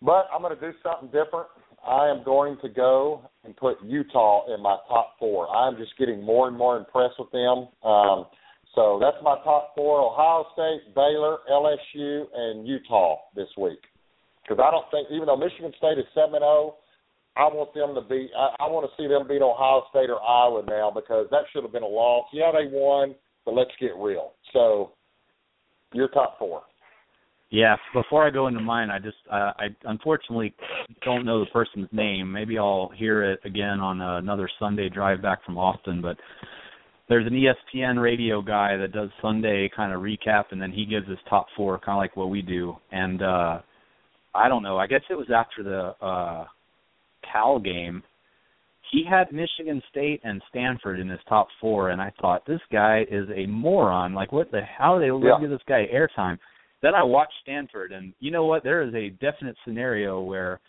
but 0.02 0.26
I'm 0.34 0.41
going 0.41 0.58
to 0.58 0.62
do 0.62 0.74
something 0.82 1.08
different. 1.08 1.47
I 1.86 2.10
am 2.10 2.24
going 2.24 2.58
to 2.62 2.70
go 2.70 3.30
and 3.44 3.56
put 3.58 3.78
Utah 3.84 4.54
in 4.54 4.62
my 4.62 4.78
top 4.88 5.16
four. 5.20 5.50
I'm 5.50 5.78
just 5.78 5.98
getting 5.98 6.24
more 6.24 6.48
and 6.48 6.58
more 6.58 6.78
impressed 6.78 7.16
with 7.20 7.32
them. 7.32 7.68
Um, 7.84 8.26
so 8.76 9.00
that's 9.02 9.18
my 9.24 9.36
top 9.44 9.74
four: 9.76 10.00
Ohio 10.00 10.46
State, 10.54 10.94
Baylor, 10.96 11.39
LSU, 11.50 12.26
and 12.34 12.68
Utah 12.68 13.18
this 13.36 13.50
week. 13.58 13.82
Because 14.44 14.64
I 14.64 14.72
don't 14.72 14.86
think, 14.92 15.08
even 15.12 15.28
though 15.28 15.38
Michigan 15.38 15.72
State 15.78 15.98
is 15.98 16.06
seven 16.14 16.36
and 16.36 16.42
zero, 16.42 16.76
I 17.38 17.44
want 17.46 17.74
them 17.74 17.96
to 17.96 18.02
beat. 18.02 18.30
I, 18.38 18.66
I 18.66 18.68
want 18.70 18.89
to 18.89 18.94
see 19.02 19.08
them 19.08 19.28
beat 19.28 19.42
Ohio 19.42 19.84
State 19.89 20.10
or 20.10 20.22
Iowa 20.22 20.64
now 20.68 20.92
because 20.94 21.28
that 21.32 21.44
should 21.52 21.64
have 21.64 21.72
been 21.72 21.84
a 21.84 21.88
loss. 21.88 22.28
Yeah, 22.34 22.52
they 22.52 22.68
won, 22.70 23.16
but 23.46 23.54
let's 23.54 23.72
get 23.80 23.96
real. 23.98 24.34
So, 24.54 24.92
your 25.94 26.10
top 26.10 26.38
four. 26.39 26.64
Yeah, 27.52 27.76
before 27.93 28.26
I 28.26 28.30
go 28.30 28.47
into 28.47 28.62
mine, 28.62 28.89
I 28.89 28.97
just 28.97 29.18
uh, 29.30 29.52
I 29.60 29.68
unfortunately 29.84 30.54
don't 31.04 31.26
know 31.26 31.41
the 31.41 31.52
person's 31.52 31.89
name. 31.91 32.32
Maybe 32.32 32.58
I'll 32.58 32.89
hear 32.95 33.30
it 33.30 33.41
again 33.43 33.82
on 33.82 33.99
uh, 34.02 34.18
another 34.20 34.49
Sunday 34.58 34.88
drive 34.88 35.22
back 35.22 35.43
from 35.45 35.58
Austin. 35.58 36.02
But 36.02 36.16
there's 37.10 37.28
an 37.28 37.34
ESPN 37.34 38.02
radio 38.02 38.41
guy 38.41 38.78
that 38.78 38.93
does 38.93 39.10
Sunday 39.22 39.70
kind 39.76 39.91
of 39.91 40.02
recap, 40.02 40.45
and 40.52 40.62
then 40.62 40.72
he 40.72 40.86
gives 40.86 41.10
his 41.10 41.18
top 41.30 41.47
four, 41.58 41.78
kind 41.78 41.97
of 41.97 42.02
like 42.02 42.16
what 42.16 42.30
we 42.30 42.41
do. 42.41 42.78
And 42.93 43.22
uh 43.22 43.60
I 44.34 44.47
don't 44.47 44.64
know. 44.64 44.78
I 44.78 44.88
guess 44.88 45.02
it 45.10 45.16
was 45.16 45.28
after 45.30 45.62
the 45.62 46.06
uh 46.06 46.45
Cal 47.34 47.60
game. 47.60 48.02
He 48.93 49.04
had 49.10 49.32
Michigan 49.34 49.82
State 49.89 50.22
and 50.24 50.41
Stanford 50.49 51.02
in 51.02 51.10
his 51.10 51.20
top 51.28 51.47
four, 51.60 51.89
and 51.89 52.02
I 52.02 52.14
thought 52.22 52.45
this 52.45 52.62
guy 52.72 53.06
is 53.12 53.28
a 53.36 53.45
moron. 53.45 54.14
Like, 54.14 54.32
what 54.32 54.52
the? 54.52 54.62
How 54.78 54.95
are 54.95 54.99
they 54.99 55.28
Yeah. 55.28 55.38
give 55.41 55.49
this 55.49 55.62
guy 55.68 55.86
airtime? 55.93 56.39
Then 56.82 56.96
I 56.96 57.04
watched 57.04 57.34
Stanford, 57.44 57.92
and 57.92 58.14
you 58.20 58.32
know 58.32 58.46
what? 58.46 58.64
There 58.64 58.82
is 58.82 58.94
a 58.96 59.10
definite 59.24 59.56
scenario 59.66 60.22
where 60.22 60.60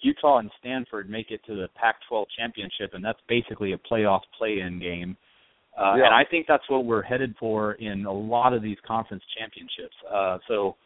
Utah 0.00 0.38
and 0.38 0.50
Stanford 0.60 1.08
make 1.08 1.30
it 1.30 1.40
to 1.46 1.54
the 1.54 1.68
Pac-12 1.74 2.26
championship, 2.38 2.90
and 2.94 3.04
that's 3.04 3.20
basically 3.28 3.72
a 3.72 3.78
playoff 3.78 4.20
play-in 4.36 4.78
game. 4.80 5.16
Uh, 5.78 5.94
Yeah. 5.96 6.06
And 6.06 6.14
I 6.14 6.24
think 6.30 6.46
that's 6.46 6.68
what 6.68 6.84
we're 6.84 7.02
headed 7.02 7.34
for 7.38 7.72
in 7.74 8.04
a 8.04 8.12
lot 8.12 8.52
of 8.52 8.62
these 8.62 8.76
conference 8.86 9.22
championships. 9.38 9.94
Uh, 10.12 10.38
so 10.48 10.76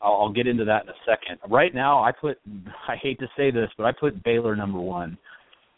I'll, 0.00 0.12
I'll 0.22 0.32
get 0.32 0.46
into 0.46 0.64
that 0.66 0.82
in 0.84 0.90
a 0.90 0.94
second. 1.04 1.38
Right 1.50 1.74
now, 1.74 2.02
I 2.04 2.12
put 2.12 2.38
I 2.88 2.96
hate 2.96 3.18
to 3.20 3.26
say 3.36 3.50
this, 3.50 3.70
but 3.76 3.84
I 3.86 3.92
put 3.98 4.22
Baylor 4.22 4.54
number 4.54 4.78
one. 4.78 5.18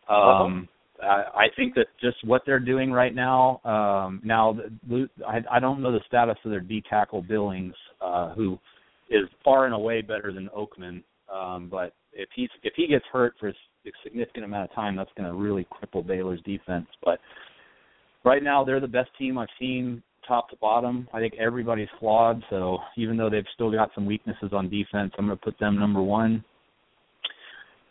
Um, 0.09 0.69
I, 1.03 1.07
I 1.07 1.47
think 1.57 1.75
that 1.77 1.87
just 2.01 2.17
what 2.25 2.43
they're 2.45 2.59
doing 2.59 2.91
right 2.91 3.15
now. 3.15 3.61
Um, 3.65 4.21
now, 4.25 4.59
the- 4.89 5.09
I, 5.27 5.43
I 5.51 5.61
don't 5.61 5.81
know 5.81 5.93
the 5.93 6.01
status 6.07 6.37
of 6.45 6.51
their 6.51 6.61
D 6.61 6.83
tackle 6.91 7.23
Billings, 7.23 7.75
uh, 8.09 8.35
who 8.35 8.59
is 9.11 9.25
far 9.45 9.67
and 9.67 9.75
away 9.75 10.03
better 10.03 10.33
than 10.33 10.49
Oakman. 10.57 11.03
Um, 11.33 11.69
but 11.71 11.95
if 12.13 12.29
he's 12.35 12.49
if 12.63 12.73
he 12.77 12.87
gets 12.87 13.05
hurt 13.13 13.35
for 13.39 13.49
a 13.49 13.53
significant 14.03 14.45
amount 14.45 14.71
of 14.71 14.75
time, 14.75 14.97
that's 14.97 15.11
going 15.17 15.29
to 15.29 15.35
really 15.35 15.67
cripple 15.67 16.07
Baylor's 16.07 16.43
defense. 16.43 16.87
But 17.05 17.19
right 18.25 18.43
now, 18.43 18.65
they're 18.65 18.81
the 18.81 18.89
best 18.89 19.11
team 19.19 19.39
I've 19.39 19.49
seen 19.59 20.03
top 20.27 20.51
to 20.51 20.57
bottom. 20.57 21.09
I 21.13 21.21
think 21.21 21.35
everybody's 21.39 21.89
flawed, 21.99 22.43
so 22.51 22.79
even 22.97 23.17
though 23.17 23.31
they've 23.31 23.45
still 23.55 23.73
got 23.73 23.91
some 23.95 24.05
weaknesses 24.05 24.51
on 24.53 24.69
defense, 24.69 25.13
I'm 25.19 25.27
going 25.27 25.39
to 25.39 25.45
put 25.45 25.59
them 25.59 25.79
number 25.79 26.03
one. 26.03 26.45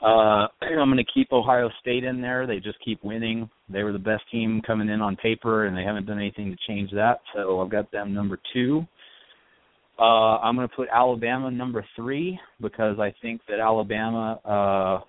Uh, 0.01 0.47
I'm 0.61 0.91
going 0.91 0.97
to 0.97 1.11
keep 1.11 1.31
Ohio 1.31 1.69
State 1.81 2.03
in 2.03 2.21
there. 2.21 2.45
They 2.45 2.59
just 2.59 2.77
keep 2.85 3.03
winning. 3.03 3.49
They 3.69 3.83
were 3.83 3.93
the 3.93 3.99
best 3.99 4.23
team 4.31 4.61
coming 4.65 4.89
in 4.89 5.01
on 5.01 5.15
paper, 5.15 5.65
and 5.65 5.75
they 5.75 5.83
haven't 5.83 6.05
done 6.05 6.19
anything 6.19 6.51
to 6.51 6.57
change 6.67 6.91
that. 6.91 7.19
So 7.35 7.59
I've 7.59 7.71
got 7.71 7.91
them 7.91 8.13
number 8.13 8.39
two. 8.53 8.85
Uh, 9.99 10.37
I'm 10.39 10.55
going 10.55 10.67
to 10.67 10.75
put 10.75 10.89
Alabama 10.93 11.49
number 11.49 11.83
three 11.95 12.39
because 12.61 12.99
I 12.99 13.13
think 13.21 13.41
that 13.49 13.59
Alabama, 13.59 14.39
uh, 14.45 15.05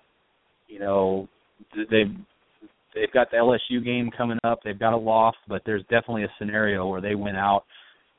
you 0.67 0.79
know, 0.79 1.27
they've 1.75 2.15
they've 2.95 3.13
got 3.13 3.29
the 3.31 3.37
LSU 3.37 3.83
game 3.83 4.09
coming 4.15 4.39
up. 4.43 4.59
They've 4.63 4.79
got 4.79 4.93
a 4.93 4.97
loss, 4.97 5.35
but 5.47 5.61
there's 5.65 5.83
definitely 5.83 6.23
a 6.23 6.33
scenario 6.39 6.87
where 6.87 7.01
they 7.01 7.15
win 7.15 7.35
out 7.35 7.63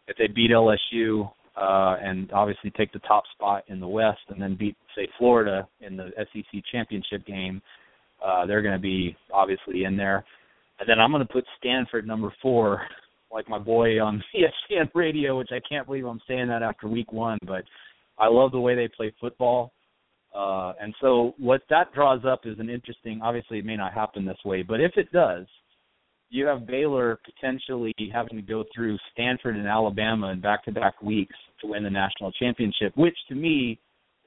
if 0.06 0.16
they 0.16 0.28
beat 0.28 0.50
LSU 0.50 1.30
uh, 1.56 1.96
and 2.02 2.30
obviously 2.32 2.70
take 2.70 2.92
the 2.92 2.98
top 3.00 3.24
spot 3.34 3.64
in 3.68 3.80
the 3.80 3.88
West, 3.88 4.20
and 4.28 4.40
then 4.40 4.56
beat 4.56 4.76
say 4.96 5.08
Florida 5.18 5.66
in 5.80 5.96
the 5.96 6.10
SEC 6.16 6.62
championship 6.70 7.26
game. 7.26 7.60
Uh, 8.24 8.46
they're 8.46 8.62
going 8.62 8.74
to 8.74 8.80
be 8.80 9.16
obviously 9.32 9.84
in 9.84 9.96
there, 9.96 10.24
and 10.78 10.88
then 10.88 11.00
I'm 11.00 11.10
going 11.10 11.26
to 11.26 11.32
put 11.32 11.44
Stanford 11.58 12.06
number 12.06 12.32
four, 12.42 12.82
like 13.32 13.48
my 13.48 13.58
boy 13.58 14.00
on 14.00 14.22
ESPN 14.34 14.90
radio, 14.94 15.38
which 15.38 15.50
I 15.52 15.60
can't 15.68 15.86
believe 15.86 16.06
I'm 16.06 16.20
saying 16.28 16.48
that 16.48 16.62
after 16.62 16.88
week 16.88 17.12
one, 17.12 17.38
but 17.46 17.64
I 18.18 18.28
love 18.28 18.52
the 18.52 18.60
way 18.60 18.74
they 18.74 18.88
play 18.88 19.12
football. 19.20 19.72
Uh, 20.34 20.72
and 20.80 20.94
so 21.00 21.34
what 21.38 21.62
that 21.70 21.92
draws 21.92 22.24
up 22.24 22.42
is 22.44 22.58
an 22.58 22.70
interesting. 22.70 23.20
Obviously, 23.22 23.58
it 23.58 23.64
may 23.64 23.76
not 23.76 23.92
happen 23.92 24.24
this 24.24 24.38
way, 24.44 24.62
but 24.62 24.80
if 24.80 24.92
it 24.96 25.10
does, 25.12 25.46
you 26.30 26.46
have 26.46 26.66
Baylor 26.66 27.18
potentially 27.24 27.92
having 28.12 28.36
to 28.36 28.42
go 28.42 28.64
through 28.72 28.96
Stanford 29.12 29.56
and 29.56 29.66
Alabama 29.66 30.28
in 30.28 30.40
back-to-back 30.40 31.02
weeks 31.02 31.34
to 31.60 31.66
win 31.66 31.82
the 31.82 31.90
national 31.90 32.30
championship, 32.32 32.96
which 32.96 33.16
to 33.28 33.34
me, 33.34 33.78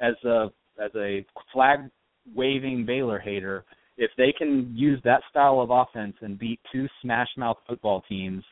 as 0.02 0.16
a 0.26 0.48
as 0.84 0.92
a 0.96 1.26
flag-waving 1.54 2.86
Baylor 2.86 3.20
hater, 3.20 3.64
if 3.98 4.12
they 4.18 4.34
can 4.38 4.74
use 4.76 5.00
that 5.06 5.22
style 5.30 5.62
of 5.62 5.70
offense 5.70 6.16
and 6.22 6.38
beat 6.38 6.60
two 6.72 6.88
smash-mouth 7.02 7.58
football 7.68 8.04
teams, 8.10 8.44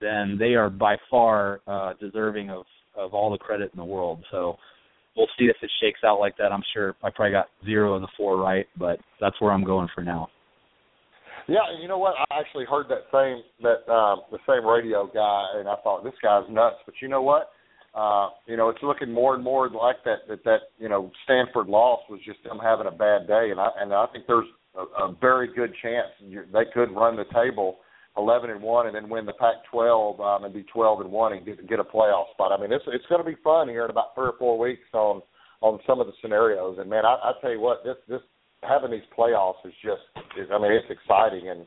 then 0.00 0.36
they 0.38 0.54
are 0.54 0.70
by 0.70 0.96
far 1.10 1.60
uh, 1.66 1.92
deserving 2.00 2.50
of 2.50 2.64
of 2.96 3.14
all 3.14 3.30
the 3.30 3.38
credit 3.38 3.70
in 3.72 3.78
the 3.78 3.84
world. 3.84 4.24
So 4.30 4.56
we'll 5.16 5.28
see 5.38 5.44
if 5.44 5.56
it 5.62 5.70
shakes 5.80 6.00
out 6.04 6.18
like 6.18 6.36
that. 6.38 6.52
I'm 6.52 6.62
sure 6.74 6.96
I 7.02 7.10
probably 7.10 7.32
got 7.32 7.46
zero 7.64 7.94
of 7.94 8.02
the 8.02 8.08
four 8.16 8.36
right, 8.36 8.66
but 8.76 8.98
that's 9.20 9.40
where 9.40 9.52
I'm 9.52 9.64
going 9.64 9.88
for 9.94 10.02
now. 10.02 10.28
Yeah, 11.46 11.60
you 11.80 11.88
know 11.88 11.98
what? 11.98 12.14
I 12.30 12.40
actually 12.40 12.66
heard 12.66 12.86
that 12.88 13.08
same 13.12 13.42
that 13.62 13.90
um 13.90 14.20
the 14.30 14.38
same 14.46 14.66
radio 14.66 15.06
guy 15.12 15.58
and 15.58 15.68
I 15.68 15.76
thought 15.82 16.04
this 16.04 16.14
guy's 16.22 16.44
nuts, 16.50 16.76
but 16.84 16.94
you 17.00 17.08
know 17.08 17.22
what? 17.22 17.50
Uh, 17.94 18.28
you 18.46 18.56
know, 18.56 18.68
it's 18.68 18.82
looking 18.82 19.10
more 19.10 19.34
and 19.34 19.42
more 19.42 19.68
like 19.70 19.96
that 20.04 20.28
that 20.28 20.44
that, 20.44 20.60
you 20.78 20.88
know, 20.88 21.10
Stanford 21.24 21.68
loss 21.68 22.00
was 22.10 22.20
just 22.24 22.42
them 22.44 22.58
having 22.62 22.86
a 22.86 22.90
bad 22.90 23.26
day 23.26 23.48
and 23.50 23.58
I 23.58 23.68
and 23.80 23.92
I 23.94 24.06
think 24.12 24.26
there's 24.26 24.46
a, 24.76 25.04
a 25.04 25.16
very 25.20 25.48
good 25.54 25.72
chance 25.82 26.08
they 26.52 26.64
could 26.74 26.94
run 26.94 27.16
the 27.16 27.24
table 27.32 27.78
11 28.16 28.50
and 28.50 28.62
1 28.62 28.86
and 28.86 28.94
then 28.96 29.08
win 29.08 29.26
the 29.26 29.32
Pac-12 29.34 30.20
um 30.20 30.44
and 30.44 30.54
be 30.54 30.64
12 30.64 31.02
and 31.02 31.10
1 31.10 31.32
and 31.32 31.46
get 31.46 31.68
get 31.68 31.80
a 31.80 31.84
playoff 31.84 32.30
spot. 32.32 32.52
I 32.52 32.60
mean, 32.60 32.72
it's 32.72 32.84
it's 32.88 33.06
going 33.06 33.22
to 33.22 33.28
be 33.28 33.36
fun 33.42 33.68
here 33.68 33.84
in 33.84 33.90
about 33.90 34.14
3 34.14 34.26
or 34.26 34.34
4 34.38 34.58
weeks 34.58 34.88
on 34.92 35.22
on 35.60 35.78
some 35.86 36.00
of 36.00 36.06
the 36.06 36.12
scenarios 36.22 36.78
and 36.78 36.88
man, 36.88 37.04
I 37.04 37.14
I 37.22 37.32
tell 37.40 37.52
you 37.52 37.60
what, 37.60 37.84
this 37.84 37.96
this 38.08 38.22
having 38.62 38.90
these 38.90 39.06
playoffs 39.16 39.64
is 39.64 39.74
just 39.84 40.02
is, 40.38 40.48
I 40.52 40.58
mean 40.58 40.72
it's 40.72 40.90
exciting 40.90 41.50
and 41.50 41.66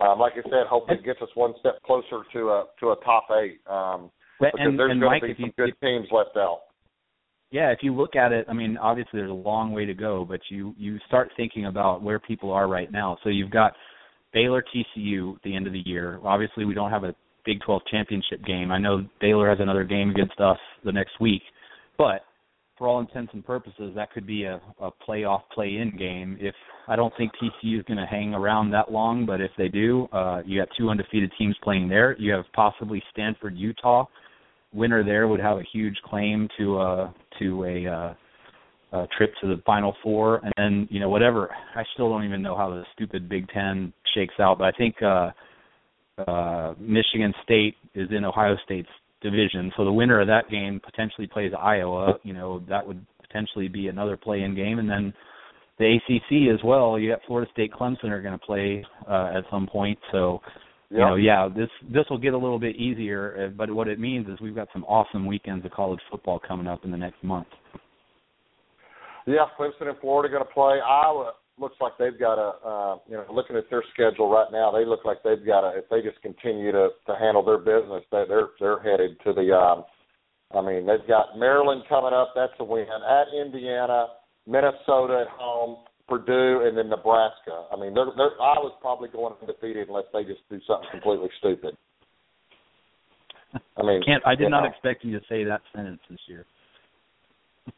um, 0.00 0.18
like 0.18 0.32
I 0.32 0.42
said, 0.44 0.66
hopefully 0.68 0.98
it 0.98 1.04
gets 1.04 1.20
us 1.20 1.28
one 1.34 1.52
step 1.60 1.82
closer 1.84 2.22
to 2.32 2.48
a 2.48 2.64
to 2.80 2.90
a 2.90 2.96
top 3.04 3.26
eight. 3.42 3.60
Um, 3.68 4.10
because 4.40 4.58
and, 4.58 4.78
there's 4.78 4.98
going 4.98 5.20
to 5.20 5.26
be 5.26 5.34
some 5.34 5.52
you 5.56 5.66
good 5.66 5.74
teams 5.82 6.08
left 6.10 6.36
out. 6.36 6.60
Yeah, 7.50 7.70
if 7.70 7.80
you 7.82 7.94
look 7.94 8.16
at 8.16 8.32
it, 8.32 8.46
I 8.48 8.52
mean, 8.52 8.78
obviously 8.78 9.18
there's 9.18 9.30
a 9.30 9.34
long 9.34 9.72
way 9.72 9.84
to 9.84 9.94
go, 9.94 10.24
but 10.24 10.40
you 10.48 10.74
you 10.78 10.98
start 11.06 11.30
thinking 11.36 11.66
about 11.66 12.02
where 12.02 12.18
people 12.18 12.52
are 12.52 12.68
right 12.68 12.90
now. 12.90 13.18
So 13.22 13.28
you've 13.28 13.50
got 13.50 13.74
Baylor 14.32 14.62
TCU 14.62 15.36
at 15.36 15.42
the 15.42 15.54
end 15.54 15.66
of 15.66 15.72
the 15.72 15.82
year. 15.84 16.20
Obviously, 16.24 16.64
we 16.64 16.74
don't 16.74 16.90
have 16.90 17.04
a 17.04 17.14
Big 17.44 17.58
12 17.64 17.82
championship 17.90 18.44
game. 18.44 18.70
I 18.70 18.78
know 18.78 19.06
Baylor 19.20 19.48
has 19.48 19.58
another 19.60 19.84
game 19.84 20.10
against 20.10 20.38
us 20.40 20.58
the 20.84 20.92
next 20.92 21.18
week, 21.20 21.42
but 21.96 22.20
for 22.80 22.88
all 22.88 23.00
intents 23.00 23.32
and 23.34 23.44
purposes, 23.44 23.92
that 23.94 24.10
could 24.10 24.26
be 24.26 24.44
a, 24.44 24.60
a 24.80 24.90
playoff 25.06 25.42
play-in 25.54 25.96
game. 25.98 26.38
If 26.40 26.54
I 26.88 26.96
don't 26.96 27.12
think 27.18 27.30
TCU 27.34 27.78
is 27.78 27.84
going 27.84 27.98
to 27.98 28.06
hang 28.06 28.32
around 28.32 28.70
that 28.70 28.90
long, 28.90 29.26
but 29.26 29.40
if 29.40 29.50
they 29.58 29.68
do, 29.68 30.08
uh, 30.12 30.42
you 30.46 30.60
got 30.60 30.68
two 30.78 30.88
undefeated 30.88 31.30
teams 31.38 31.54
playing 31.62 31.88
there. 31.88 32.16
You 32.18 32.32
have 32.32 32.46
possibly 32.54 33.02
Stanford, 33.12 33.56
Utah. 33.56 34.06
Winner 34.72 35.04
there 35.04 35.28
would 35.28 35.40
have 35.40 35.58
a 35.58 35.64
huge 35.72 35.96
claim 36.04 36.48
to 36.56 36.78
uh, 36.78 37.12
to 37.38 37.64
a, 37.64 37.86
uh, 37.86 38.14
a 38.92 39.06
trip 39.16 39.32
to 39.40 39.46
the 39.48 39.62
Final 39.64 39.94
Four, 40.02 40.40
and 40.42 40.52
then 40.56 40.88
you 40.90 41.00
know 41.00 41.08
whatever. 41.08 41.50
I 41.74 41.84
still 41.94 42.08
don't 42.10 42.24
even 42.24 42.42
know 42.42 42.56
how 42.56 42.70
the 42.70 42.84
stupid 42.94 43.28
Big 43.28 43.48
Ten 43.48 43.92
shakes 44.14 44.34
out, 44.40 44.58
but 44.58 44.64
I 44.64 44.72
think 44.72 44.96
uh, 45.02 45.30
uh, 46.28 46.74
Michigan 46.78 47.32
State 47.44 47.76
is 47.94 48.08
in 48.10 48.24
Ohio 48.24 48.56
State's 48.64 48.88
division, 49.22 49.72
so 49.76 49.84
the 49.84 49.92
winner 49.92 50.20
of 50.20 50.26
that 50.26 50.50
game 50.50 50.80
potentially 50.84 51.26
plays 51.26 51.52
Iowa. 51.58 52.14
You 52.22 52.32
know 52.32 52.62
that 52.68 52.86
would 52.86 53.04
potentially 53.20 53.68
be 53.68 53.88
another 53.88 54.16
play-in 54.16 54.54
game, 54.54 54.78
and 54.80 54.90
then 54.90 55.14
the 55.78 55.96
ACC 55.96 56.52
as 56.52 56.62
well. 56.64 56.98
You 56.98 57.10
got 57.10 57.20
Florida 57.26 57.50
State, 57.52 57.72
Clemson 57.72 58.10
are 58.10 58.20
going 58.20 58.38
to 58.38 58.44
play 58.44 58.84
uh, 59.08 59.32
at 59.36 59.44
some 59.50 59.66
point, 59.66 59.98
so 60.10 60.40
you 60.90 60.98
know, 60.98 61.14
yeah, 61.14 61.48
this 61.54 61.68
this 61.92 62.04
will 62.10 62.18
get 62.18 62.34
a 62.34 62.38
little 62.38 62.58
bit 62.58 62.74
easier. 62.76 63.46
uh, 63.46 63.54
But 63.56 63.70
what 63.72 63.86
it 63.86 64.00
means 64.00 64.28
is 64.28 64.40
we've 64.40 64.54
got 64.56 64.66
some 64.72 64.84
awesome 64.84 65.24
weekends 65.24 65.64
of 65.64 65.70
college 65.70 66.00
football 66.10 66.40
coming 66.40 66.66
up 66.66 66.84
in 66.84 66.90
the 66.90 66.96
next 66.96 67.22
month. 67.22 67.46
Yeah, 69.26 69.46
Clemson 69.58 69.88
and 69.88 69.98
Florida 70.00 70.32
going 70.32 70.44
to 70.44 70.52
play. 70.52 70.78
Iowa 70.80 71.32
looks 71.58 71.76
like 71.80 71.92
they've 71.98 72.18
got 72.18 72.38
a, 72.38 72.66
uh, 72.66 72.98
you 73.06 73.16
know, 73.16 73.26
looking 73.32 73.56
at 73.56 73.68
their 73.70 73.84
schedule 73.92 74.30
right 74.30 74.48
now, 74.50 74.72
they 74.72 74.84
look 74.84 75.04
like 75.04 75.22
they've 75.22 75.44
got 75.44 75.62
a. 75.62 75.78
If 75.78 75.88
they 75.90 76.00
just 76.00 76.20
continue 76.22 76.72
to 76.72 76.88
to 77.06 77.14
handle 77.16 77.44
their 77.44 77.58
business, 77.58 78.02
they 78.10 78.24
they're 78.28 78.48
they're 78.58 78.80
headed 78.80 79.20
to 79.24 79.32
the 79.32 79.54
um, 79.54 79.84
I 80.52 80.60
mean, 80.60 80.86
they've 80.86 81.06
got 81.06 81.38
Maryland 81.38 81.82
coming 81.88 82.12
up. 82.12 82.32
That's 82.34 82.52
a 82.58 82.64
win. 82.64 82.86
At 82.88 83.28
Indiana, 83.38 84.06
Minnesota 84.46 85.26
at 85.26 85.28
home, 85.28 85.84
Purdue, 86.08 86.66
and 86.66 86.76
then 86.76 86.88
Nebraska. 86.88 87.66
I 87.72 87.78
mean, 87.78 87.94
they're, 87.94 88.10
they're, 88.16 88.40
Iowa's 88.42 88.74
probably 88.80 89.08
going 89.08 89.34
undefeated 89.40 89.88
unless 89.88 90.06
they 90.12 90.24
just 90.24 90.40
do 90.50 90.58
something 90.66 90.88
completely 90.90 91.28
stupid. 91.38 91.76
I 93.76 93.82
mean, 93.82 94.02
Can't 94.04 94.22
I 94.26 94.34
did 94.34 94.50
not 94.50 94.64
know. 94.64 94.70
expect 94.70 95.04
you 95.04 95.18
to 95.18 95.24
say 95.28 95.44
that 95.44 95.60
sentence 95.74 96.00
this 96.10 96.20
year. 96.26 96.46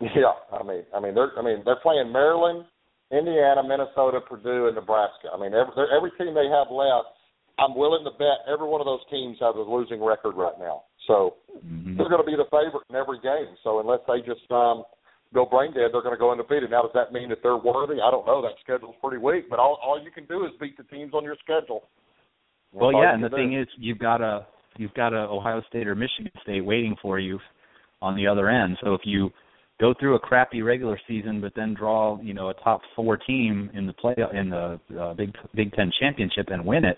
Yeah, 0.00 0.34
I 0.52 0.62
mean, 0.62 0.82
I 0.94 1.00
mean, 1.00 1.14
they're, 1.14 1.32
I 1.38 1.42
mean, 1.42 1.62
they're 1.64 1.82
playing 1.82 2.12
Maryland, 2.12 2.64
Indiana, 3.10 3.62
Minnesota, 3.62 4.20
Purdue, 4.20 4.66
and 4.66 4.76
Nebraska. 4.76 5.28
I 5.32 5.38
mean, 5.38 5.52
every, 5.54 5.72
every 5.94 6.10
team 6.18 6.34
they 6.34 6.48
have 6.48 6.70
left, 6.70 7.12
I'm 7.58 7.76
willing 7.76 8.04
to 8.04 8.10
bet 8.16 8.42
every 8.48 8.66
one 8.66 8.80
of 8.80 8.86
those 8.86 9.04
teams 9.10 9.36
has 9.40 9.54
a 9.54 9.60
losing 9.60 10.02
record 10.02 10.34
right 10.36 10.58
now. 10.58 10.84
So 11.06 11.36
Mhm. 11.60 11.96
they're 11.96 12.08
going 12.08 12.24
to 12.24 12.26
be 12.26 12.36
the 12.36 12.48
favorite 12.50 12.84
in 12.88 12.96
every 12.96 13.20
game. 13.20 13.54
So 13.62 13.80
unless 13.80 14.00
they 14.08 14.22
just 14.22 14.50
um, 14.50 14.84
go 15.34 15.44
brain 15.44 15.72
dead, 15.72 15.92
they're 15.92 16.02
going 16.02 16.14
to 16.14 16.20
go 16.20 16.30
undefeated. 16.30 16.70
Now, 16.70 16.82
does 16.82 16.92
that 16.94 17.12
mean 17.12 17.28
that 17.28 17.42
they're 17.42 17.56
worthy? 17.56 18.00
I 18.00 18.10
don't 18.10 18.26
know. 18.26 18.40
That 18.40 18.56
schedule's 18.62 18.96
pretty 19.02 19.18
weak, 19.18 19.50
but 19.50 19.58
all 19.58 19.78
all 19.82 20.00
you 20.00 20.10
can 20.10 20.24
do 20.26 20.44
is 20.46 20.52
beat 20.60 20.76
the 20.76 20.84
teams 20.84 21.12
on 21.14 21.24
your 21.24 21.36
schedule. 21.42 21.88
Well, 22.72 22.90
That's 22.90 22.96
all 22.96 23.02
yeah, 23.02 23.14
and 23.14 23.22
the 23.24 23.28
can 23.28 23.38
thing 23.38 23.60
is, 23.60 23.68
you've 23.76 23.98
got 23.98 24.20
a 24.20 24.46
you've 24.78 24.94
got 24.94 25.12
a 25.12 25.28
Ohio 25.28 25.62
State 25.68 25.86
or 25.86 25.94
Michigan 25.94 26.32
State 26.42 26.64
waiting 26.64 26.96
for 27.02 27.18
you 27.18 27.38
on 28.00 28.16
the 28.16 28.26
other 28.26 28.48
end. 28.48 28.78
So 28.82 28.94
if 28.94 29.02
you 29.04 29.30
go 29.80 29.94
through 29.98 30.14
a 30.16 30.20
crappy 30.20 30.62
regular 30.62 30.98
season, 31.08 31.40
but 31.40 31.52
then 31.56 31.74
draw 31.74 32.20
you 32.22 32.34
know 32.34 32.50
a 32.50 32.54
top 32.54 32.80
four 32.94 33.16
team 33.16 33.70
in 33.74 33.86
the 33.86 33.92
play 33.92 34.14
in 34.34 34.50
the 34.50 34.80
uh, 34.98 35.14
Big 35.14 35.34
Big 35.54 35.72
Ten 35.72 35.90
championship 36.00 36.48
and 36.48 36.64
win 36.64 36.84
it, 36.84 36.96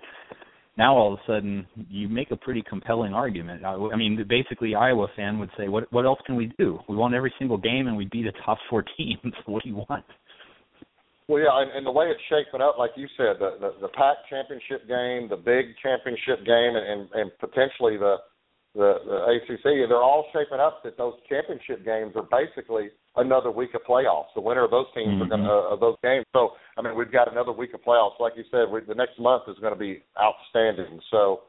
now 0.76 0.96
all 0.96 1.14
of 1.14 1.20
a 1.20 1.22
sudden 1.26 1.66
you 1.88 2.08
make 2.08 2.30
a 2.30 2.36
pretty 2.36 2.62
compelling 2.68 3.14
argument. 3.14 3.64
I, 3.64 3.74
I 3.74 3.96
mean, 3.96 4.24
basically, 4.28 4.74
Iowa 4.74 5.06
fan 5.16 5.38
would 5.38 5.50
say, 5.56 5.68
what 5.68 5.92
what 5.92 6.04
else 6.04 6.18
can 6.26 6.36
we 6.36 6.52
do? 6.58 6.78
We 6.88 6.96
won 6.96 7.14
every 7.14 7.32
single 7.38 7.58
game 7.58 7.86
and 7.86 7.96
we 7.96 8.06
beat 8.06 8.26
a 8.26 8.32
top 8.44 8.58
four 8.68 8.84
team. 8.96 9.18
what 9.46 9.62
do 9.62 9.68
you 9.68 9.76
want? 9.76 10.04
Well, 11.26 11.40
yeah, 11.40 11.62
and, 11.62 11.70
and 11.72 11.86
the 11.86 11.90
way 11.90 12.06
it's 12.06 12.20
shaping 12.28 12.60
up, 12.60 12.76
like 12.78 12.90
you 12.96 13.06
said, 13.16 13.36
the 13.38 13.56
the, 13.60 13.70
the 13.82 13.88
PAC 13.88 14.16
championship 14.28 14.88
game, 14.88 15.28
the 15.28 15.40
big 15.40 15.76
championship 15.82 16.44
game, 16.44 16.76
and 16.76 16.86
and, 16.86 17.08
and 17.14 17.30
potentially 17.38 17.96
the, 17.96 18.16
the 18.74 18.98
the 19.06 19.18
ACC, 19.38 19.88
they're 19.88 20.02
all 20.02 20.26
shaping 20.32 20.60
up 20.60 20.82
that 20.82 20.98
those 20.98 21.14
championship 21.28 21.84
games 21.84 22.12
are 22.16 22.26
basically 22.26 22.90
another 23.16 23.50
week 23.50 23.74
of 23.74 23.82
playoffs. 23.88 24.34
The 24.34 24.40
winner 24.40 24.64
of 24.64 24.70
those 24.70 24.86
teams 24.94 25.22
are 25.22 25.28
going 25.28 25.42
to 25.42 25.50
uh, 25.50 25.74
of 25.74 25.80
those 25.80 25.96
games. 26.02 26.26
So, 26.32 26.50
I 26.76 26.82
mean, 26.82 26.96
we've 26.96 27.12
got 27.12 27.30
another 27.30 27.52
week 27.52 27.74
of 27.74 27.80
playoffs. 27.82 28.18
Like 28.18 28.32
you 28.36 28.44
said, 28.50 28.70
we, 28.70 28.80
the 28.80 28.94
next 28.94 29.18
month 29.18 29.44
is 29.48 29.56
going 29.60 29.74
to 29.74 29.78
be 29.78 30.02
outstanding. 30.20 31.00
So. 31.10 31.42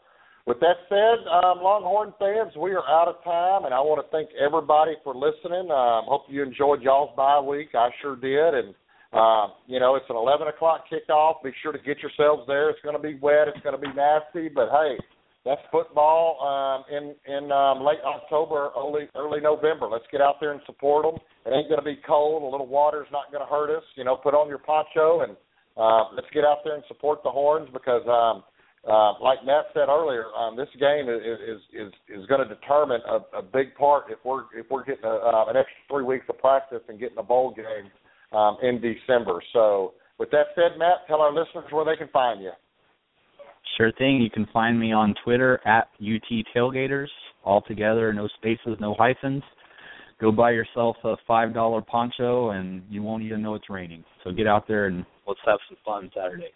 With 0.48 0.60
that 0.60 0.78
said, 0.90 1.26
um, 1.26 1.58
Longhorn 1.58 2.14
fans, 2.20 2.54
we 2.56 2.70
are 2.78 2.86
out 2.86 3.08
of 3.08 3.16
time, 3.24 3.66
and 3.66 3.74
I 3.74 3.82
want 3.82 4.06
to 4.06 4.12
thank 4.14 4.30
everybody 4.38 4.94
for 5.04 5.16
listening. 5.16 5.74
Um, 5.74 6.06
hope 6.06 6.30
you 6.30 6.44
enjoyed 6.44 6.84
y'all's 6.84 7.10
bye 7.18 7.40
week. 7.40 7.74
I 7.74 7.90
sure 8.00 8.16
did, 8.16 8.54
and 8.54 8.76
uh, 9.16 9.48
you 9.66 9.80
know, 9.80 9.96
it's 9.96 10.06
an 10.10 10.16
11 10.16 10.48
o'clock 10.48 10.86
kickoff. 10.92 11.42
Be 11.42 11.52
sure 11.64 11.72
to 11.72 11.80
get 11.80 11.98
yourselves 11.98 12.44
there. 12.46 12.70
It's 12.70 12.82
going 12.84 12.96
to 12.96 13.02
be 13.02 13.18
wet. 13.20 13.48
It's 13.48 13.64
going 13.64 13.74
to 13.74 13.82
be 13.82 13.88
nasty, 13.96 14.50
but 14.54 14.70
hey, 14.70 14.98
that's 15.46 15.62
football 15.72 16.42
um, 16.42 16.84
in 16.90 17.14
in 17.32 17.52
um, 17.52 17.86
late 17.86 18.02
October, 18.04 18.72
early 18.76 19.08
early 19.16 19.40
November. 19.40 19.88
Let's 19.88 20.06
get 20.12 20.20
out 20.20 20.38
there 20.42 20.52
and 20.52 20.62
support 20.66 21.06
them. 21.06 21.22
It 21.46 21.56
ain't 21.56 21.70
going 21.70 21.80
to 21.80 21.86
be 21.86 22.00
cold. 22.06 22.42
A 22.42 22.46
little 22.50 22.68
water's 22.68 23.08
not 23.12 23.32
going 23.32 23.46
to 23.46 23.50
hurt 23.50 23.70
us. 23.70 23.84
You 23.96 24.04
know, 24.04 24.16
put 24.16 24.34
on 24.34 24.50
your 24.50 24.58
poncho 24.58 25.22
and 25.22 25.38
uh, 25.78 26.16
let's 26.16 26.28
get 26.34 26.44
out 26.44 26.60
there 26.64 26.76
and 26.76 26.84
support 26.88 27.22
the 27.24 27.30
Horns 27.30 27.70
because, 27.74 28.02
um, 28.08 28.44
uh, 28.90 29.20
like 29.22 29.46
Matt 29.46 29.66
said 29.74 29.90
earlier, 29.90 30.26
um, 30.38 30.56
this 30.56 30.70
game 30.80 31.10
is 31.10 31.22
is 31.22 31.62
is, 31.74 31.94
is 32.10 32.26
going 32.26 32.42
to 32.42 32.50
determine 32.50 33.02
a, 33.08 33.38
a 33.40 33.42
big 33.42 33.76
part 33.76 34.06
if 34.10 34.18
we're 34.26 34.44
if 34.58 34.66
we're 34.72 34.86
getting 34.86 35.06
a, 35.06 35.16
uh, 35.16 35.46
an 35.50 35.58
extra 35.58 35.78
three 35.90 36.04
weeks 36.04 36.26
of 36.30 36.40
practice 36.40 36.82
and 36.90 37.00
getting 37.00 37.18
a 37.18 37.24
bowl 37.24 37.54
game 37.54 37.92
um, 38.32 38.58
in 38.64 38.82
December. 38.82 39.42
So, 39.54 39.94
with 40.18 40.32
that 40.32 40.48
said, 40.56 40.80
Matt, 40.80 41.06
tell 41.08 41.22
our 41.22 41.34
listeners 41.34 41.66
where 41.72 41.86
they 41.86 41.98
can 41.98 42.10
find 42.10 42.42
you. 42.42 42.52
Sure 43.78 43.92
thing. 43.94 44.22
You 44.22 44.30
can 44.30 44.48
find 44.54 44.80
me 44.80 44.92
on 44.92 45.16
Twitter 45.24 45.60
at 45.68 45.90
UT 46.02 46.46
Tailgaters, 46.56 47.08
all 47.44 47.62
together, 47.62 48.14
no 48.14 48.28
spaces, 48.38 48.78
no 48.80 48.96
hyphens. 48.98 49.44
Go 50.22 50.32
buy 50.32 50.52
yourself 50.52 50.96
a 51.04 51.16
five 51.28 51.54
dollar 51.54 51.82
poncho, 51.82 52.52
and 52.52 52.84
you 52.90 53.04
won't 53.04 53.24
even 53.24 53.42
know 53.42 53.56
it's 53.56 53.70
raining. 53.70 54.04
So 54.24 54.32
get 54.32 54.48
out 54.48 54.68
there 54.68 54.86
and 54.86 55.06
let's 55.28 55.42
have 55.46 55.60
some 55.68 55.78
fun 55.84 56.10
Saturday. 56.16 56.52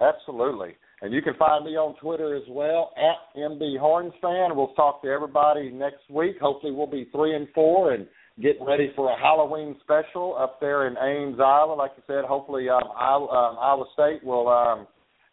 Absolutely. 0.00 0.76
And 1.02 1.12
you 1.12 1.20
can 1.20 1.34
find 1.34 1.64
me 1.64 1.72
on 1.72 1.96
Twitter 1.96 2.34
as 2.36 2.44
well 2.48 2.92
at 2.96 3.38
MB 3.38 3.78
Horns 3.78 4.12
fan. 4.22 4.56
We'll 4.56 4.72
talk 4.74 5.02
to 5.02 5.08
everybody 5.08 5.70
next 5.70 6.08
week. 6.08 6.36
Hopefully, 6.40 6.72
we'll 6.72 6.86
be 6.86 7.08
three 7.12 7.34
and 7.34 7.48
four 7.54 7.92
and 7.92 8.06
getting 8.40 8.64
ready 8.64 8.92
for 8.96 9.12
a 9.12 9.18
Halloween 9.18 9.76
special 9.82 10.36
up 10.38 10.60
there 10.60 10.86
in 10.86 10.96
Ames, 10.96 11.38
Iowa. 11.40 11.74
Like 11.74 11.92
I 11.92 12.02
said, 12.06 12.24
hopefully 12.24 12.68
um, 12.68 12.84
Iowa, 12.96 13.26
um, 13.26 13.58
Iowa 13.60 13.84
State 13.92 14.24
will 14.24 14.48
um, 14.48 14.86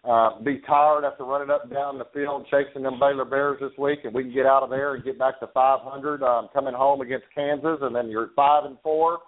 uh, 0.04 0.40
be 0.42 0.60
tired 0.66 1.06
after 1.06 1.24
running 1.24 1.52
up 1.52 1.64
and 1.64 1.74
down 1.74 2.00
the 2.00 2.08
field 2.14 2.48
chasing 2.50 2.84
them 2.84 3.00
Baylor 3.00 3.26
Bears 3.26 3.60
this 3.62 3.72
week, 3.78 4.00
and 4.04 4.14
we 4.14 4.24
can 4.24 4.34
get 4.34 4.48
out 4.48 4.64
of 4.64 4.70
there 4.70 4.96
and 4.96 5.04
get 5.04 5.20
back 5.20 5.40
to 5.40 5.48
500, 5.54 6.24
um, 6.24 6.50
coming 6.54 6.74
home 6.74 7.02
against 7.02 7.26
Kansas, 7.36 7.78
and 7.82 7.96
then 7.96 8.10
you're 8.10 8.30
five 8.36 8.66
and 8.66 8.78
four, 8.82 9.20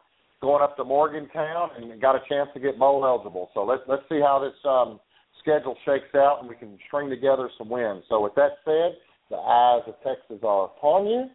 going 0.41 0.63
up 0.63 0.76
to 0.78 0.84
Morgantown, 0.84 1.69
and 1.78 2.01
got 2.01 2.15
a 2.15 2.21
chance 2.28 2.49
to 2.55 2.59
get 2.59 2.80
bowl 2.80 3.05
eligible. 3.05 3.49
So 3.53 3.63
let's 3.63 3.84
let's 3.88 4.01
see 4.09 4.19
how 4.19 4.39
this 4.39 4.57
um, 4.65 4.99
schedule 5.41 5.78
shakes 5.86 6.15
out, 6.15 6.39
and 6.41 6.49
we 6.49 6.55
can 6.55 6.80
string 6.88 7.09
together 7.09 7.49
some 7.57 7.69
wins. 7.69 8.03
So 8.09 8.21
with 8.21 8.34
that 8.36 8.57
said, 8.65 8.97
the 9.30 9.38
eyes 9.38 9.84
of 9.86 9.93
Texas 10.03 10.43
are 10.43 10.65
upon 10.65 11.05
you. 11.05 11.30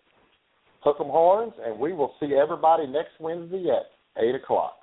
Hook 0.81 0.97
'em 1.01 1.07
horns, 1.07 1.55
and 1.65 1.79
we 1.79 1.93
will 1.93 2.15
see 2.19 2.35
everybody 2.35 2.87
next 2.87 3.21
Wednesday 3.21 3.67
at 3.71 3.91
eight 4.23 4.35
o'clock. 4.35 4.79